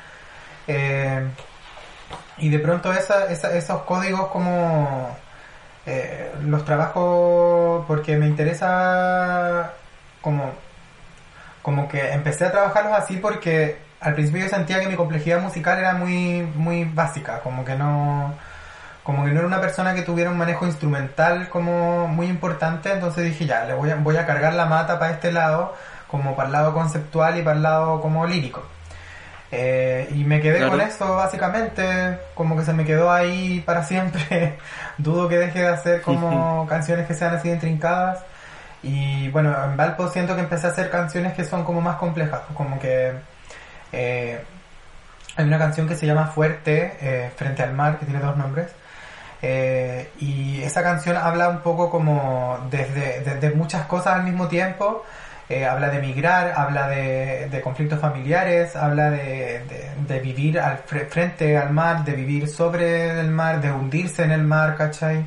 eh, 0.68 1.26
y 2.39 2.49
de 2.51 2.59
pronto 2.59 2.93
esa, 2.93 3.26
esa- 3.30 3.53
esos 3.57 3.82
códigos 3.82 4.28
como 4.28 5.16
eh, 5.87 6.32
los 6.43 6.64
trabajo 6.64 7.84
porque 7.89 8.16
me 8.16 8.26
interesa 8.26 9.72
como 10.20 10.53
como 11.62 11.89
que 11.89 12.12
empecé 12.12 12.45
a 12.47 12.53
trabajarlos 12.53 12.93
así 12.97 13.16
porque 13.16 13.78
al 14.01 14.14
principio 14.14 14.43
yo 14.43 14.49
sentía 14.49 14.80
que 14.80 14.89
mi 14.89 14.95
complejidad 14.97 15.41
musical 15.41 15.78
era 15.78 15.95
muy 15.95 16.43
muy 16.55 16.84
básica, 16.84 17.41
como 17.41 17.64
que 17.64 17.74
no 17.74 18.32
como 19.07 19.25
que 19.25 19.31
no 19.31 19.39
era 19.39 19.47
una 19.47 19.61
persona 19.61 19.95
que 19.95 20.03
tuviera 20.03 20.31
un 20.31 20.37
manejo 20.37 20.67
instrumental 20.67 21.49
como 21.49 22.09
muy 22.09 22.27
importante, 22.27 22.93
entonces 22.93 23.23
dije 23.25 23.47
ya, 23.47 23.65
le 23.65 23.73
voy 23.73 23.89
a, 23.89 23.95
voy 23.95 24.17
a 24.17 24.27
cargar 24.27 24.53
la 24.55 24.67
mata 24.67 24.99
para 24.99 25.13
este 25.13 25.31
lado, 25.31 25.75
como 26.09 26.35
para 26.35 26.49
el 26.49 26.53
lado 26.53 26.75
conceptual 26.75 27.39
y 27.39 27.43
para 27.43 27.55
el 27.57 27.63
lado 27.63 28.01
como 28.01 28.27
lírico. 28.27 28.65
Eh, 29.53 30.09
y 30.13 30.25
me 30.25 30.41
quedé 30.41 30.57
Claro. 30.57 30.73
con 30.73 30.81
eso 30.81 31.15
básicamente, 31.15 32.19
como 32.35 32.57
que 32.57 32.65
se 32.65 32.73
me 32.73 32.85
quedó 32.85 33.13
ahí 33.13 33.61
para 33.65 33.85
siempre. 33.85 34.59
Dudo 34.99 35.29
que 35.29 35.39
deje 35.39 35.61
de 35.61 35.69
hacer 35.69 36.03
como 36.03 36.67
canciones 36.69 37.07
que 37.07 37.15
sean 37.15 37.33
así 37.37 37.49
intrincadas. 37.49 38.25
Y 38.83 39.29
bueno, 39.31 39.55
en 39.67 39.77
Valpo 39.77 40.09
siento 40.09 40.35
que 40.35 40.41
empecé 40.41 40.67
a 40.67 40.71
hacer 40.71 40.91
canciones 40.91 41.33
que 41.35 41.45
son 41.45 41.63
como 41.63 41.81
más 41.81 41.95
complejas, 41.97 42.41
como 42.55 42.77
que 42.81 43.13
eh, 43.93 44.41
hay 45.37 45.45
una 45.45 45.59
canción 45.59 45.87
que 45.87 45.95
se 45.95 46.07
llama 46.07 46.27
Fuerte, 46.27 46.97
eh, 47.01 47.31
Frente 47.37 47.63
al 47.63 47.73
Mar, 47.73 47.99
que 48.01 48.05
tiene 48.07 48.19
dos 48.21 48.37
nombres. 48.37 48.73
Eh, 49.43 50.11
y 50.20 50.62
esa 50.62 50.82
canción 50.82 51.16
habla 51.16 51.49
un 51.49 51.59
poco 51.61 51.91
como 51.91 52.59
desde, 52.70 53.20
desde 53.20 53.51
muchas 53.55 53.87
cosas 53.87 54.14
al 54.14 54.22
mismo 54.24 54.49
tiempo. 54.49 55.05
Eh, 55.49 55.64
habla 55.64 55.91
de 55.91 56.01
migrar, 56.01 56.53
habla 56.57 56.89
de, 56.89 57.49
de 57.49 57.61
conflictos 57.61 58.01
familiares, 58.01 58.74
habla 58.74 59.11
de, 59.11 59.62
de- 59.68 59.91
de 60.09 60.20
vivir 60.20 60.59
al 60.59 60.84
fre- 60.84 61.07
frente 61.09 61.57
al 61.57 61.70
mar, 61.70 62.05
de 62.05 62.12
vivir 62.14 62.49
sobre 62.49 63.20
el 63.20 63.30
mar, 63.30 63.61
de 63.61 63.70
hundirse 63.70 64.24
en 64.24 64.32
el 64.32 64.43
mar, 64.43 64.74
¿cachai? 64.76 65.24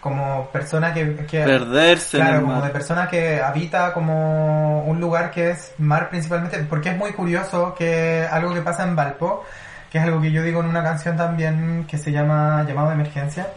Como 0.00 0.48
persona 0.48 0.92
que... 0.92 1.14
que 1.26 1.44
Perderse 1.44 2.16
Claro, 2.16 2.30
en 2.32 2.36
el 2.38 2.42
como 2.42 2.54
de 2.56 2.62
mar. 2.62 2.72
persona 2.72 3.06
que 3.08 3.40
habita 3.40 3.92
como 3.92 4.82
un 4.84 4.98
lugar 5.00 5.30
que 5.30 5.50
es 5.50 5.72
mar 5.78 6.08
principalmente, 6.10 6.58
porque 6.68 6.88
es 6.90 6.96
muy 6.96 7.12
curioso 7.12 7.72
que 7.72 8.26
algo 8.28 8.52
que 8.52 8.62
pasa 8.62 8.82
en 8.82 8.96
Valpo, 8.96 9.44
que 9.92 9.98
es 9.98 10.04
algo 10.04 10.22
que 10.22 10.32
yo 10.32 10.42
digo 10.42 10.60
en 10.60 10.68
una 10.68 10.82
canción 10.82 11.18
también 11.18 11.84
que 11.86 11.98
se 11.98 12.10
llama 12.10 12.64
Llamado 12.66 12.88
de 12.88 12.94
Emergencia, 12.94 13.48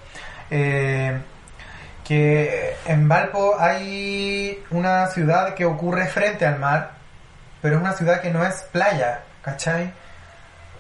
eh, 0.52 1.18
que 2.04 2.76
en 2.86 3.08
Valpo 3.08 3.56
hay 3.58 4.62
una 4.70 5.08
ciudad 5.08 5.54
que 5.54 5.64
ocurre 5.64 6.08
frente 6.08 6.46
al 6.46 6.60
mar, 6.60 6.92
pero 7.62 7.76
es 7.76 7.82
una 7.82 7.94
ciudad 7.94 8.20
que 8.20 8.32
no 8.32 8.46
es 8.46 8.64
playa, 8.64 9.22
¿cachai? 9.42 9.94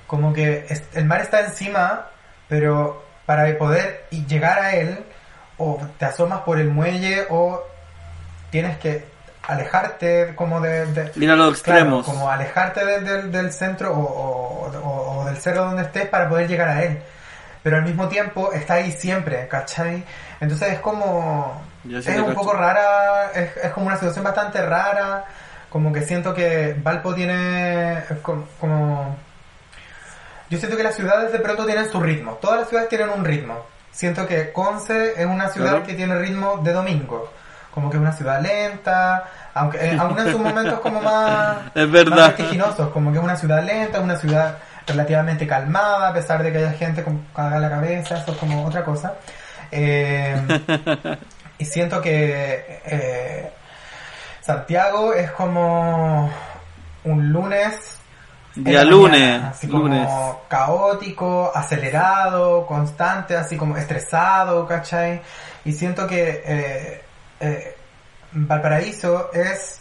Como 0.07 0.33
que 0.33 0.67
el 0.93 1.05
mar 1.05 1.21
está 1.21 1.39
encima, 1.39 2.07
pero 2.49 3.05
para 3.25 3.57
poder 3.57 4.07
llegar 4.27 4.59
a 4.59 4.75
él, 4.75 5.05
o 5.57 5.79
te 5.97 6.03
asomas 6.03 6.41
por 6.41 6.59
el 6.59 6.69
muelle 6.69 7.27
o 7.29 7.63
tienes 8.49 8.77
que 8.77 9.05
alejarte 9.47 10.33
como 10.35 10.59
de... 10.61 10.85
de- 10.87 11.11
Ir 11.15 11.29
a 11.31 11.35
los 11.35 11.61
claro, 11.61 11.79
extremos. 11.79 12.05
como 12.05 12.29
alejarte 12.29 12.85
del, 12.85 13.05
del, 13.05 13.31
del 13.31 13.51
centro 13.51 13.93
o, 13.93 14.71
o- 15.21 15.25
del 15.25 15.37
cerro 15.37 15.65
donde 15.65 15.83
estés 15.83 16.07
para 16.07 16.27
poder 16.29 16.47
llegar 16.47 16.69
a 16.69 16.83
él. 16.83 16.99
Pero 17.63 17.77
al 17.77 17.83
mismo 17.83 18.07
tiempo 18.07 18.51
está 18.53 18.75
ahí 18.75 18.91
siempre, 18.91 19.47
¿cachai? 19.47 20.03
Entonces 20.39 20.73
es 20.73 20.79
como... 20.79 21.61
Sí 21.87 21.95
es 21.97 22.07
un 22.07 22.23
cacho. 22.25 22.33
poco 22.35 22.53
rara, 22.53 23.31
es, 23.33 23.57
es 23.57 23.71
como 23.71 23.87
una 23.87 23.95
situación 23.95 24.23
bastante 24.23 24.59
rara, 24.65 25.25
como 25.69 25.91
que 25.93 26.01
siento 26.01 26.33
que 26.33 26.75
Valpo 26.81 27.13
tiene 27.13 28.03
como, 28.23 28.45
como- 28.59 29.15
Yo 30.49 30.57
siento 30.59 30.77
que 30.77 30.83
las 30.83 30.95
ciudades 30.95 31.31
de 31.31 31.39
pronto 31.39 31.65
tienen 31.65 31.89
su 31.91 31.99
ritmo, 32.01 32.33
todas 32.41 32.59
las 32.61 32.69
ciudades 32.69 32.89
tienen 32.89 33.09
un 33.09 33.23
ritmo. 33.25 33.65
Siento 33.91 34.27
que 34.27 34.51
Conce 34.51 35.13
es 35.19 35.25
una 35.25 35.47
ciudad 35.49 35.69
Claro. 35.71 35.85
que 35.85 35.93
tiene 35.93 36.15
ritmo 36.19 36.57
de 36.63 36.73
domingo, 36.73 37.31
como 37.75 37.89
que 37.89 37.97
es 37.97 38.01
una 38.01 38.13
ciudad 38.13 38.41
lenta, 38.41 39.25
aunque 39.53 39.85
eh, 39.85 39.97
aún 39.99 40.17
en 40.17 40.31
sus 40.31 40.39
momentos 40.39 40.79
como 40.79 41.01
más, 41.01 41.57
Es 41.75 41.91
verdad. 41.91 42.15
más 42.15 42.37
vertiginosos, 42.37 42.89
como 42.91 43.11
que 43.11 43.17
es 43.17 43.23
una 43.23 43.35
ciudad 43.35 43.61
lenta, 43.61 43.97
es 43.97 44.03
una 44.03 44.15
ciudad 44.15 44.57
relativamente 44.87 45.45
calmada, 45.45 46.09
a 46.09 46.13
pesar 46.13 46.41
de 46.41 46.53
que 46.53 46.59
haya 46.59 46.71
gente 46.71 47.03
con 47.03 47.27
caga 47.35 47.59
la 47.59 47.69
cabeza, 47.69 48.17
eso 48.17 48.31
es 48.31 48.37
como 48.37 48.65
otra 48.65 48.83
cosa. 48.83 49.13
Eh, 49.71 50.41
y 51.57 51.65
siento 51.65 51.99
que 51.99 52.81
eh, 52.85 53.51
Santiago 54.39 55.11
es 55.13 55.31
como 55.31 56.31
un 57.03 57.29
lunes. 57.33 57.97
Día 58.53 58.85
lunes, 58.85 59.19
mañana, 59.19 59.49
así 59.49 59.67
como 59.67 60.43
caótico, 60.47 61.51
acelerado, 61.53 62.65
constante, 62.67 63.35
así 63.35 63.57
como 63.57 63.75
estresado, 63.75 64.65
¿cachai? 64.65 65.19
Y 65.65 65.73
siento 65.73 66.07
que 66.07 66.43
eh, 66.45 67.01
eh, 67.39 67.75
Valparaíso 68.31 69.31
es 69.33 69.79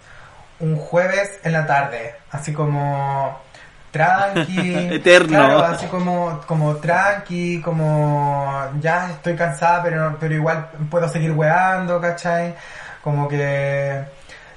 un 0.61 0.77
jueves 0.77 1.41
en 1.43 1.53
la 1.53 1.67
tarde, 1.67 2.15
así 2.31 2.53
como 2.53 3.41
tranqui, 3.91 4.89
Eterno. 4.95 5.29
claro, 5.29 5.59
así 5.65 5.87
como, 5.87 6.41
como 6.47 6.77
tranqui, 6.77 7.61
como 7.63 8.71
ya 8.81 9.11
estoy 9.11 9.37
cansada, 9.37 9.83
pero, 9.83 10.17
pero 10.19 10.35
igual 10.35 10.69
puedo 10.91 11.09
seguir 11.09 11.33
weando, 11.33 12.01
¿cachai? 12.01 12.55
Como 13.03 13.29
que 13.29 14.05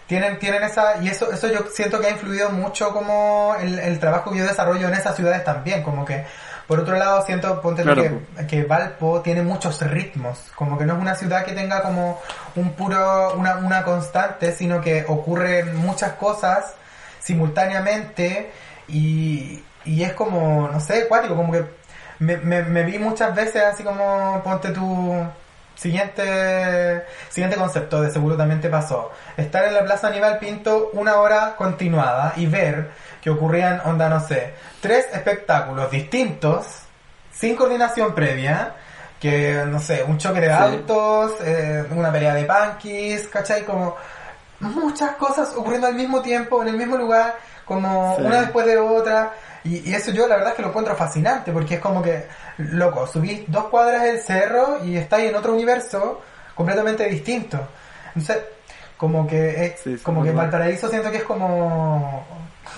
tienen, 0.07 0.39
tienen 0.39 0.63
esa, 0.63 1.01
y 1.01 1.09
eso, 1.09 1.31
eso 1.31 1.47
yo 1.47 1.65
siento 1.71 1.99
que 1.99 2.07
ha 2.07 2.11
influido 2.11 2.49
mucho 2.49 2.91
como 2.93 3.55
el, 3.59 3.77
el 3.79 3.99
trabajo 3.99 4.31
que 4.31 4.39
yo 4.39 4.45
desarrollo 4.45 4.87
en 4.87 4.93
esas 4.93 5.15
ciudades 5.15 5.43
también, 5.43 5.83
como 5.83 6.05
que 6.05 6.25
por 6.67 6.79
otro 6.81 6.97
lado 6.97 7.25
siento, 7.25 7.61
ponte 7.61 7.83
tú 7.83 7.93
Claro. 7.93 8.19
que, 8.37 8.47
que 8.47 8.63
Valpo 8.63 9.21
tiene 9.21 9.41
muchos 9.41 9.81
ritmos, 9.81 10.51
como 10.55 10.77
que 10.77 10.85
no 10.85 10.95
es 10.95 10.99
una 11.01 11.15
ciudad 11.15 11.45
que 11.45 11.53
tenga 11.53 11.81
como 11.81 12.19
un 12.55 12.73
puro, 12.73 13.33
una, 13.35 13.55
una 13.55 13.83
constante, 13.83 14.51
sino 14.51 14.81
que 14.81 15.05
ocurren 15.07 15.75
muchas 15.77 16.13
cosas 16.13 16.73
simultáneamente 17.19 18.51
y, 18.87 19.63
y 19.85 20.03
es 20.03 20.13
como, 20.13 20.67
no 20.67 20.79
sé, 20.79 21.07
cuático, 21.07 21.35
como 21.35 21.51
que 21.53 21.65
me, 22.19 22.37
me, 22.37 22.63
me 22.63 22.83
vi 22.83 22.99
muchas 22.99 23.33
veces 23.33 23.63
así 23.63 23.83
como, 23.83 24.41
ponte 24.43 24.69
tu 24.71 25.15
siguiente, 25.77 27.03
siguiente 27.29 27.55
concepto, 27.55 28.01
de 28.01 28.11
seguro 28.11 28.35
también 28.35 28.59
te 28.59 28.69
pasó, 28.69 29.11
estar 29.37 29.63
en 29.65 29.73
la 29.75 29.83
Plaza 29.85 30.07
Aníbal 30.07 30.39
Pinto 30.39 30.89
una 30.93 31.15
hora 31.17 31.55
continuada 31.55 32.33
y 32.35 32.47
ver 32.47 32.89
que 33.21 33.29
ocurrían, 33.29 33.81
onda, 33.85 34.09
no 34.09 34.19
sé, 34.19 34.53
tres 34.81 35.05
espectáculos 35.13 35.89
distintos, 35.91 36.65
sin 37.31 37.55
coordinación 37.55 38.13
previa, 38.15 38.73
que, 39.19 39.63
no 39.67 39.79
sé, 39.79 40.03
un 40.03 40.17
choque 40.17 40.41
de 40.41 40.47
Sí. 40.47 40.53
autos, 40.53 41.33
eh, 41.43 41.85
una 41.91 42.11
pelea 42.11 42.33
de 42.33 42.45
punkies, 42.45 43.27
¿cachai? 43.27 43.63
Como 43.63 43.95
muchas 44.59 45.11
cosas 45.17 45.53
ocurriendo 45.55 45.87
al 45.87 45.95
mismo 45.95 46.21
tiempo, 46.21 46.61
en 46.61 46.69
el 46.69 46.77
mismo 46.77 46.97
lugar, 46.97 47.35
como 47.65 48.15
Sí. 48.15 48.23
una 48.23 48.41
después 48.41 48.65
de 48.65 48.77
otra. 48.77 49.31
Y, 49.67 49.89
y 49.89 49.93
eso 49.93 50.11
yo 50.11 50.27
la 50.27 50.35
verdad 50.35 50.51
es 50.51 50.55
que 50.55 50.61
lo 50.61 50.69
encuentro 50.69 50.95
fascinante, 50.95 51.51
porque 51.51 51.75
es 51.75 51.81
como 51.81 52.01
que, 52.01 52.25
loco, 52.57 53.05
subís 53.07 53.43
dos 53.47 53.65
cuadras 53.65 54.03
del 54.03 54.19
cerro 54.21 54.83
y 54.83 54.97
estáis 54.97 55.29
en 55.29 55.35
otro 55.35 55.53
universo 55.53 56.21
completamente 56.55 57.05
distinto. 57.07 57.59
Entonces, 58.07 58.37
como 58.97 59.27
que 59.27 59.65
es, 59.65 59.79
Sí, 59.81 59.97
sí, 59.97 60.03
como 60.03 60.23
que. 60.23 60.31
Valparaíso 60.31 60.89
siento 60.89 61.11
que 61.11 61.17
es 61.17 61.23
como 61.23 62.25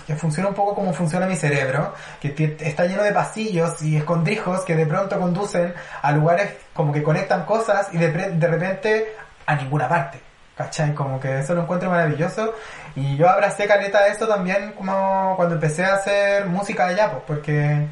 que 0.05 0.15
funciona 0.15 0.49
un 0.49 0.55
poco 0.55 0.75
como 0.75 0.93
funciona 0.93 1.25
mi 1.25 1.35
cerebro, 1.35 1.93
que 2.21 2.57
está 2.59 2.85
lleno 2.85 3.03
de 3.03 3.11
pasillos 3.11 3.81
y 3.81 3.95
escondrijos 3.95 4.61
que 4.61 4.75
de 4.75 4.85
pronto 4.85 5.19
conducen 5.19 5.73
a 6.01 6.11
lugares 6.11 6.51
como 6.73 6.91
que 6.91 7.01
conectan 7.01 7.45
cosas 7.45 7.87
y 7.93 7.97
de, 7.97 8.09
de 8.11 8.47
repente 8.47 9.13
a 9.45 9.55
ninguna 9.55 9.87
parte. 9.87 10.19
¿Cachai? 10.55 10.93
Como 10.93 11.19
que 11.21 11.39
eso 11.39 11.55
lo 11.55 11.61
encuentro 11.61 11.89
maravilloso. 11.89 12.53
Y 12.95 13.15
yo 13.17 13.29
abracé 13.29 13.67
caleta 13.67 14.07
eso 14.07 14.27
también 14.27 14.73
como 14.73 15.33
cuando 15.35 15.55
empecé 15.55 15.85
a 15.85 15.93
hacer 15.95 16.45
música 16.47 16.87
allá, 16.87 17.11
pues, 17.11 17.23
porque, 17.27 17.87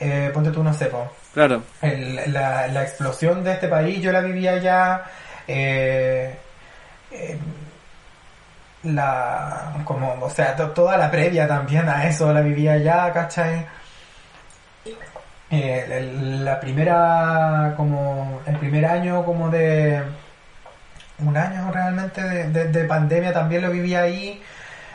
eh, 0.00 0.30
ponte 0.34 0.50
tú, 0.50 0.62
no 0.62 0.72
sé, 0.74 0.86
pues, 0.86 1.04
Claro. 1.32 1.62
el- 1.82 2.32
la, 2.32 2.68
la 2.68 2.82
explosión 2.82 3.42
de 3.42 3.52
este 3.52 3.68
país 3.68 4.00
yo 4.00 4.12
la 4.12 4.20
vivía 4.20 4.52
allá 4.52 5.02
eh, 5.48 6.36
eh, 7.10 7.38
la 8.84 9.72
como 9.84 10.14
o 10.20 10.30
sea 10.30 10.54
to- 10.56 10.70
toda 10.70 10.96
la 10.96 11.10
previa 11.10 11.48
también 11.48 11.88
a 11.88 12.06
eso 12.06 12.32
la 12.32 12.40
vivía 12.40 12.74
allá 12.74 13.12
¿cachai? 13.12 13.66
eh, 15.50 16.38
la 16.42 16.58
primera, 16.60 17.74
como 17.76 18.40
el 18.46 18.56
primer 18.58 18.84
año 18.86 19.24
como 19.24 19.48
de 19.50 20.02
un 21.20 21.36
año 21.36 21.70
realmente 21.72 22.22
de, 22.22 22.48
de- 22.50 22.68
de 22.68 22.84
pandemia 22.84 23.32
también 23.32 23.62
lo 23.62 23.70
viví 23.70 23.94
ahí. 23.94 24.42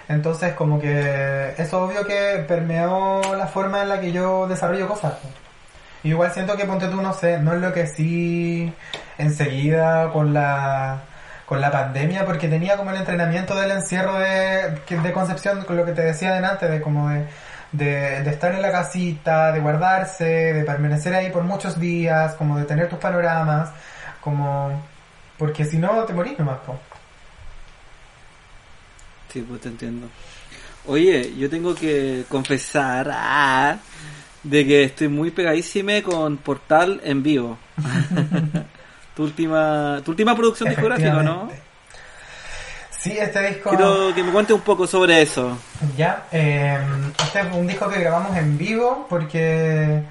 Entonces 0.07 0.53
como 0.53 0.79
que 0.79 1.53
es 1.57 1.73
obvio 1.73 2.05
que 2.05 2.43
permeó 2.47 3.21
la 3.35 3.47
forma 3.47 3.81
en 3.83 3.89
la 3.89 3.99
que 4.01 4.11
yo 4.11 4.47
desarrollo 4.47 4.87
cosas. 4.87 5.13
Igual 6.03 6.31
siento 6.31 6.55
que 6.57 6.65
ponte 6.65 6.87
tú, 6.87 7.01
no 7.01 7.13
sé, 7.13 7.39
no 7.39 7.53
es 7.53 7.61
lo 7.61 7.73
que 7.73 7.85
sí 7.87 8.73
enseguida 9.17 10.09
con 10.11 10.33
la 10.33 11.01
con 11.45 11.61
la 11.61 11.71
pandemia 11.71 12.25
porque 12.25 12.47
tenía 12.47 12.77
como 12.77 12.91
el 12.91 12.97
entrenamiento 12.97 13.55
del 13.59 13.71
encierro 13.71 14.19
de, 14.19 14.77
de 14.87 15.11
Concepción, 15.13 15.63
con 15.65 15.77
lo 15.77 15.85
que 15.85 15.93
te 15.93 16.03
decía 16.03 16.37
antes, 16.37 16.69
de 16.69 16.79
como 16.79 17.09
de, 17.09 17.25
de, 17.71 18.21
de 18.23 18.29
estar 18.29 18.53
en 18.53 18.61
la 18.61 18.71
casita, 18.71 19.51
de 19.51 19.59
guardarse, 19.59 20.25
de 20.25 20.63
permanecer 20.63 21.13
ahí 21.15 21.31
por 21.31 21.43
muchos 21.43 21.79
días, 21.79 22.33
como 22.35 22.55
de 22.57 22.65
tener 22.65 22.87
tus 22.87 22.99
panoramas, 22.99 23.71
como 24.21 24.79
porque 25.39 25.63
si 25.63 25.77
no 25.77 26.03
te 26.03 26.13
morís 26.13 26.37
nomás, 26.37 26.59
po. 26.59 26.77
Sí, 29.31 29.43
pues 29.47 29.61
te 29.61 29.69
entiendo. 29.69 30.07
Oye, 30.85 31.33
yo 31.37 31.49
tengo 31.49 31.73
que 31.73 32.25
confesar 32.27 33.09
ah, 33.11 33.77
de 34.43 34.67
que 34.67 34.83
estoy 34.83 35.07
muy 35.07 35.31
pegadísime 35.31 36.03
con 36.03 36.37
Portal 36.37 36.99
en 37.03 37.23
vivo. 37.23 37.57
tu 39.15 39.23
última 39.23 40.01
tu 40.03 40.11
última 40.11 40.35
producción 40.35 40.69
discográfica, 40.69 41.23
¿no? 41.23 41.49
Sí, 42.91 43.17
este 43.17 43.47
disco... 43.47 43.69
Quiero 43.69 44.13
que 44.13 44.23
me 44.23 44.31
cuentes 44.33 44.53
un 44.53 44.61
poco 44.61 44.85
sobre 44.85 45.21
eso. 45.21 45.57
Ya, 45.95 46.25
eh, 46.33 46.77
este 47.23 47.39
es 47.39 47.47
un 47.53 47.65
disco 47.65 47.87
que 47.87 47.99
grabamos 48.01 48.35
en 48.35 48.57
vivo 48.57 49.07
porque 49.09 50.03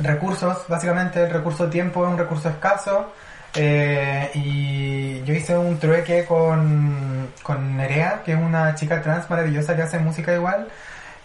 recursos, 0.00 0.68
básicamente 0.68 1.22
el 1.22 1.30
recurso 1.30 1.68
tiempo 1.70 2.04
es 2.04 2.12
un 2.12 2.18
recurso 2.18 2.50
escaso 2.50 3.10
eh, 3.54 4.30
y 4.34 5.22
yo 5.24 5.34
hice 5.34 5.56
un 5.56 5.78
trueque 5.78 6.24
con, 6.26 7.28
con 7.42 7.76
Nerea, 7.76 8.22
que 8.24 8.32
es 8.32 8.38
una 8.38 8.74
chica 8.74 9.00
trans 9.02 9.28
maravillosa 9.30 9.76
que 9.76 9.82
hace 9.82 9.98
música 9.98 10.34
igual. 10.34 10.68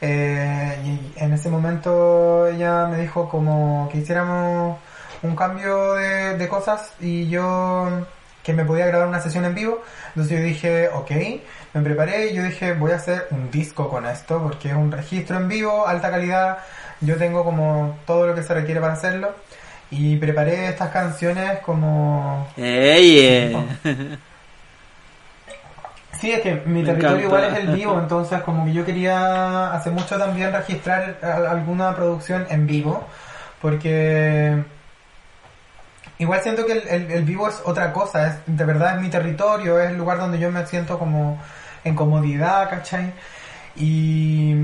eh, 0.01 0.77
y 0.85 1.13
en 1.19 1.33
ese 1.33 1.49
momento 1.49 2.47
ella 2.47 2.87
me 2.87 2.97
dijo 2.99 3.27
como 3.29 3.89
que 3.91 3.99
hiciéramos 3.99 4.77
un 5.21 5.35
cambio 5.35 5.95
de, 5.95 6.37
de 6.37 6.47
cosas 6.47 6.93
y 7.01 7.27
yo 7.29 8.07
que 8.43 8.53
me 8.53 8.63
podía 8.65 8.85
grabar 8.87 9.07
una 9.07 9.19
sesión 9.21 9.45
en 9.45 9.55
vivo. 9.55 9.81
Entonces 10.09 10.37
yo 10.39 10.43
dije, 10.43 10.89
ok, 10.89 11.11
me 11.73 11.81
preparé 11.81 12.27
y 12.31 12.35
yo 12.35 12.43
dije, 12.43 12.73
voy 12.73 12.91
a 12.91 12.95
hacer 12.95 13.27
un 13.31 13.51
disco 13.51 13.89
con 13.89 14.05
esto 14.05 14.41
porque 14.41 14.69
es 14.69 14.75
un 14.75 14.91
registro 14.91 15.37
en 15.37 15.47
vivo, 15.47 15.87
alta 15.87 16.09
calidad. 16.09 16.59
Yo 17.01 17.17
tengo 17.17 17.43
como 17.43 17.97
todo 18.05 18.27
lo 18.27 18.35
que 18.35 18.43
se 18.43 18.53
requiere 18.53 18.79
para 18.81 18.93
hacerlo. 18.93 19.33
Y 19.91 20.17
preparé 20.17 20.67
estas 20.69 20.89
canciones 20.89 21.59
como... 21.59 22.47
¡Ey! 22.57 23.19
eh. 23.19 23.65
Sí, 26.19 26.31
es 26.31 26.41
que 26.41 26.53
mi 26.65 26.81
Me 26.81 26.87
territorio 26.87 27.15
encanta. 27.27 27.37
igual 27.37 27.43
es 27.55 27.59
el 27.63 27.75
vivo, 27.77 27.97
entonces 27.97 28.41
como 28.41 28.65
que 28.65 28.73
yo 28.73 28.83
quería 28.83 29.71
hace 29.71 29.89
mucho 29.89 30.17
también 30.17 30.51
registrar 30.51 31.17
alguna 31.23 31.95
producción 31.95 32.45
en 32.49 32.67
vivo, 32.67 33.07
porque 33.61 34.61
igual 36.17 36.41
siento 36.41 36.65
que 36.65 36.73
el, 36.73 36.87
el- 36.89 37.11
el 37.11 37.23
vivo 37.23 37.47
es 37.47 37.61
otra 37.63 37.93
cosa, 37.93 38.27
es 38.27 38.35
de 38.47 38.65
verdad 38.65 38.95
es 38.97 39.01
mi 39.01 39.07
territorio, 39.09 39.79
es 39.79 39.91
el 39.91 39.97
lugar 39.97 40.17
donde 40.17 40.39
yo 40.39 40.51
me 40.51 40.65
siento 40.65 40.99
como 40.99 41.41
en 41.85 41.95
comodidad, 41.95 42.69
¿cachai? 42.69 43.13
Y, 43.77 44.55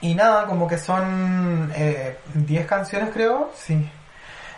y 0.00 0.14
nada, 0.14 0.46
como 0.46 0.66
que 0.66 0.78
son 0.78 1.70
eh, 1.74 2.16
10 2.34 2.66
canciones 2.66 3.10
creo, 3.12 3.50
sí. 3.54 3.88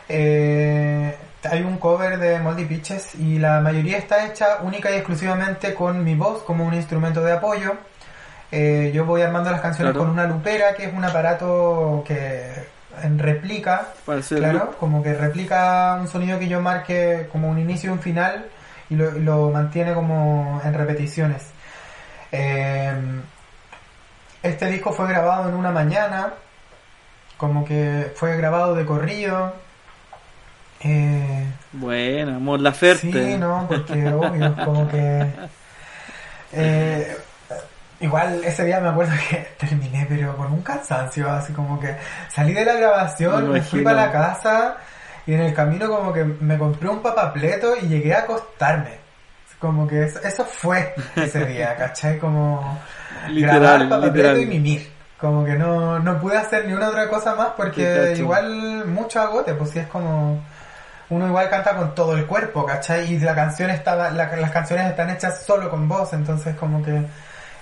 Eh, 0.08 1.16
hay 1.50 1.62
un 1.62 1.78
cover 1.78 2.18
de 2.18 2.38
Moldy 2.38 2.64
Pitches 2.66 3.14
y 3.16 3.38
la 3.38 3.60
mayoría 3.60 3.98
está 3.98 4.26
hecha 4.26 4.58
única 4.62 4.90
y 4.90 4.94
exclusivamente 4.94 5.74
con 5.74 6.04
mi 6.04 6.14
voz 6.14 6.42
como 6.44 6.64
un 6.64 6.74
instrumento 6.74 7.22
de 7.22 7.32
apoyo. 7.32 7.74
Eh, 8.50 8.92
yo 8.94 9.04
voy 9.06 9.22
armando 9.22 9.50
las 9.50 9.60
canciones 9.60 9.92
Claro. 9.92 10.04
con 10.06 10.10
una 10.12 10.26
lupera, 10.26 10.74
que 10.74 10.84
es 10.84 10.92
un 10.92 11.04
aparato 11.04 12.04
que 12.06 12.52
replica, 13.16 13.88
claro, 14.28 14.76
como 14.78 15.02
que 15.02 15.14
replica 15.14 15.96
un 15.98 16.06
sonido 16.08 16.38
que 16.38 16.46
yo 16.46 16.60
marque 16.60 17.26
como 17.32 17.48
un 17.48 17.58
inicio 17.58 17.90
y 17.90 17.92
un 17.94 18.00
final 18.00 18.44
y 18.90 18.96
lo, 18.96 19.16
y 19.16 19.20
lo 19.22 19.50
mantiene 19.50 19.94
como 19.94 20.60
en 20.62 20.74
repeticiones. 20.74 21.46
Eh, 22.30 22.92
este 24.42 24.66
disco 24.66 24.92
fue 24.92 25.08
grabado 25.08 25.48
en 25.48 25.54
una 25.54 25.70
mañana, 25.70 26.34
como 27.36 27.64
que 27.64 28.12
fue 28.16 28.36
grabado 28.36 28.74
de 28.74 28.84
corrido. 28.84 29.52
Eh, 30.80 31.46
Buena, 31.72 32.38
Mon 32.38 32.62
Laferte. 32.62 33.12
Sí, 33.12 33.36
no, 33.38 33.66
porque 33.68 34.08
obvio, 34.08 34.56
como 34.64 34.88
que... 34.88 35.26
eh, 36.52 37.16
igual 38.00 38.42
ese 38.44 38.64
día 38.64 38.80
me 38.80 38.88
acuerdo 38.88 39.12
que 39.30 39.36
terminé, 39.58 40.06
pero 40.08 40.36
con 40.36 40.52
un 40.52 40.62
cansancio, 40.62 41.30
así 41.30 41.52
como 41.52 41.78
que 41.78 41.96
salí 42.28 42.52
de 42.52 42.64
la 42.64 42.74
grabación, 42.74 43.48
Me 43.48 43.54
me 43.54 43.62
fui 43.62 43.82
para 43.82 44.06
la 44.06 44.12
casa 44.12 44.76
y 45.26 45.34
en 45.34 45.40
el 45.40 45.54
camino 45.54 45.88
como 45.88 46.12
que 46.12 46.24
me 46.24 46.58
compré 46.58 46.88
un 46.88 47.00
papapleto 47.00 47.76
y 47.76 47.86
llegué 47.86 48.14
a 48.14 48.20
acostarme. 48.20 49.01
Como 49.62 49.86
que 49.86 50.02
eso, 50.02 50.18
eso 50.24 50.44
fue 50.44 50.92
ese 51.16 51.46
día, 51.52 51.76
¿cachai? 51.76 52.18
Como 52.18 52.78
Literal, 53.28 53.86
grabar 53.88 54.00
literal. 54.12 54.40
y 54.42 54.46
mimir. 54.46 54.92
Como 55.18 55.44
que 55.44 55.52
no, 55.54 56.00
no 56.00 56.20
pude 56.20 56.36
hacer 56.36 56.66
ni 56.66 56.72
una 56.72 56.88
otra 56.88 57.08
cosa 57.08 57.36
más 57.36 57.50
porque 57.56 58.14
igual 58.18 58.86
mucho 58.88 59.20
agote, 59.20 59.54
pues 59.54 59.70
sí 59.70 59.78
es 59.78 59.86
como 59.86 60.42
uno 61.10 61.26
igual 61.28 61.48
canta 61.48 61.76
con 61.76 61.94
todo 61.94 62.16
el 62.16 62.26
cuerpo, 62.26 62.66
¿cachai? 62.66 63.12
Y 63.14 63.20
la 63.20 63.34
canción 63.36 63.70
estaba, 63.70 64.10
la- 64.10 64.34
las 64.36 64.50
canciones 64.50 64.86
están 64.90 65.10
hechas 65.10 65.44
solo 65.46 65.70
con 65.70 65.88
voz, 65.88 66.12
entonces 66.12 66.56
como 66.56 66.82
que 66.82 67.02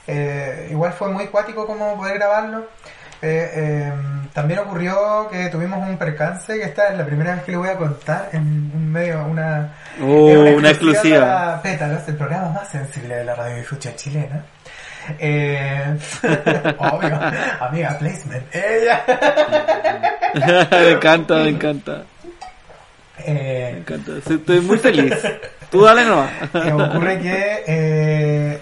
eh, 0.07 0.69
igual 0.71 0.95
fue 0.95 1.09
muy 1.11 1.27
cuático 1.27 1.67
como 1.67 1.97
poder 1.99 2.15
grabarlo. 2.17 2.67
Eh, 3.23 3.51
eh, 3.55 3.93
también 4.33 4.61
ocurrió 4.61 5.29
que 5.31 5.49
tuvimos 5.51 5.87
un 5.87 5.99
percance, 5.99 6.55
que 6.59 6.65
esta 6.65 6.89
es 6.89 6.97
la 6.99 7.05
primera 7.05 7.35
vez 7.35 7.45
que 7.45 7.51
le 7.53 7.59
voy 7.59 7.69
a 7.69 7.77
contar 7.77 8.31
en 8.33 8.41
un 8.75 8.91
medio, 8.91 9.25
una, 9.27 9.75
Oh, 10.01 10.33
una 10.57 10.71
exclusiva. 10.71 11.61
Pétalos, 11.63 12.09
el 12.09 12.17
programa 12.17 12.49
más 12.51 12.69
sensible 12.69 13.17
de 13.17 13.25
la 13.25 13.35
radiodifusión 13.35 13.95
chilena. 13.97 14.45
Eh, 15.19 15.97
obvio, 16.79 17.19
amiga, 17.61 17.97
placement. 17.99 18.45
Ella. 18.55 19.03
me 20.71 20.91
encanta, 20.91 21.35
me 21.37 21.49
encanta. 21.49 22.03
Me 23.19 23.25
Eh, 23.27 23.71
encanta. 23.79 24.13
Estoy 24.19 24.61
muy 24.61 24.79
feliz. 24.79 25.15
Tú 25.71 25.83
dale 25.85 26.05
nomás. 26.05 26.31
ocurre 26.55 27.19
que 27.19 27.65
eh, 27.67 28.61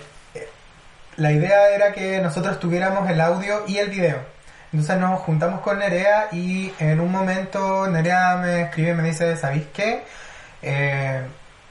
la 1.16 1.32
idea 1.32 1.70
era 1.74 1.92
que 1.92 2.20
nosotros 2.20 2.59
tuviéramos 2.61 3.11
el 3.11 3.20
audio 3.20 3.64
y 3.66 3.78
el 3.78 3.90
video. 3.90 4.18
Entonces 4.73 4.99
nos 4.99 5.21
juntamos 5.21 5.61
con 5.61 5.79
Nerea 5.79 6.29
y 6.33 6.73
en 6.79 7.01
un 7.01 7.11
momento 7.11 7.89
Nerea 7.89 8.37
me 8.37 8.62
escribe 8.62 8.91
y 8.91 8.95
me 8.95 9.03
dice, 9.05 9.35
¿sabéis 9.37 9.64
qué? 9.73 10.05
Eh, 10.62 11.23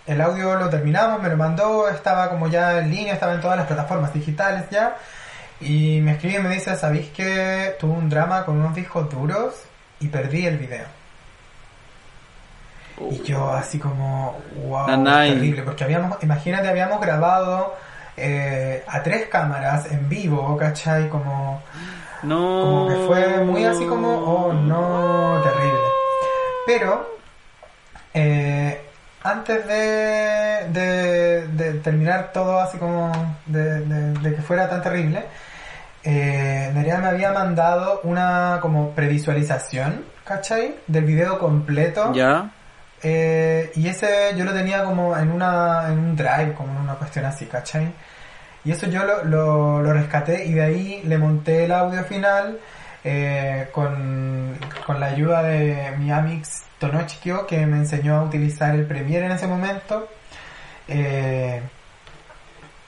el 0.08 0.22
audio 0.22 0.56
lo 0.56 0.70
terminamos, 0.70 1.22
me 1.22 1.30
lo 1.30 1.38
mandó, 1.38 1.90
estaba 1.90 2.30
como 2.30 2.48
ya 2.48 2.80
en 2.80 2.90
línea, 2.90 3.14
estaba 3.14 3.34
en 3.34 3.42
todas 3.42 3.58
las 3.58 3.68
plataformas 3.68 4.14
digitales 4.14 4.64
ya. 4.72 4.96
Y 5.60 6.00
me 6.02 6.14
escribe 6.14 6.40
y 6.40 6.44
me 6.44 6.50
dice, 6.50 6.76
¿sabéis 6.76 7.10
que 7.10 7.76
tuve 7.80 7.92
un 7.92 8.10
drama 8.10 8.46
con 8.46 8.58
unos 8.58 8.74
discos 8.74 9.10
duros 9.10 9.54
y 10.00 10.08
perdí 10.08 10.46
el 10.46 10.58
video? 10.58 10.86
Y 13.12 13.22
yo 13.24 13.54
así 13.54 13.78
como, 13.78 14.40
wow, 14.66 14.88
Nanay. 14.88 15.34
terrible, 15.34 15.62
porque 15.64 15.84
habíamos, 15.84 16.24
imagínate, 16.24 16.68
habíamos 16.68 17.00
grabado 17.00 17.76
eh, 18.16 18.84
a 18.88 19.04
tres 19.04 19.28
cámaras 19.28 19.92
en 19.92 20.10
vivo, 20.10 20.58
¿cachai? 20.58 21.08
Como, 21.10 21.62
No. 22.24 22.62
como 22.62 22.88
que 22.90 22.96
fue 23.08 23.44
muy 23.44 23.66
así 23.66 23.86
como, 23.86 24.10
oh 24.18 24.54
no, 24.54 25.42
terrible. 25.44 25.80
Pero, 26.66 27.18
eh, 28.14 28.82
antes 29.24 29.68
de, 29.68 30.68
de, 30.72 31.48
de 31.50 31.74
terminar 31.80 32.32
todo 32.34 32.60
así 32.60 32.78
como, 32.78 33.12
de, 33.46 33.82
de- 33.82 34.14
de 34.20 34.36
que 34.36 34.42
fuera 34.42 34.70
tan 34.70 34.82
terrible, 34.82 35.26
eh, 36.04 36.72
Nerea 36.74 36.98
me 37.00 37.08
había 37.08 37.32
mandado 37.32 38.02
una 38.04 38.60
como 38.62 38.92
previsualización, 38.92 40.06
¿cachai? 40.24 40.76
Del 40.88 41.04
video 41.06 41.38
completo. 41.40 42.14
Ya. 42.14 42.50
Eh, 43.04 43.72
y 43.76 43.88
ese 43.90 44.34
yo 44.36 44.44
lo 44.46 44.54
tenía 44.54 44.84
como 44.84 45.16
en 45.16 45.32
una 45.32 45.88
en 45.88 46.00
un 46.00 46.16
drive, 46.16 46.54
como 46.56 46.72
en 46.74 46.78
una 46.80 46.96
cuestión 46.96 47.26
así, 47.26 47.46
¿cachai? 47.46 47.92
Y 48.68 48.72
eso 48.74 48.88
yo 48.88 49.06
lo, 49.06 49.24
lo, 49.24 49.82
lo 49.82 49.94
rescaté 49.94 50.46
y 50.46 50.52
de 50.52 50.62
ahí 50.62 51.02
le 51.06 51.18
monté 51.18 51.64
el 51.64 51.72
audio 51.72 52.04
final 52.04 52.60
eh, 53.06 53.70
con, 53.72 54.58
con 54.86 55.00
la 55.00 55.06
ayuda 55.06 55.42
de 55.44 55.94
mi 55.98 56.12
amix 56.12 56.64
Tonochikyo 56.78 57.48
que 57.48 57.66
me 57.66 57.78
enseñó 57.78 58.18
a 58.18 58.24
utilizar 58.24 58.76
el 58.76 58.86
Premiere 58.86 59.26
en 59.28 59.32
ese 59.32 59.48
momento. 59.48 60.10
Eh, 60.90 61.62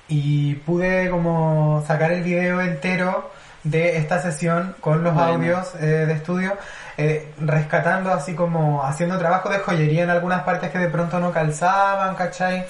y 0.09 0.55
pude 0.55 1.09
como 1.09 1.81
sacar 1.87 2.11
el 2.11 2.23
video 2.23 2.59
entero 2.59 3.31
de 3.63 3.95
esta 3.97 4.21
sesión 4.21 4.75
con 4.81 5.01
los 5.01 5.13
Bueno. 5.13 5.31
audios 5.33 5.75
eh, 5.75 5.85
de 5.85 6.11
estudio, 6.13 6.57
eh, 6.97 7.31
rescatando 7.39 8.11
así 8.11 8.33
como 8.33 8.83
haciendo 8.83 9.17
trabajo 9.17 9.47
de 9.47 9.59
joyería 9.59 10.03
en 10.03 10.09
algunas 10.09 10.43
partes 10.43 10.71
que 10.71 10.77
de 10.79 10.89
pronto 10.89 11.21
no 11.21 11.31
calzaban, 11.31 12.15
¿cachai? 12.15 12.65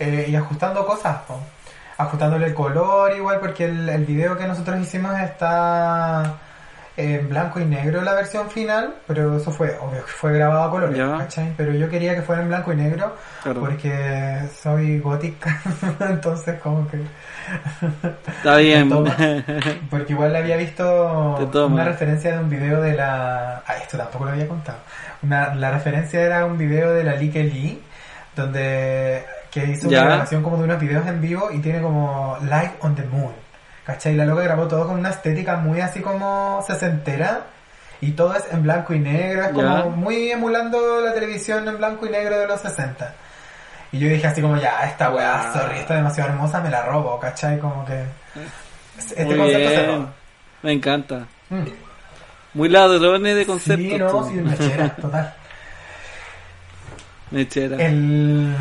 Eh, 0.00 0.26
y 0.28 0.34
ajustando 0.34 0.84
cosas, 0.84 1.18
po. 1.28 1.38
Ajustándole 2.02 2.46
el 2.46 2.54
color 2.54 3.14
igual, 3.16 3.38
porque 3.40 3.64
el, 3.64 3.88
el 3.88 4.04
video 4.04 4.36
que 4.36 4.46
nosotros 4.46 4.78
hicimos 4.80 5.18
está 5.20 6.34
en 6.94 7.26
blanco 7.26 7.58
y 7.58 7.64
negro 7.64 8.02
la 8.02 8.12
versión 8.12 8.50
final, 8.50 8.94
pero 9.06 9.38
eso 9.38 9.50
fue, 9.50 9.78
obvio, 9.80 10.02
fue 10.06 10.34
grabado 10.34 10.64
a 10.64 10.70
colores, 10.70 10.98
Ya. 10.98 11.16
¿cachai? 11.16 11.54
Pero 11.56 11.72
yo 11.72 11.88
quería 11.88 12.14
que 12.14 12.20
fuera 12.20 12.42
en 12.42 12.48
blanco 12.48 12.70
y 12.70 12.76
negro 12.76 13.16
Claro. 13.42 13.60
porque 13.60 14.40
soy 14.62 14.98
gótica, 15.00 15.58
entonces 16.00 16.60
como 16.60 16.86
que... 16.90 16.98
Está 18.36 18.56
bien. 18.58 18.90
Porque 19.90 20.12
igual 20.12 20.32
le 20.34 20.38
había 20.38 20.56
visto 20.58 21.38
una 21.66 21.84
referencia 21.84 22.32
de 22.32 22.38
un 22.38 22.50
video 22.50 22.80
de 22.82 22.92
la... 22.92 23.62
Ah, 23.66 23.74
esto 23.80 23.96
tampoco 23.96 24.26
lo 24.26 24.32
había 24.32 24.46
contado. 24.46 24.78
Una, 25.22 25.54
la 25.54 25.70
referencia 25.70 26.20
era 26.20 26.44
un 26.44 26.58
video 26.58 26.92
de 26.92 27.04
la 27.04 27.14
Lee 27.16 27.30
Lee, 27.32 27.82
donde 28.36 29.24
que 29.52 29.64
hizo 29.66 29.88
Ya. 29.88 30.00
una 30.00 30.08
grabación 30.10 30.42
como 30.42 30.56
de 30.56 30.64
unos 30.64 30.80
videos 30.80 31.06
en 31.06 31.20
vivo 31.20 31.50
y 31.52 31.58
tiene 31.60 31.80
como 31.82 32.38
Live 32.42 32.72
on 32.80 32.94
the 32.96 33.04
Moon. 33.04 33.32
¿Cachai? 33.84 34.14
La 34.14 34.24
loca 34.24 34.42
grabó 34.42 34.66
todo 34.68 34.86
con 34.86 34.98
una 34.98 35.10
estética 35.10 35.56
muy 35.56 35.80
así 35.80 36.00
como 36.00 36.64
sesentera. 36.66 37.42
Y 38.00 38.12
todo 38.12 38.34
es 38.34 38.44
en 38.52 38.62
blanco 38.64 38.94
y 38.94 38.98
negro, 38.98 39.42
es 39.42 39.48
Ya. 39.48 39.52
como 39.54 39.90
muy 39.90 40.30
emulando 40.32 41.00
la 41.04 41.12
televisión 41.14 41.68
en 41.68 41.78
blanco 41.78 42.04
y 42.06 42.10
negro 42.10 42.36
de 42.38 42.48
los 42.48 42.60
60. 42.60 43.14
Y 43.92 43.98
yo 44.00 44.08
dije 44.08 44.26
así 44.26 44.40
como, 44.42 44.56
ya, 44.56 44.80
esta 44.86 45.10
weá, 45.10 45.50
Wow. 45.52 45.62
sorry, 45.62 45.78
está 45.78 45.94
demasiado 45.94 46.30
hermosa, 46.30 46.60
me 46.60 46.70
la 46.70 46.82
robo, 46.86 47.20
¿cachai? 47.20 47.58
Como 47.60 47.84
que... 47.84 48.02
Este 48.98 49.24
Muy 49.24 49.36
concepto 49.36 49.68
se 49.68 49.76
bien. 49.76 49.86
roba. 49.86 50.12
Me 50.62 50.72
encanta. 50.72 51.26
Mm. 51.50 51.62
Muy 52.54 52.68
ladrones 52.68 53.36
de 53.36 53.46
conceptos. 53.46 53.88
Sí, 53.92 53.98
no, 53.98 54.24
sí, 54.28 54.34
mechera, 54.34 54.88
total. 54.96 55.34
Mechera. 57.32 57.76
El, 57.78 58.54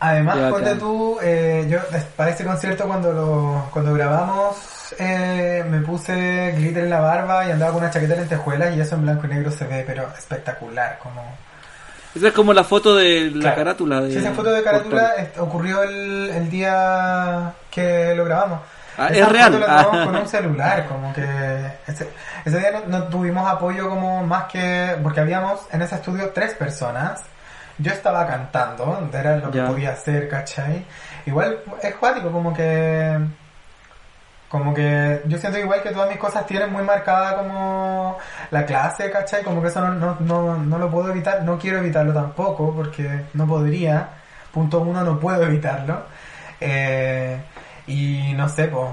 además, 0.00 0.50
ponte 0.50 0.74
tú, 0.76 1.18
eh, 1.22 1.66
yo 1.68 1.78
para 2.16 2.30
este 2.30 2.44
concierto 2.44 2.84
cuando 2.86 3.12
lo, 3.12 3.66
cuando 3.72 3.92
grabamos 3.94 4.56
eh, 4.98 5.64
me 5.68 5.80
puse 5.80 6.52
glitter 6.56 6.84
en 6.84 6.90
la 6.90 7.00
barba 7.00 7.46
y 7.46 7.50
andaba 7.50 7.72
con 7.72 7.82
una 7.82 7.90
chaqueta 7.90 8.14
de 8.14 8.20
lentejuelas 8.20 8.76
y 8.76 8.80
eso 8.80 8.94
en 8.94 9.02
blanco 9.02 9.26
y 9.26 9.30
negro 9.30 9.50
se 9.50 9.66
ve, 9.66 9.82
pero 9.86 10.08
espectacular, 10.16 10.98
como... 11.02 11.22
Esa 12.14 12.28
es 12.28 12.32
como 12.32 12.52
la 12.52 12.62
foto 12.62 12.94
de 12.94 13.32
la 13.34 13.40
Claro. 13.40 13.56
carátula. 13.56 14.00
De 14.02 14.12
Sí, 14.12 14.18
esa 14.18 14.30
foto 14.32 14.52
de 14.52 14.62
carátula 14.62 15.00
Portal. 15.08 15.24
est- 15.24 15.38
ocurrió 15.38 15.82
el, 15.82 16.30
el 16.32 16.48
día 16.48 17.52
que 17.72 18.14
lo 18.14 18.24
grabamos. 18.24 18.60
Ah, 18.96 19.08
es 19.08 19.28
real. 19.28 19.50
tomamos 19.50 19.86
Ah. 19.92 20.04
con 20.04 20.14
un 20.18 20.28
celular, 20.28 20.86
como 20.86 21.12
que 21.12 21.24
ese, 21.88 22.08
ese 22.44 22.58
día 22.60 22.70
no, 22.70 22.98
no 22.98 23.08
tuvimos 23.08 23.50
apoyo 23.50 23.88
como 23.88 24.24
más 24.24 24.44
que 24.44 24.94
porque 25.02 25.18
habíamos 25.18 25.62
en 25.72 25.82
ese 25.82 25.96
estudio 25.96 26.30
tres 26.30 26.54
personas. 26.54 27.20
Yo 27.78 27.92
estaba 27.92 28.26
cantando, 28.26 29.08
era 29.12 29.36
lo 29.36 29.50
que 29.50 29.58
podía 29.72 29.90
hacer, 29.92 30.28
¿cachai? 30.28 30.84
Igual 31.26 31.58
es 31.82 31.94
cuático, 31.96 32.30
como 32.30 32.54
que 32.54 33.18
como 34.48 34.72
que 34.72 35.20
yo 35.26 35.36
siento 35.38 35.58
igual 35.58 35.82
que 35.82 35.90
todas 35.90 36.08
mis 36.08 36.18
cosas 36.18 36.46
tienen 36.46 36.70
muy 36.72 36.82
marcada 36.84 37.36
como 37.36 38.16
la 38.52 38.64
clase, 38.64 39.10
¿cachai? 39.10 39.42
Como 39.42 39.60
que 39.60 39.68
eso 39.68 39.80
no, 39.80 39.94
no, 39.94 40.16
no, 40.20 40.56
no 40.58 40.78
lo 40.78 40.90
puedo 40.90 41.10
evitar, 41.10 41.42
no 41.42 41.58
quiero 41.58 41.78
evitarlo 41.78 42.12
tampoco 42.12 42.72
porque 42.74 43.22
no 43.34 43.46
podría. 43.46 44.08
Punto 44.52 44.80
uno, 44.80 45.02
no 45.02 45.18
puedo 45.18 45.42
evitarlo. 45.42 46.02
Eh, 46.60 47.36
y 47.88 48.32
no 48.36 48.48
sé, 48.48 48.68
pues, 48.68 48.88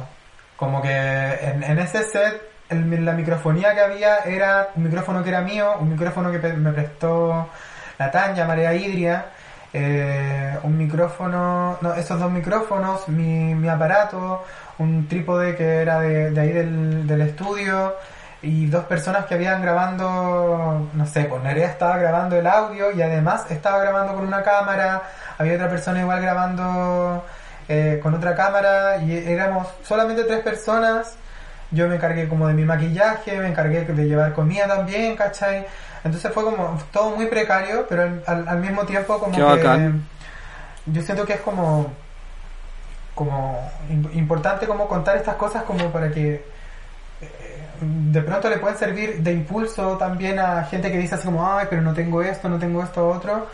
como 0.57 0.81
que 0.81 0.89
en, 0.91 1.63
en 1.63 1.77
ese 1.79 2.03
set 2.05 2.41
el- 2.69 3.05
la 3.05 3.13
microfonía 3.13 3.75
que 3.75 3.81
había 3.81 4.17
era 4.19 4.69
un 4.75 4.83
micrófono 4.85 5.21
que 5.23 5.29
era 5.29 5.41
mío, 5.41 5.75
un 5.79 5.89
micrófono 5.89 6.31
que 6.31 6.39
me 6.39 6.71
prestó 6.71 7.47
la 8.01 8.09
Tanya, 8.09 8.45
Marea 8.45 8.73
Hidria, 8.73 9.25
eh, 9.71 10.57
un 10.63 10.75
micrófono, 10.75 11.77
no, 11.81 11.93
esos 11.93 12.19
dos 12.19 12.31
micrófonos, 12.31 13.07
mi, 13.09 13.53
mi 13.53 13.69
aparato, 13.69 14.43
un 14.79 15.07
trípode 15.07 15.55
que 15.55 15.83
era 15.83 15.99
de, 15.99 16.31
de 16.31 16.41
ahí 16.41 16.51
del, 16.51 17.05
del 17.05 17.21
estudio 17.21 17.95
y 18.41 18.65
dos 18.65 18.85
personas 18.85 19.27
que 19.27 19.35
habían 19.35 19.61
grabando, 19.61 20.89
no 20.91 21.05
sé, 21.05 21.25
pues 21.25 21.43
Nerea 21.43 21.67
estaba 21.69 21.97
grabando 21.99 22.35
el 22.37 22.47
audio 22.47 22.91
y 22.91 23.03
además 23.03 23.45
estaba 23.51 23.77
grabando 23.83 24.15
con 24.15 24.25
una 24.25 24.41
cámara, 24.41 25.03
había 25.37 25.53
otra 25.53 25.69
persona 25.69 26.01
igual 26.01 26.21
grabando 26.23 27.23
eh, 27.69 27.99
con 28.01 28.15
otra 28.15 28.33
cámara 28.33 28.97
y 28.97 29.15
éramos 29.15 29.67
solamente 29.83 30.23
tres 30.23 30.39
personas. 30.39 31.17
Yo 31.71 31.87
me 31.87 31.95
encargué 31.95 32.27
como 32.27 32.47
de 32.47 32.53
mi 32.53 32.63
maquillaje, 32.65 33.37
me 33.39 33.47
encargué 33.47 33.85
de 33.85 34.05
llevar 34.07 34.33
comida 34.33 34.67
también, 34.67 35.15
¿cachai? 35.15 35.65
Entonces 36.03 36.31
fue 36.33 36.43
como 36.43 36.77
todo 36.91 37.15
muy 37.15 37.27
precario, 37.27 37.85
pero 37.87 38.03
al, 38.27 38.47
al- 38.47 38.59
mismo 38.59 38.83
tiempo 38.85 39.19
como 39.19 39.31
Qué 39.35 39.41
que 39.41 39.45
bacán. 39.63 40.03
yo 40.87 41.01
siento 41.01 41.25
que 41.25 41.33
es 41.33 41.41
como 41.41 41.91
como 43.15 43.59
im- 43.89 44.09
importante 44.15 44.65
como 44.67 44.87
contar 44.87 45.17
estas 45.17 45.35
cosas 45.35 45.63
como 45.63 45.91
para 45.91 46.09
que 46.11 46.43
eh, 47.21 47.67
de 47.81 48.21
pronto 48.21 48.49
le 48.49 48.57
pueden 48.57 48.77
servir 48.77 49.17
de 49.21 49.33
impulso 49.33 49.97
también 49.97 50.39
a 50.39 50.63
gente 50.63 50.91
que 50.91 50.97
dice 50.97 51.15
así 51.15 51.25
como 51.25 51.45
ay 51.45 51.67
pero 51.69 51.81
no 51.81 51.93
tengo 51.93 52.21
esto 52.21 52.47
no 52.49 52.57
tengo 52.57 52.81
esto 52.83 53.07
otro 53.07 53.47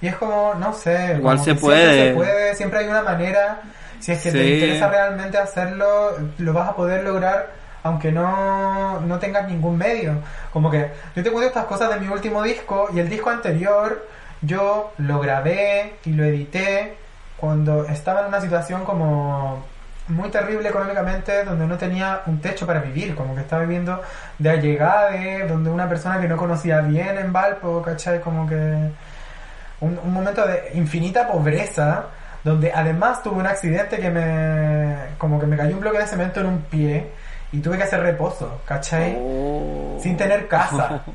y 0.00 0.08
es 0.08 0.16
como 0.16 0.54
no 0.54 0.72
sé 0.72 1.14
Igual 1.16 1.38
puede. 1.54 2.08
se 2.10 2.14
puede 2.14 2.54
siempre 2.54 2.80
hay 2.80 2.88
una 2.88 3.02
manera 3.02 3.60
si 4.00 4.12
es 4.12 4.22
que 4.22 4.32
te 4.32 4.54
interesa 4.54 4.88
realmente 4.88 5.38
hacerlo 5.38 6.16
lo 6.38 6.52
vas 6.52 6.68
a 6.68 6.76
poder 6.76 7.04
lograr 7.04 7.58
aunque 7.82 8.12
no, 8.12 9.00
no 9.00 9.18
tengas 9.18 9.48
ningún 9.48 9.78
medio. 9.78 10.20
Como 10.52 10.70
que 10.70 10.90
yo 11.14 11.22
te 11.22 11.30
cuento 11.30 11.48
estas 11.48 11.64
cosas 11.66 11.94
de 11.94 12.00
mi 12.00 12.08
último 12.08 12.42
disco 12.42 12.88
y 12.92 12.98
el 12.98 13.08
disco 13.08 13.30
anterior 13.30 14.06
yo 14.42 14.92
lo 14.98 15.20
grabé 15.20 15.94
y 16.04 16.12
lo 16.12 16.24
edité 16.24 16.96
cuando 17.36 17.84
estaba 17.84 18.20
en 18.20 18.26
una 18.26 18.40
situación 18.40 18.84
como 18.84 19.64
muy 20.08 20.30
terrible 20.30 20.68
económicamente, 20.68 21.44
donde 21.44 21.66
no 21.66 21.76
tenía 21.76 22.22
un 22.26 22.40
techo 22.40 22.66
para 22.66 22.80
vivir, 22.80 23.14
como 23.14 23.34
que 23.34 23.42
estaba 23.42 23.62
viviendo 23.62 24.00
de 24.38 24.50
allegade, 24.50 25.46
donde 25.46 25.70
una 25.70 25.88
persona 25.88 26.20
que 26.20 26.26
no 26.26 26.36
conocía 26.36 26.80
bien 26.80 27.18
en 27.18 27.32
Valpo, 27.32 27.82
¿cachai? 27.82 28.20
Como 28.20 28.48
que 28.48 28.54
un, 28.54 29.98
un 30.02 30.12
momento 30.12 30.46
de 30.46 30.70
infinita 30.74 31.28
pobreza, 31.28 32.06
donde 32.48 32.72
además 32.72 33.22
tuve 33.22 33.36
un 33.36 33.46
accidente 33.46 33.98
que 33.98 34.10
me, 34.10 34.96
como 35.18 35.38
que 35.38 35.46
me 35.46 35.56
cayó 35.56 35.74
un 35.74 35.80
bloque 35.80 35.98
de 35.98 36.06
cemento 36.06 36.40
en 36.40 36.46
un 36.46 36.62
pie 36.62 37.06
y 37.52 37.60
tuve 37.60 37.76
que 37.76 37.84
hacer 37.84 38.00
reposo, 38.00 38.60
¿cachai? 38.64 39.16
Oh. 39.18 39.98
Sin 40.00 40.16
tener 40.16 40.48
casa. 40.48 41.02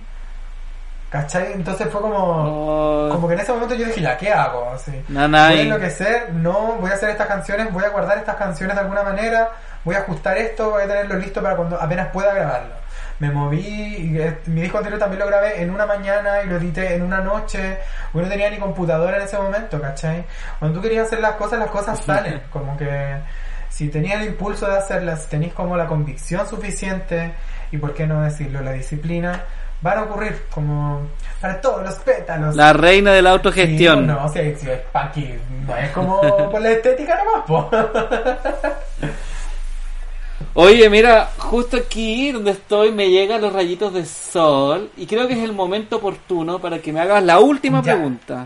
¿Cachai? 1.09 1.53
Entonces 1.53 1.87
fue 1.91 2.01
como... 2.01 2.17
Oh. 2.17 3.09
Como 3.11 3.27
que 3.27 3.35
en 3.35 3.41
ese 3.41 3.53
momento 3.53 3.75
yo 3.75 3.85
dije, 3.85 4.01
ya, 4.01 4.17
¿qué 4.17 4.31
hago? 4.31 4.71
Así, 4.71 4.91
Nanay. 5.09 5.51
voy 5.51 5.59
a 5.59 5.63
enloquecer, 5.63 6.33
no, 6.33 6.77
voy 6.79 6.89
a 6.89 6.95
hacer 6.95 7.11
estas 7.11 7.27
canciones, 7.27 7.71
voy 7.71 7.83
a 7.83 7.89
guardar 7.89 8.17
estas 8.17 8.35
canciones 8.35 8.75
de 8.75 8.81
alguna 8.81 9.03
manera, 9.03 9.49
voy 9.83 9.95
a 9.95 9.99
ajustar 9.99 10.37
esto, 10.37 10.71
voy 10.71 10.83
a 10.83 10.87
tenerlo 10.87 11.15
listo 11.17 11.41
para 11.41 11.55
cuando 11.55 11.81
apenas 11.81 12.07
pueda 12.09 12.33
grabarlo. 12.33 12.75
Me 13.19 13.29
moví, 13.31 13.59
y, 13.59 14.17
eh, 14.19 14.37
mi 14.47 14.61
disco 14.61 14.77
anterior 14.79 14.99
también 14.99 15.19
lo 15.19 15.27
grabé 15.27 15.61
en 15.61 15.69
una 15.69 15.85
mañana 15.85 16.41
y 16.43 16.47
lo 16.47 16.57
edité 16.57 16.95
en 16.95 17.03
una 17.03 17.19
noche, 17.21 17.77
porque 18.11 18.25
no 18.25 18.31
tenía 18.31 18.49
ni 18.49 18.57
computadora 18.57 19.17
en 19.17 19.23
ese 19.23 19.37
momento, 19.37 19.79
¿cachai? 19.79 20.25
Cuando 20.59 20.77
tú 20.79 20.83
querías 20.83 21.07
hacer 21.07 21.19
las 21.19 21.33
cosas, 21.33 21.59
las 21.59 21.69
cosas 21.69 21.99
salen, 22.05 22.41
como 22.49 22.75
que 22.75 23.15
si 23.69 23.89
tenías 23.89 24.21
el 24.21 24.27
impulso 24.29 24.67
de 24.67 24.77
hacerlas, 24.77 25.23
si 25.23 25.29
tenéis 25.29 25.53
como 25.53 25.77
la 25.77 25.85
convicción 25.87 26.47
suficiente, 26.47 27.33
y 27.71 27.77
por 27.77 27.93
qué 27.93 28.05
no 28.07 28.21
decirlo, 28.21 28.61
la 28.61 28.71
disciplina, 28.71 29.41
van 29.81 29.97
a 29.99 30.03
ocurrir 30.03 30.45
como 30.49 31.07
para 31.41 31.59
todos 31.61 31.83
los 31.83 31.95
pétalos. 31.99 32.55
La 32.55 32.73
reina 32.73 33.13
de 33.13 33.21
la 33.21 33.29
Sí, 33.31 33.35
autogestión. 33.35 34.07
no, 34.07 34.27
si, 34.29 34.55
si 34.55 34.69
es 34.69 34.79
punky, 34.91 35.39
no 35.67 35.75
es 35.77 35.89
como 35.91 36.19
por 36.51 36.61
la 36.61 36.71
estética 36.71 37.15
nomás, 37.23 37.45
po. 37.45 37.69
Oye, 40.55 40.89
mira, 40.89 41.29
justo 41.37 41.77
aquí 41.77 42.31
donde 42.31 42.51
estoy 42.51 42.91
me 42.91 43.09
llegan 43.09 43.41
los 43.41 43.53
rayitos 43.53 43.93
de 43.93 44.05
sol 44.05 44.91
y 44.97 45.07
creo 45.07 45.27
que 45.27 45.33
es 45.33 45.39
el 45.43 45.53
momento 45.53 45.97
oportuno 45.97 46.59
para 46.59 46.79
que 46.79 46.91
me 46.93 46.99
hagas 46.99 47.23
la 47.23 47.39
última 47.39 47.81
Ya. 47.81 47.93
pregunta. 47.93 48.45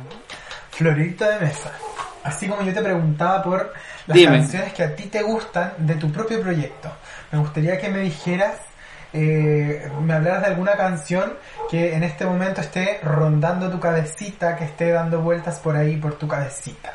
Florita 0.72 1.30
de 1.30 1.46
mesa. 1.46 1.72
Así 2.24 2.48
como 2.48 2.62
yo 2.64 2.74
te 2.74 2.82
preguntaba 2.82 3.42
por 3.42 3.74
las 4.06 4.16
Dime. 4.18 4.38
canciones 4.40 4.74
que 4.74 4.84
a 4.84 4.96
ti 4.96 5.04
te 5.04 5.22
gustan 5.24 5.74
de 5.80 5.96
tu 5.96 6.12
propio 6.12 6.42
proyecto. 6.42 6.90
Me 7.32 7.40
gustaría 7.40 7.78
que 7.78 7.90
me 7.90 8.00
dijeras, 8.00 8.56
eh, 9.14 9.90
me 10.02 10.14
hablaras 10.14 10.42
de 10.42 10.48
alguna 10.48 10.74
canción 10.74 11.34
que 11.70 11.94
en 11.96 12.04
este 12.04 12.26
momento 12.26 12.62
esté 12.62 13.00
rondando 13.04 13.70
tu 13.70 13.80
cabecita, 13.80 14.56
que 14.56 14.66
esté 14.66 14.92
dando 14.92 15.22
vueltas 15.22 15.60
por 15.60 15.76
ahí 15.76 15.98
por 15.98 16.16
tu 16.16 16.28
cabecita. 16.28 16.94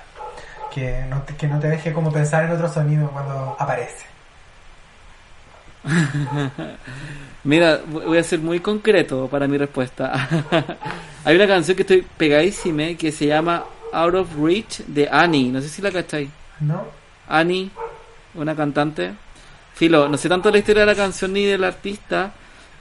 Que 0.73 1.05
no 1.09 1.23
te, 1.23 1.35
que 1.35 1.47
no 1.49 1.59
te 1.59 1.69
deje 1.69 1.93
como 1.93 2.13
pensar 2.13 2.45
en 2.45 2.53
otro 2.53 2.69
sonido 2.69 3.11
cuando 3.11 3.57
aparece. 3.59 4.07
Mira, 7.45 7.81
voy 7.87 8.19
a 8.19 8.23
ser 8.23 8.39
muy 8.39 8.61
concreto 8.61 9.29
para 9.29 9.49
mi 9.49 9.59
respuesta. 9.59 10.29
Hay 11.25 11.37
una 11.37 11.47
canción 11.47 11.77
que 11.77 11.83
estoy 11.83 12.07
pegadísima 12.17 12.95
que 12.99 13.11
se 13.11 13.27
llama 13.27 13.65
Out 13.93 14.15
of 14.15 14.29
Reach 14.41 14.79
de 14.87 15.09
Annie. 15.11 15.51
No 15.51 15.61
sé 15.61 15.69
si 15.69 15.83
la 15.83 15.91
cacháis. 15.91 16.29
¿No? 16.61 16.85
Annie, 17.29 17.71
una 18.35 18.55
cantante. 18.55 19.13
Filo, 19.75 20.09
no 20.09 20.17
sé 20.17 20.29
tanto 20.29 20.51
la 20.51 20.59
historia 20.59 20.83
de 20.83 20.87
la 20.87 20.95
canción 20.95 21.33
ni 21.33 21.45
del 21.45 21.65
artista, 21.65 22.33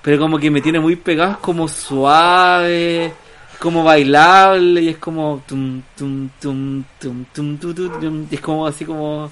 pero 0.02 0.20
como 0.20 0.38
que 0.38 0.52
me 0.52 0.62
tiene 0.62 0.80
muy 0.80 0.97
pegado, 0.97 1.32
es 1.32 1.38
como 1.38 1.68
suave, 1.68 3.14
como 3.60 3.84
bailable 3.84 4.82
y 4.82 4.89
es 4.89 4.97
como 4.97 5.41
tum 5.47 5.82
tum 5.95 6.30
tum 6.39 6.84
tum 6.99 7.26
tum 7.34 7.58
tum 7.58 7.76
tum, 7.76 7.99
tum, 7.99 8.28
y 8.30 8.36
es 8.36 8.41
como 8.41 8.68
así 8.68 8.86
como 8.86 9.32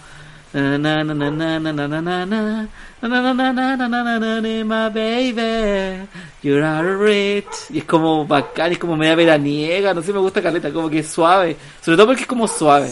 y 7.69 7.77
es 7.77 7.83
como 7.85 8.25
bacán, 8.25 8.71
es 8.71 8.77
como 8.77 8.95
media 8.97 9.15
veraniega, 9.15 9.93
no 9.93 10.01
sé, 10.01 10.11
me 10.11 10.19
gusta 10.19 10.41
Caleta, 10.41 10.71
como 10.71 10.89
que 10.89 10.99
es 10.99 11.07
suave. 11.07 11.55
Sobre 11.81 11.97
todo 11.97 12.07
porque 12.07 12.23
es 12.23 12.27
como 12.27 12.47
suave. 12.47 12.91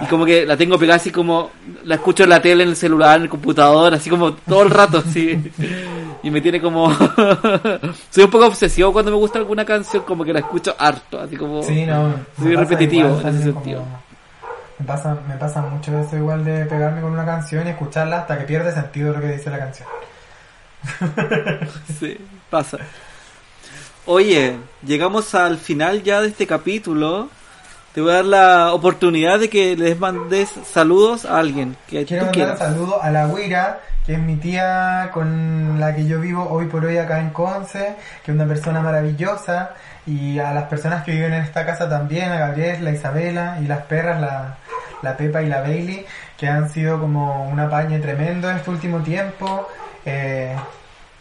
Y 0.00 0.06
como 0.06 0.24
que 0.24 0.46
la 0.46 0.56
tengo 0.56 0.78
pegada 0.78 0.96
así 0.96 1.10
como, 1.10 1.50
la 1.84 1.96
escucho 1.96 2.24
en 2.24 2.30
la 2.30 2.40
tele, 2.40 2.62
en 2.62 2.70
el 2.70 2.76
celular, 2.76 3.16
en 3.16 3.24
el 3.24 3.28
computador, 3.28 3.94
así 3.94 4.08
como 4.08 4.34
todo 4.34 4.62
el 4.62 4.70
rato, 4.70 4.98
así. 4.98 5.38
Y 6.22 6.30
me 6.30 6.40
tiene 6.40 6.60
como... 6.60 6.92
Soy 8.10 8.24
un 8.24 8.30
poco 8.30 8.46
obsesivo 8.46 8.92
cuando 8.92 9.10
me 9.10 9.16
gusta 9.16 9.38
alguna 9.38 9.64
canción, 9.64 10.04
como 10.04 10.24
que 10.24 10.32
la 10.32 10.38
escucho 10.38 10.74
harto, 10.78 11.20
así 11.20 11.36
como... 11.36 11.62
Sí, 11.62 11.84
no. 11.84 12.14
Soy 12.38 12.54
repetitivo 12.54 13.08
igual, 13.18 13.42
sentido. 13.42 13.84
Me 14.82 14.88
pasa, 14.88 15.16
me 15.28 15.36
pasa 15.36 15.62
mucho 15.62 15.96
eso 15.96 16.16
igual 16.16 16.44
de 16.44 16.66
pegarme 16.66 17.00
con 17.00 17.12
una 17.12 17.24
canción 17.24 17.64
y 17.68 17.70
escucharla 17.70 18.22
hasta 18.22 18.36
que 18.36 18.46
pierde 18.46 18.74
sentido 18.74 19.12
lo 19.12 19.20
que 19.20 19.28
dice 19.28 19.48
la 19.48 19.58
canción. 19.60 19.88
Sí, 22.00 22.18
pasa. 22.50 22.78
Oye, 24.06 24.56
llegamos 24.84 25.36
al 25.36 25.58
final 25.58 26.02
ya 26.02 26.20
de 26.20 26.26
este 26.26 26.48
capítulo. 26.48 27.30
Te 27.94 28.00
voy 28.00 28.12
a 28.12 28.14
dar 28.16 28.24
la 28.24 28.72
oportunidad 28.72 29.38
de 29.38 29.50
que 29.50 29.76
les 29.76 29.98
mandes 29.98 30.48
saludos 30.64 31.26
a 31.26 31.38
alguien 31.38 31.76
que 31.88 32.06
Quiero 32.06 32.24
tú 32.24 32.30
mandar 32.32 32.50
un 32.50 32.56
quieras. 32.56 32.58
saludo 32.58 33.02
a 33.02 33.10
la 33.10 33.26
Guira, 33.26 33.80
que 34.06 34.14
es 34.14 34.18
mi 34.18 34.36
tía 34.36 35.10
con 35.12 35.78
la 35.78 35.94
que 35.94 36.06
yo 36.06 36.18
vivo 36.18 36.48
hoy 36.48 36.66
por 36.66 36.84
hoy 36.86 36.96
acá 36.96 37.20
en 37.20 37.30
Conce, 37.30 37.94
que 38.24 38.30
es 38.30 38.34
una 38.34 38.46
persona 38.46 38.80
maravillosa, 38.80 39.72
y 40.06 40.38
a 40.38 40.54
las 40.54 40.64
personas 40.64 41.04
que 41.04 41.12
viven 41.12 41.34
en 41.34 41.42
esta 41.42 41.66
casa 41.66 41.86
también, 41.88 42.32
a 42.32 42.38
Gabriel, 42.38 42.82
la 42.82 42.92
Isabela 42.92 43.58
y 43.60 43.66
las 43.66 43.82
perras, 43.82 44.18
la, 44.22 44.56
la 45.02 45.16
Pepa 45.16 45.42
y 45.42 45.48
la 45.48 45.60
Bailey, 45.60 46.06
que 46.38 46.48
han 46.48 46.70
sido 46.70 46.98
como 46.98 47.44
un 47.46 47.60
apañe 47.60 47.98
tremendo 47.98 48.50
este 48.50 48.70
último 48.70 49.00
tiempo, 49.00 49.68
eh, 50.06 50.56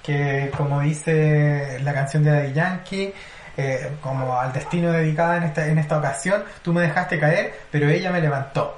que 0.01 0.49
como 0.55 0.79
dice 0.79 1.79
la 1.83 1.93
canción 1.93 2.23
de 2.23 2.31
Daddy 2.31 2.53
Yankee, 2.53 3.13
eh, 3.61 3.91
como 4.01 4.39
al 4.39 4.51
destino 4.53 4.91
dedicada 4.91 5.37
en 5.37 5.43
esta, 5.43 5.65
en 5.67 5.77
esta 5.77 5.97
ocasión, 5.97 6.43
tú 6.61 6.73
me 6.73 6.81
dejaste 6.81 7.19
caer, 7.19 7.53
pero 7.71 7.87
ella 7.89 8.11
me 8.11 8.21
levantó. 8.21 8.77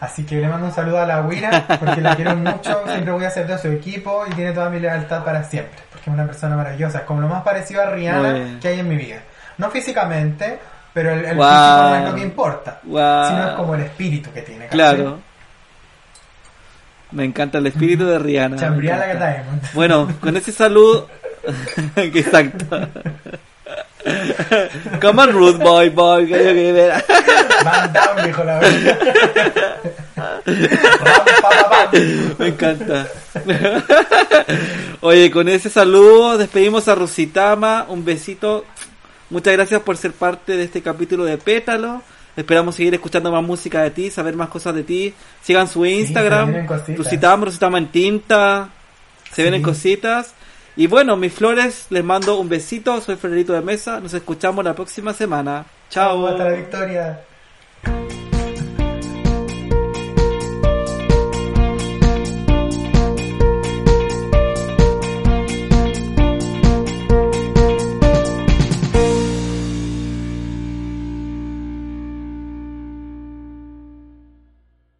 Así 0.00 0.24
que 0.24 0.36
le 0.36 0.48
mando 0.48 0.66
un 0.66 0.72
saludo 0.72 1.00
a 1.00 1.06
la 1.06 1.22
Guira, 1.22 1.64
porque 1.78 2.00
la 2.00 2.16
quiero 2.16 2.34
mucho, 2.36 2.82
siempre 2.88 3.12
voy 3.12 3.24
a 3.24 3.30
ser 3.30 3.46
de 3.46 3.56
su 3.58 3.68
equipo 3.68 4.24
y 4.26 4.30
tiene 4.34 4.50
toda 4.52 4.68
mi 4.68 4.80
lealtad 4.80 5.22
para 5.24 5.44
siempre, 5.44 5.78
porque 5.90 6.10
es 6.10 6.14
una 6.14 6.26
persona 6.26 6.56
maravillosa, 6.56 6.98
es 6.98 7.04
como 7.04 7.20
lo 7.20 7.28
más 7.28 7.42
parecido 7.44 7.82
a 7.82 7.86
Rihanna 7.86 8.58
que 8.60 8.68
hay 8.68 8.80
en 8.80 8.88
mi 8.88 8.96
vida. 8.96 9.20
No 9.58 9.70
físicamente, 9.70 10.58
pero 10.92 11.12
el, 11.12 11.24
el 11.24 11.36
Wow. 11.36 11.46
físico 11.46 11.82
no 11.88 11.96
es 11.96 12.04
lo 12.10 12.14
que 12.16 12.20
importa, 12.22 12.80
Wow. 12.82 13.26
sino 13.28 13.48
es 13.48 13.54
como 13.54 13.74
el 13.76 13.82
espíritu 13.82 14.32
que 14.32 14.42
tiene. 14.42 14.66
Claro. 14.66 15.20
Me 17.12 17.24
encanta 17.24 17.58
el 17.58 17.66
espíritu 17.66 18.06
de 18.06 18.18
Rihanna. 18.18 18.56
me 18.56 18.60
Chambriala 18.60 19.06
que 19.06 19.14
traemos. 19.14 19.72
Bueno, 19.74 20.08
con 20.20 20.36
ese 20.36 20.50
saludo. 20.50 21.08
Exacto. 21.96 22.88
Come 25.00 25.22
on, 25.22 25.32
Ruth 25.32 25.58
Boy, 25.58 25.88
boy. 25.90 26.26
que 26.26 26.32
yo 26.32 26.52
que 26.52 26.72
ver. 26.72 27.04
Van 27.64 27.92
down, 27.92 28.26
dijo 28.26 28.42
la 28.44 28.60
pam. 28.60 28.72
Me 32.38 32.48
encanta. 32.48 33.06
Oye, 35.00 35.30
con 35.30 35.48
ese 35.48 35.70
saludo 35.70 36.38
despedimos 36.38 36.88
a 36.88 36.94
Rusitama. 36.94 37.86
Un 37.88 38.04
besito. 38.04 38.64
Muchas 39.30 39.52
gracias 39.54 39.80
por 39.82 39.96
ser 39.96 40.12
parte 40.12 40.56
de 40.56 40.64
este 40.64 40.82
capítulo 40.82 41.24
de 41.24 41.38
Pétalo. 41.38 42.02
Esperamos 42.36 42.74
seguir 42.76 42.94
escuchando 42.94 43.30
más 43.30 43.42
música 43.42 43.82
de 43.82 43.90
ti, 43.90 44.10
saber 44.10 44.34
más 44.36 44.48
cosas 44.48 44.74
de 44.74 44.82
ti. 44.84 45.14
Sigan 45.42 45.68
su 45.68 45.84
Instagram. 45.84 46.66
Rusitama, 46.96 47.44
Rusitama 47.46 47.78
en 47.78 47.88
tinta. 47.88 48.68
Se 49.30 49.36
Sí. 49.36 49.42
vienen 49.42 49.62
cositas. 49.62 50.34
Y 50.76 50.86
bueno, 50.86 51.16
mis 51.16 51.32
flores, 51.32 51.86
les 51.90 52.02
mando 52.02 52.38
un 52.38 52.48
besito. 52.48 53.00
Soy 53.00 53.16
Florito 53.16 53.52
de 53.52 53.60
Mesa. 53.60 54.00
Nos 54.00 54.14
escuchamos 54.14 54.64
la 54.64 54.74
próxima 54.74 55.12
semana. 55.12 55.66
Chao. 55.90 56.26
Hasta 56.26 56.44
la 56.44 56.52
victoria. 56.52 57.20